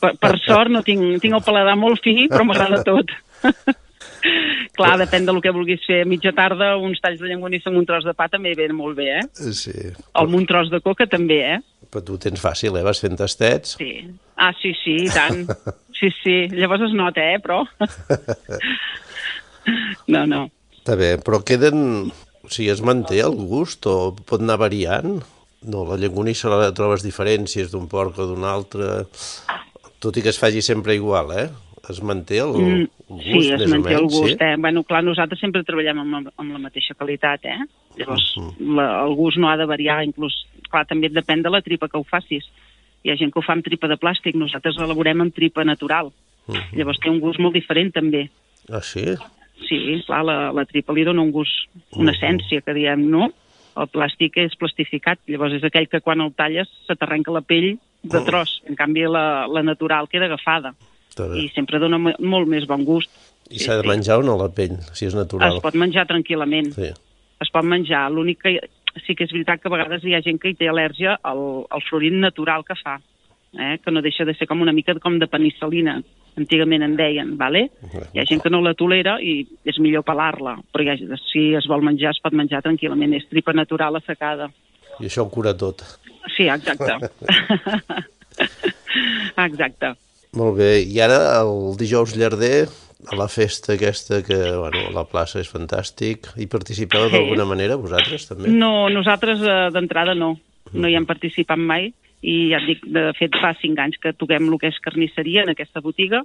per, 0.00 0.14
per 0.20 0.34
sort 0.44 0.72
no 0.72 0.82
tinc, 0.86 1.20
tinc 1.22 1.36
el 1.36 1.44
paladar 1.44 1.76
molt 1.76 2.00
fi, 2.04 2.28
però 2.30 2.46
m'agrada 2.48 2.82
tot. 2.86 3.12
Clar, 4.76 4.94
depèn 5.00 5.26
del 5.26 5.40
que 5.44 5.52
vulguis 5.52 5.82
fer. 5.84 6.02
A 6.04 6.08
mitja 6.08 6.32
tarda, 6.36 6.76
uns 6.80 7.00
talls 7.02 7.20
de 7.20 7.28
llengonissa 7.28 7.68
amb 7.70 7.80
un 7.80 7.86
tros 7.88 8.06
de 8.06 8.14
pa 8.16 8.28
també 8.32 8.54
ven 8.56 8.72
molt 8.76 8.96
bé, 8.96 9.08
eh? 9.18 9.52
Sí. 9.52 9.74
O 10.14 10.24
amb 10.24 10.38
un 10.38 10.46
tros 10.48 10.70
de 10.72 10.80
coca 10.84 11.08
també, 11.10 11.40
eh? 11.56 11.58
Però 11.92 12.04
tu 12.06 12.16
ho 12.16 12.20
tens 12.22 12.40
fàcil, 12.40 12.78
eh? 12.78 12.84
Vas 12.86 13.02
fent 13.02 13.18
tastets. 13.20 13.76
Sí. 13.80 13.92
Ah, 14.40 14.52
sí, 14.62 14.72
sí, 14.80 14.96
i 15.04 15.10
tant. 15.12 15.44
Sí, 15.98 16.08
sí. 16.22 16.36
Llavors 16.56 16.88
es 16.88 16.96
nota, 16.98 17.22
eh, 17.34 17.38
però... 17.42 17.62
No, 20.10 20.24
no. 20.26 20.48
Està 20.82 20.96
bé, 20.98 21.12
però 21.22 21.38
queden... 21.46 22.10
O 22.42 22.48
sigui, 22.50 22.72
es 22.72 22.80
manté 22.82 23.20
el 23.22 23.36
gust 23.38 23.86
o 23.86 24.10
pot 24.26 24.42
anar 24.42 24.56
variant? 24.58 25.20
No, 25.62 25.84
la 25.86 25.94
llengonissa 25.94 26.50
la 26.50 26.72
trobes 26.74 27.04
diferències 27.06 27.70
d'un 27.70 27.84
porc 27.86 28.16
o 28.18 28.24
d'un 28.26 28.42
altre, 28.50 29.04
tot 30.02 30.16
i 30.18 30.24
que 30.24 30.32
es 30.32 30.40
faci 30.42 30.58
sempre 30.66 30.96
igual, 30.98 31.30
eh? 31.38 31.44
Es 31.90 32.00
manté 32.02 32.40
el 32.42 32.50
Mm, 32.58 32.88
gust, 33.06 33.46
sí, 33.46 33.52
es 33.54 33.70
manté 33.70 33.94
el 33.94 34.08
gust, 34.10 34.32
sí? 34.34 34.36
eh? 34.42 34.56
Bueno, 34.58 34.82
clar, 34.82 35.04
nosaltres 35.06 35.38
sempre 35.38 35.62
treballem 35.62 36.00
amb, 36.02 36.16
la- 36.18 36.32
amb 36.42 36.50
la 36.56 36.58
mateixa 36.64 36.96
qualitat, 36.98 37.46
eh? 37.46 37.60
Llavors, 38.00 38.26
la, 38.58 38.88
el 39.06 39.14
gust 39.14 39.38
no 39.38 39.48
ha 39.52 39.56
de 39.60 39.66
variar, 39.70 40.00
inclús, 40.02 40.34
clar, 40.68 40.82
també 40.90 41.12
depèn 41.14 41.44
de 41.46 41.50
la 41.54 41.62
tripa 41.62 41.86
que 41.88 41.98
ho 41.98 42.02
facis. 42.10 42.48
Hi 43.06 43.10
ha 43.14 43.16
gent 43.22 43.30
que 43.30 43.38
ho 43.38 43.46
fa 43.46 43.54
amb 43.54 43.62
tripa 43.66 43.86
de 43.90 44.00
plàstic, 44.02 44.34
nosaltres 44.34 44.82
elaborem 44.82 45.22
amb 45.22 45.34
tripa 45.34 45.62
natural. 45.62 46.10
Llavors 46.74 46.98
té 46.98 47.10
un 47.10 47.20
gust 47.22 47.38
molt 47.38 47.54
diferent, 47.54 47.94
també. 47.94 48.24
Ah, 48.70 48.82
sí? 48.82 49.06
Sí, 49.68 49.78
clar, 50.06 50.24
la, 50.24 50.36
la 50.52 50.64
tripa 50.68 50.92
li 50.92 51.04
dona 51.04 51.22
un 51.22 51.30
gust, 51.32 51.68
una 51.96 52.12
essència, 52.12 52.60
que 52.64 52.74
diem, 52.76 53.04
no? 53.10 53.30
El 53.78 53.88
plàstic 53.88 54.36
és 54.42 54.56
plastificat, 54.60 55.20
llavors 55.32 55.54
és 55.56 55.64
aquell 55.64 55.86
que 55.88 56.00
quan 56.04 56.20
el 56.20 56.32
talles 56.36 56.68
se 56.86 56.96
t'arrenca 56.98 57.32
la 57.32 57.40
pell 57.40 57.78
de 58.02 58.20
tros. 58.26 58.58
En 58.68 58.76
canvi, 58.76 59.06
la, 59.08 59.46
la 59.48 59.62
natural 59.62 60.08
queda 60.12 60.26
agafada 60.28 60.74
i 61.36 61.48
sempre 61.54 61.78
dona 61.78 61.98
mo- 62.00 62.14
molt 62.20 62.48
més 62.48 62.66
bon 62.68 62.84
gust. 62.84 63.10
I 63.52 63.58
s'ha 63.60 63.78
de 63.80 63.88
menjar 63.88 64.18
o 64.20 64.22
no 64.24 64.36
la 64.40 64.48
pell, 64.52 64.78
si 64.96 65.06
és 65.06 65.14
natural? 65.16 65.56
Es 65.56 65.62
pot 65.64 65.74
menjar 65.76 66.06
tranquil·lament, 66.08 66.70
Sí. 66.76 66.88
es 67.40 67.50
pot 67.52 67.64
menjar. 67.64 68.10
L'únic 68.12 68.40
que 68.42 68.58
sí 69.06 69.14
que 69.14 69.24
és 69.24 69.32
veritat 69.32 69.60
que 69.60 69.68
a 69.68 69.72
vegades 69.72 70.04
hi 70.04 70.14
ha 70.14 70.22
gent 70.24 70.38
que 70.40 70.50
hi 70.52 70.54
té 70.56 70.68
al·lèrgia 70.68 71.18
al, 71.22 71.64
al 71.70 71.82
florit 71.88 72.12
natural 72.12 72.64
que 72.64 72.74
fa, 72.80 72.98
eh? 73.58 73.78
que 73.84 73.90
no 73.90 74.02
deixa 74.02 74.24
de 74.24 74.34
ser 74.34 74.46
com 74.48 74.60
una 74.60 74.72
mica 74.72 74.94
com 75.00 75.18
de 75.18 75.28
penicil·lina, 75.28 76.02
antigament 76.38 76.82
en 76.86 76.96
deien, 76.96 77.34
vale? 77.38 77.66
Hi 78.12 78.20
ha 78.20 78.26
gent 78.28 78.42
que 78.42 78.50
no 78.50 78.62
la 78.64 78.74
tolera 78.78 79.18
i 79.20 79.42
és 79.68 79.78
millor 79.82 80.04
pelar-la, 80.06 80.56
però 80.72 80.86
ha, 80.92 80.96
si 81.28 81.50
es 81.58 81.66
vol 81.68 81.84
menjar 81.84 82.14
es 82.14 82.20
pot 82.24 82.32
menjar 82.36 82.62
tranquil·lament, 82.64 83.14
és 83.18 83.28
tripa 83.30 83.52
natural 83.52 83.96
assecada. 84.00 84.50
I 85.00 85.08
això 85.08 85.26
ho 85.26 85.30
cura 85.32 85.52
tot. 85.56 85.82
Sí, 86.36 86.46
exacte. 86.48 86.96
exacte. 89.46 89.94
Molt 90.38 90.56
bé, 90.56 90.70
i 90.88 91.00
ara 91.04 91.18
el 91.42 91.74
dijous 91.80 92.14
llarder 92.16 92.68
a 93.10 93.16
la 93.18 93.26
festa 93.28 93.74
aquesta 93.74 94.22
que, 94.24 94.38
bueno, 94.56 94.86
la 94.94 95.04
plaça 95.08 95.40
és 95.42 95.50
fantàstic. 95.50 96.30
Hi 96.38 96.46
participeu 96.46 97.08
Sí. 97.08 97.16
d'alguna 97.16 97.44
manera, 97.44 97.76
vosaltres, 97.76 98.28
també? 98.28 98.48
No, 98.48 98.88
nosaltres 98.88 99.42
eh, 99.42 99.70
d'entrada 99.74 100.14
no. 100.14 100.36
No 100.72 100.88
hi 100.88 100.94
hem 100.96 101.04
participat 101.04 101.58
mai 101.58 101.90
i 102.22 102.50
ja 102.52 102.60
et 102.60 102.66
dic, 102.68 102.84
de 102.94 103.08
fet 103.18 103.34
fa 103.42 103.50
cinc 103.60 103.80
anys 103.82 103.98
que 103.98 104.12
toquem 104.14 104.46
el 104.46 104.58
que 104.62 104.68
és 104.70 104.78
carnisseria 104.84 105.42
en 105.42 105.50
aquesta 105.50 105.80
botiga 105.82 106.20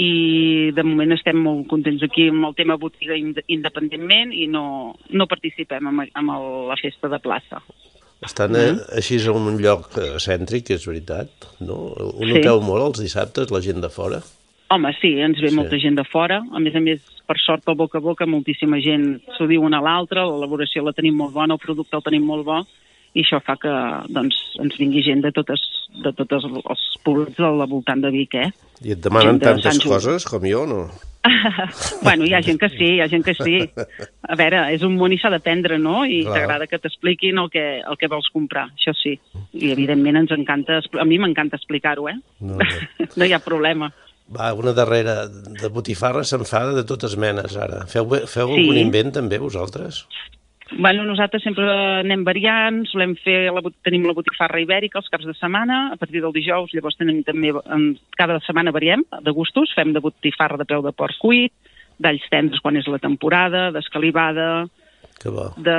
i 0.00 0.70
de 0.72 0.82
moment 0.82 1.12
estem 1.12 1.36
molt 1.44 1.66
contents 1.68 2.02
aquí 2.06 2.30
amb 2.32 2.46
el 2.48 2.54
tema 2.56 2.78
botiga 2.80 3.14
ind- 3.20 3.42
independentment 3.52 4.32
i 4.32 4.46
no, 4.48 4.94
no 5.12 5.26
participem 5.28 5.90
amb, 5.92 6.06
amb 6.08 6.34
el, 6.38 6.46
la 6.72 6.78
festa 6.80 7.10
de 7.12 7.20
plaça. 7.20 7.60
Estan 8.24 8.54
eh, 8.56 8.70
així 8.96 9.18
en 9.18 9.48
un 9.50 9.58
lloc 9.60 9.90
eh, 9.98 10.14
cèntric, 10.22 10.70
és 10.70 10.86
veritat, 10.88 11.28
no? 11.60 11.74
Ho 11.98 12.22
Sí. 12.22 12.30
noteu 12.32 12.60
molt 12.62 12.86
els 12.86 13.02
dissabtes, 13.04 13.50
la 13.50 13.60
gent 13.60 13.82
de 13.82 13.90
fora? 13.90 14.22
Home, 14.72 14.92
sí, 15.02 15.18
ens 15.20 15.40
ve 15.42 15.50
Sí. 15.50 15.56
molta 15.56 15.76
gent 15.76 15.98
de 15.98 16.04
fora. 16.04 16.38
A 16.52 16.58
més 16.62 16.74
a 16.74 16.80
més, 16.80 17.00
per 17.26 17.36
sort, 17.42 17.64
pel 17.64 17.74
boca 17.76 17.98
a 17.98 18.00
boca, 18.00 18.24
moltíssima 18.24 18.78
gent 18.80 19.20
s'ho 19.36 19.46
diu 19.50 19.60
una 19.60 19.82
a 19.82 19.84
l'altra, 19.84 20.24
l'elaboració 20.24 20.84
la 20.86 20.94
tenim 20.96 21.18
molt 21.18 21.34
bona, 21.34 21.54
el 21.54 21.60
producte 21.60 21.96
el 21.98 22.02
tenim 22.06 22.24
molt 22.24 22.44
bo, 22.46 22.62
i 23.14 23.22
això 23.24 23.40
fa 23.44 23.58
que 23.60 23.72
doncs, 24.12 24.36
ens 24.62 24.76
vingui 24.80 25.02
gent 25.04 25.22
de 25.24 25.32
totes, 25.36 25.60
de 26.04 26.12
totes 26.16 26.44
els 26.48 26.84
poblets 27.04 27.40
al 27.44 27.64
voltant 27.68 28.00
de 28.04 28.12
Vic, 28.14 28.36
eh? 28.40 28.50
I 28.82 28.94
et 28.96 29.02
demanen 29.04 29.38
de 29.38 29.50
tantes 29.50 29.80
coses 29.84 30.24
com 30.26 30.44
jo, 30.48 30.64
no? 30.66 30.86
bueno, 32.02 32.24
hi 32.26 32.32
ha 32.34 32.40
gent 32.42 32.58
que 32.58 32.68
sí, 32.72 32.96
hi 32.96 33.00
ha 33.02 33.06
gent 33.10 33.22
que 33.22 33.34
sí. 33.38 33.60
A 34.26 34.38
veure, 34.38 34.64
és 34.74 34.82
un 34.82 34.96
món 34.98 35.12
i 35.14 35.18
s'ha 35.22 35.30
d'aprendre, 35.30 35.78
no? 35.78 36.02
I 36.02 36.24
t'agrada 36.26 36.66
que 36.66 36.80
t'expliquin 36.82 37.38
el, 37.38 37.50
que, 37.52 37.66
el 37.78 38.00
que 38.00 38.10
vols 38.10 38.30
comprar, 38.34 38.66
això 38.74 38.94
sí. 38.98 39.14
I 39.54 39.70
evidentment 39.76 40.24
ens 40.24 40.34
encanta, 40.34 40.80
a 40.82 41.06
mi 41.06 41.20
m'encanta 41.22 41.60
explicar-ho, 41.60 42.08
eh? 42.10 42.16
No, 42.40 42.58
no. 42.58 42.82
no 43.16 43.28
hi 43.28 43.36
ha 43.36 43.42
problema. 43.44 43.92
Va, 44.32 44.52
una 44.56 44.72
darrera 44.72 45.26
de 45.28 45.68
botifarra 45.68 46.24
s'enfada 46.24 46.72
de 46.74 46.86
totes 46.88 47.14
menes, 47.20 47.54
ara. 47.60 47.84
Feu, 47.90 48.08
feu 48.26 48.54
Sí. 48.54 48.62
algun 48.64 48.80
invent, 48.80 49.12
també, 49.20 49.38
vosaltres? 49.38 50.06
Bueno, 50.78 51.04
nosaltres 51.04 51.44
sempre 51.44 51.66
anem 52.00 52.22
variant, 52.24 52.82
solem 52.88 53.12
fer, 53.20 53.50
la, 53.52 53.60
tenim 53.84 54.06
la 54.08 54.14
botifarra 54.16 54.60
ibèrica 54.62 55.00
els 55.00 55.10
caps 55.12 55.26
de 55.28 55.34
setmana, 55.36 55.82
a 55.92 55.98
partir 56.00 56.22
del 56.24 56.32
dijous, 56.32 56.72
llavors 56.72 56.96
tenim 56.96 57.20
també, 57.26 57.52
cada 58.16 58.38
setmana 58.46 58.72
variem 58.74 59.04
de 59.20 59.34
gustos, 59.36 59.74
fem 59.76 59.92
de 59.92 60.00
botifarra 60.00 60.60
de 60.60 60.68
peu 60.68 60.84
de 60.84 60.94
porc 60.96 61.18
cuit, 61.20 61.52
d'alls 62.02 62.24
tendres 62.32 62.62
quan 62.64 62.78
és 62.80 62.88
la 62.88 63.00
temporada, 63.02 63.68
d'escalivada, 63.74 64.48
de, 65.22 65.78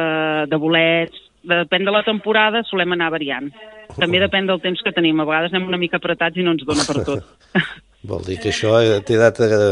de 0.50 0.60
bolets, 0.62 1.24
depèn 1.44 1.88
de 1.88 1.92
la 1.92 2.04
temporada, 2.06 2.64
solem 2.70 2.94
anar 2.96 3.12
variant. 3.14 3.50
També 3.98 4.22
depèn 4.22 4.48
del 4.48 4.62
temps 4.64 4.82
que 4.84 4.94
tenim, 4.96 5.20
a 5.20 5.28
vegades 5.28 5.54
anem 5.54 5.68
una 5.74 5.82
mica 5.82 6.00
apretats 6.00 6.38
i 6.38 6.46
no 6.46 6.54
ens 6.56 6.64
dona 6.68 6.86
per 6.88 7.04
tot. 7.04 7.34
Vol 8.04 8.24
dir 8.28 8.36
que 8.44 8.52
això 8.52 8.76
eh, 8.84 9.00
té 9.08 9.16
data 9.16 9.48
de, 9.48 9.68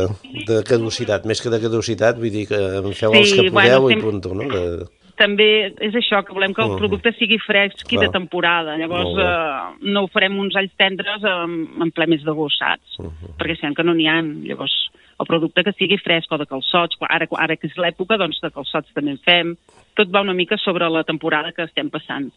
de 0.48 0.62
caducitat, 0.68 1.26
més 1.28 1.42
que 1.44 1.52
de 1.52 1.60
caducitat, 1.60 2.20
vull 2.20 2.32
dir 2.32 2.46
que 2.48 2.60
en 2.80 2.94
feu 2.96 3.12
els 3.12 3.28
Sí, 3.28 3.42
que 3.42 3.52
bueno, 3.52 3.82
podeu 3.82 3.92
i 3.92 3.98
punto, 4.00 4.32
no? 4.40 4.48
De... 4.48 5.01
també 5.22 5.48
és 5.86 5.94
això, 5.98 6.24
que 6.26 6.34
volem 6.34 6.54
que 6.58 6.64
el 6.66 6.72
Mhm. 6.74 6.80
producte 6.82 7.14
sigui 7.20 7.38
fresc 7.40 7.86
i 7.86 7.96
Clar. 7.96 8.08
de 8.08 8.12
temporada. 8.18 8.78
Llavors 8.82 9.14
eh, 9.22 9.78
no 9.94 10.04
ho 10.04 10.08
farem 10.10 10.40
uns 10.42 10.56
alls 10.58 10.74
tendres 10.78 11.24
en, 11.24 11.56
en 11.82 11.92
ple 11.94 12.08
mes 12.08 12.24
d'agost, 12.26 12.58
saps? 12.60 12.98
Mhm. 13.00 13.38
Perquè 13.38 13.60
sabem 13.60 13.76
que 13.78 13.84
no 13.86 13.94
n'hi 13.94 14.08
ha. 14.10 14.20
Llavors, 14.22 14.74
el 15.22 15.28
producte 15.30 15.64
que 15.64 15.74
sigui 15.78 15.98
fresc 16.02 16.32
o 16.34 16.38
de 16.42 16.48
calçots, 16.50 16.98
ara, 17.08 17.28
ara 17.38 17.56
que 17.56 17.68
és 17.70 17.76
l'època, 17.78 18.18
doncs 18.18 18.42
de 18.42 18.50
calçots 18.50 18.90
també 18.96 19.12
en 19.12 19.20
fem. 19.22 19.56
Tot 19.96 20.10
va 20.10 20.22
una 20.26 20.34
mica 20.34 20.58
sobre 20.58 20.90
la 20.90 21.04
temporada 21.04 21.52
que 21.52 21.64
estem 21.64 21.90
passant. 21.90 22.32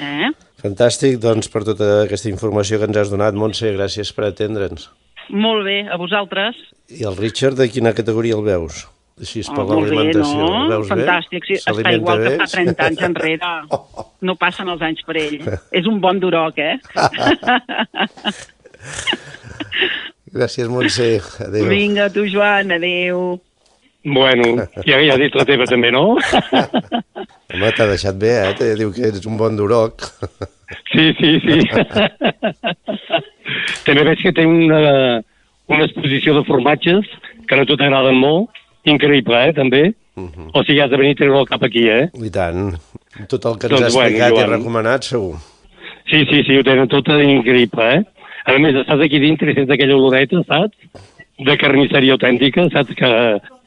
Eh? 0.00 0.30
Fantàstic, 0.62 1.18
doncs, 1.18 1.48
per 1.48 1.64
tota 1.64 2.04
aquesta 2.04 2.28
informació 2.30 2.78
que 2.78 2.84
ens 2.86 2.96
has 2.96 3.10
donat, 3.10 3.34
Montse, 3.34 3.72
gràcies 3.76 4.12
per 4.14 4.24
atendre'ns. 4.28 4.88
Molt 5.30 5.64
bé, 5.64 5.88
a 5.88 5.96
vosaltres. 5.96 6.56
I 6.88 7.04
el 7.04 7.16
Richard, 7.16 7.56
de 7.56 7.68
quina 7.70 7.92
categoria 7.94 8.34
el 8.34 8.42
veus? 8.44 8.86
Així 9.20 9.40
és 9.44 9.48
per 9.52 9.64
Oh, 9.66 9.66
l'alimentació. 9.82 10.36
no? 10.40 10.62
El 10.64 10.70
veus 10.72 10.88
Fantàstic, 10.88 11.44
sí, 11.44 11.58
està 11.60 11.92
igual 11.92 12.22
que 12.24 12.30
fa 12.40 12.46
30 12.56 12.86
anys 12.88 13.02
enrere. 13.10 13.52
No 14.28 14.34
passen 14.36 14.68
els 14.68 14.82
anys 14.84 15.00
per 15.06 15.16
ell. 15.16 15.38
És 15.78 15.86
un 15.88 15.96
bon 16.00 16.18
duroc, 16.20 16.58
eh? 16.60 16.76
Gràcies, 20.30 20.68
Montse. 20.70 21.06
Adéu. 21.46 21.68
Vinga, 21.68 22.08
tu, 22.12 22.26
Joan, 22.30 22.70
adéu. 22.76 23.40
Bueno, 24.04 24.64
ja, 24.86 24.96
ja 25.02 25.12
has 25.12 25.20
dit 25.20 25.34
la 25.36 25.44
teva 25.44 25.66
també, 25.68 25.90
no? 25.92 26.14
Home, 26.16 27.72
t'ha 27.76 27.86
deixat 27.90 28.16
bé, 28.20 28.30
eh? 28.46 28.52
Te 28.56 28.70
diu 28.78 28.92
que 28.94 29.08
ets 29.10 29.26
un 29.28 29.36
bon 29.40 29.56
duroc. 29.58 30.06
Sí, 30.92 31.10
sí, 31.18 31.34
sí. 31.42 31.58
També 33.84 34.04
veig 34.06 34.22
que 34.22 34.32
té 34.36 34.46
una, 34.48 34.80
una 35.68 35.84
exposició 35.88 36.36
de 36.38 36.44
formatges 36.48 37.08
que 37.50 37.58
no 37.58 37.66
tot 37.68 37.80
t'agraden 37.82 38.16
molt. 38.22 38.48
Increïble, 38.88 39.40
eh, 39.48 39.52
també. 39.56 39.82
O 40.52 40.62
sigui, 40.64 40.80
has 40.80 40.90
de 40.90 40.98
venir 41.00 41.14
a 41.14 41.18
treure 41.20 41.38
el 41.40 41.48
cap 41.48 41.62
aquí, 41.64 41.86
eh? 41.88 42.08
I 42.14 42.30
tant. 42.34 42.74
Tot 43.28 43.44
el 43.48 43.58
que 43.58 43.68
ens 43.68 43.74
Doncs 43.76 43.86
has 43.86 43.94
bueno, 43.94 44.08
explicat 44.08 44.32
i 44.32 44.36
Joan. 44.40 44.50
recomanat, 44.50 45.06
segur. 45.08 45.36
Sí, 46.10 46.24
sí, 46.30 46.42
sí, 46.46 46.58
ho 46.58 46.64
tenen 46.66 46.88
tot 46.88 47.08
increïble, 47.08 47.86
eh? 47.94 48.02
A 48.50 48.56
més, 48.58 48.74
estàs 48.74 49.00
aquí 49.04 49.20
dintre 49.22 49.52
i 49.52 49.54
sents 49.54 49.70
aquella 49.70 49.96
oloreta, 49.96 50.42
saps? 50.48 50.76
De 51.38 51.56
carnisseria 51.56 52.16
autèntica, 52.16 52.66
saps 52.72 52.96
que 52.96 53.10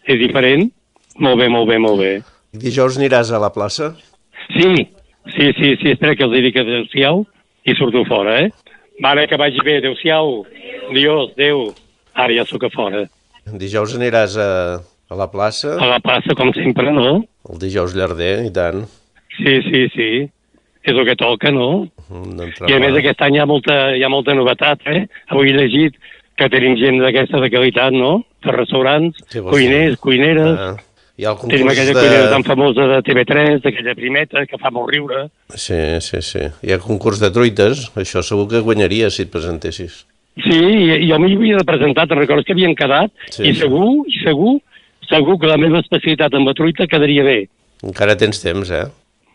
és 0.05 0.19
diferent? 0.19 0.69
Molt 1.17 1.39
bé, 1.39 1.47
molt 1.49 1.69
bé, 1.69 1.77
molt 1.81 2.01
bé. 2.01 2.11
Dijous 2.53 2.97
aniràs 2.99 3.31
a 3.31 3.39
la 3.41 3.49
plaça? 3.53 3.93
Sí, 4.53 4.73
sí, 5.33 5.51
sí, 5.57 5.75
sí, 5.81 5.93
espera 5.93 6.15
que 6.15 6.25
els 6.27 6.33
dic 6.45 6.57
adéu-siau 6.61 7.23
i 7.65 7.75
surto 7.77 8.03
fora, 8.05 8.41
eh? 8.43 8.49
Vale, 9.01 9.27
que 9.27 9.37
vagi 9.37 9.61
bé, 9.65 9.79
adéu-siau. 9.79 10.43
Adiós, 10.91 11.31
adéu. 11.33 11.71
Ara 12.13 12.33
ja 12.35 12.45
sóc 12.45 12.65
a 12.67 12.69
fora. 12.69 13.05
Dijous 13.57 13.95
aniràs 13.97 14.35
a, 14.37 14.49
a 15.13 15.17
la 15.19 15.29
plaça? 15.31 15.75
A 15.77 15.89
la 15.95 15.99
plaça, 16.03 16.35
com 16.37 16.51
sempre, 16.55 16.91
no? 16.91 17.23
El 17.49 17.59
dijous 17.61 17.93
llarder, 17.97 18.35
i 18.47 18.53
tant. 18.53 18.85
Sí, 19.37 19.59
sí, 19.69 19.83
sí. 19.93 20.09
És 20.83 20.91
el 20.91 21.05
que 21.07 21.15
toca, 21.15 21.51
no? 21.53 21.85
D'entrar 22.09 22.69
I 22.69 22.75
a 22.75 22.79
més 22.83 22.97
aquest 22.99 23.21
any 23.23 23.37
hi 23.37 23.43
ha 23.43 23.47
molta, 23.49 23.77
hi 23.95 24.03
ha 24.03 24.11
molta 24.11 24.35
novetat, 24.35 24.83
eh? 24.91 25.05
Avui 25.31 25.53
he 25.53 25.55
llegit 25.55 25.99
que 26.39 26.49
tenim 26.51 26.75
gent 26.79 26.97
d'aquesta 27.03 27.39
de 27.43 27.51
qualitat, 27.53 27.95
no? 27.95 28.23
De 28.43 28.55
restaurants, 28.55 29.21
Sí, 29.31 29.39
cuiners, 29.45 29.99
cuineres. 30.03 30.57
Ah, 30.59 30.73
hi 31.15 31.27
ha 31.27 31.31
el 31.31 31.37
Tenim 31.39 31.69
concurs 31.69 31.77
aquella 31.77 31.93
de... 31.93 32.01
cuinera 32.01 32.31
tan 32.33 32.43
famosa 32.47 32.87
de 32.89 32.97
TV3, 33.07 33.61
d'aquella 33.63 33.95
primeta, 33.95 34.43
que 34.49 34.59
fa 34.59 34.73
molt 34.73 34.91
riure. 34.91 35.27
Sí, 35.53 35.79
sí, 36.01 36.23
sí. 36.25 36.49
Hi 36.65 36.73
ha 36.73 36.81
concurs 36.83 37.21
de 37.23 37.29
truites. 37.31 37.85
Això 38.01 38.25
segur 38.25 38.49
que 38.51 38.63
guanyaries 38.65 39.15
si 39.15 39.27
et 39.27 39.31
presentessis. 39.31 40.03
Sí, 40.41 40.57
i, 40.57 41.07
jo 41.07 41.19
m'hi 41.21 41.35
havia 41.37 41.61
de 41.61 41.67
presentar, 41.69 42.07
te'n 42.09 42.17
recordes 42.17 42.47
que 42.47 42.55
havien 42.57 42.73
quedat? 42.75 43.13
Sí, 43.29 43.45
I 43.51 43.55
segur, 43.55 43.91
i 44.09 44.19
segur, 44.23 44.57
segur 45.09 45.37
que 45.41 45.49
la 45.49 45.59
meva 45.61 45.81
especialitat 45.83 46.33
amb 46.37 46.49
la 46.49 46.55
truita 46.57 46.89
quedaria 46.89 47.23
bé. 47.27 47.39
Encara 47.83 48.15
tens 48.19 48.41
temps, 48.43 48.71
eh? 48.71 48.85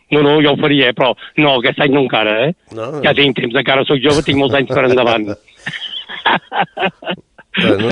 No, 0.09 0.23
no, 0.25 0.39
jo 0.41 0.55
ho 0.55 0.57
faria, 0.57 0.89
eh, 0.89 0.95
però 0.97 1.11
no, 1.37 1.55
aquest 1.59 1.81
any 1.85 1.93
no 1.93 2.01
encara, 2.07 2.35
eh? 2.47 2.53
No? 2.73 2.91
Ja 3.05 3.13
tinc 3.17 3.37
temps, 3.37 3.55
encara 3.61 3.85
sóc 3.85 4.01
jove, 4.01 4.25
tinc 4.25 4.41
molts 4.41 4.57
anys 4.57 4.73
per 4.73 4.85
endavant. 4.89 5.33
Bueno, 7.59 7.89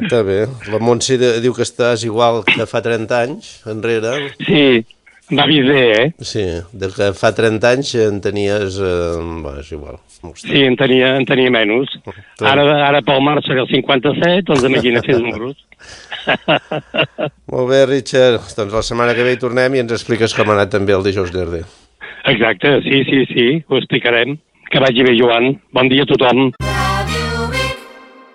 està 0.00 0.20
bé. 0.24 0.38
La 0.70 0.78
Montse 0.80 1.16
diu 1.18 1.52
que 1.52 1.64
estàs 1.66 2.06
igual 2.06 2.40
que 2.46 2.64
fa 2.70 2.80
30 2.84 3.18
anys 3.18 3.50
enrere. 3.68 4.12
Sí, 4.46 4.62
va 5.36 5.46
bé, 5.50 5.82
eh? 5.98 6.06
Sí, 6.24 6.44
de 6.72 6.90
que 6.94 7.10
fa 7.18 7.32
30 7.36 7.74
anys 7.74 7.94
en 8.06 8.20
tenies... 8.24 8.78
Eh, 8.80 9.18
va, 9.44 9.58
és 9.60 9.72
igual. 9.76 9.98
Sí, 10.36 10.62
en 10.66 10.76
tenia, 10.76 11.14
en 11.16 11.24
tenia 11.28 11.52
menys. 11.52 11.92
Ara, 12.44 12.64
ara 12.88 13.00
pel 13.04 13.22
març 13.24 13.48
seré 13.48 13.62
el 13.64 13.70
57, 13.70 14.44
doncs 14.48 14.66
imagina 14.68 15.02
fer 15.06 15.18
números. 15.20 15.56
Molt 17.50 17.70
bé, 17.72 17.84
Richard. 17.88 18.44
Doncs 18.56 18.76
la 18.76 18.84
setmana 18.86 19.16
que 19.16 19.24
ve 19.26 19.36
hi 19.36 19.40
tornem 19.40 19.76
i 19.78 19.84
ens 19.84 19.96
expliques 19.96 20.36
com 20.36 20.52
ha 20.52 20.58
anat 20.58 20.74
també 20.76 20.96
el 20.96 21.06
dijous 21.06 21.32
llarder. 21.34 21.64
Exacte, 22.30 22.76
sí, 22.84 23.04
sí, 23.08 23.24
sí, 23.32 23.46
ho 23.68 23.80
explicarem. 23.80 24.36
Que 24.70 24.82
vagi 24.82 25.06
bé, 25.06 25.16
Joan. 25.18 25.54
Bon 25.74 25.88
dia 25.90 26.04
a 26.06 26.12
tothom. 26.12 26.50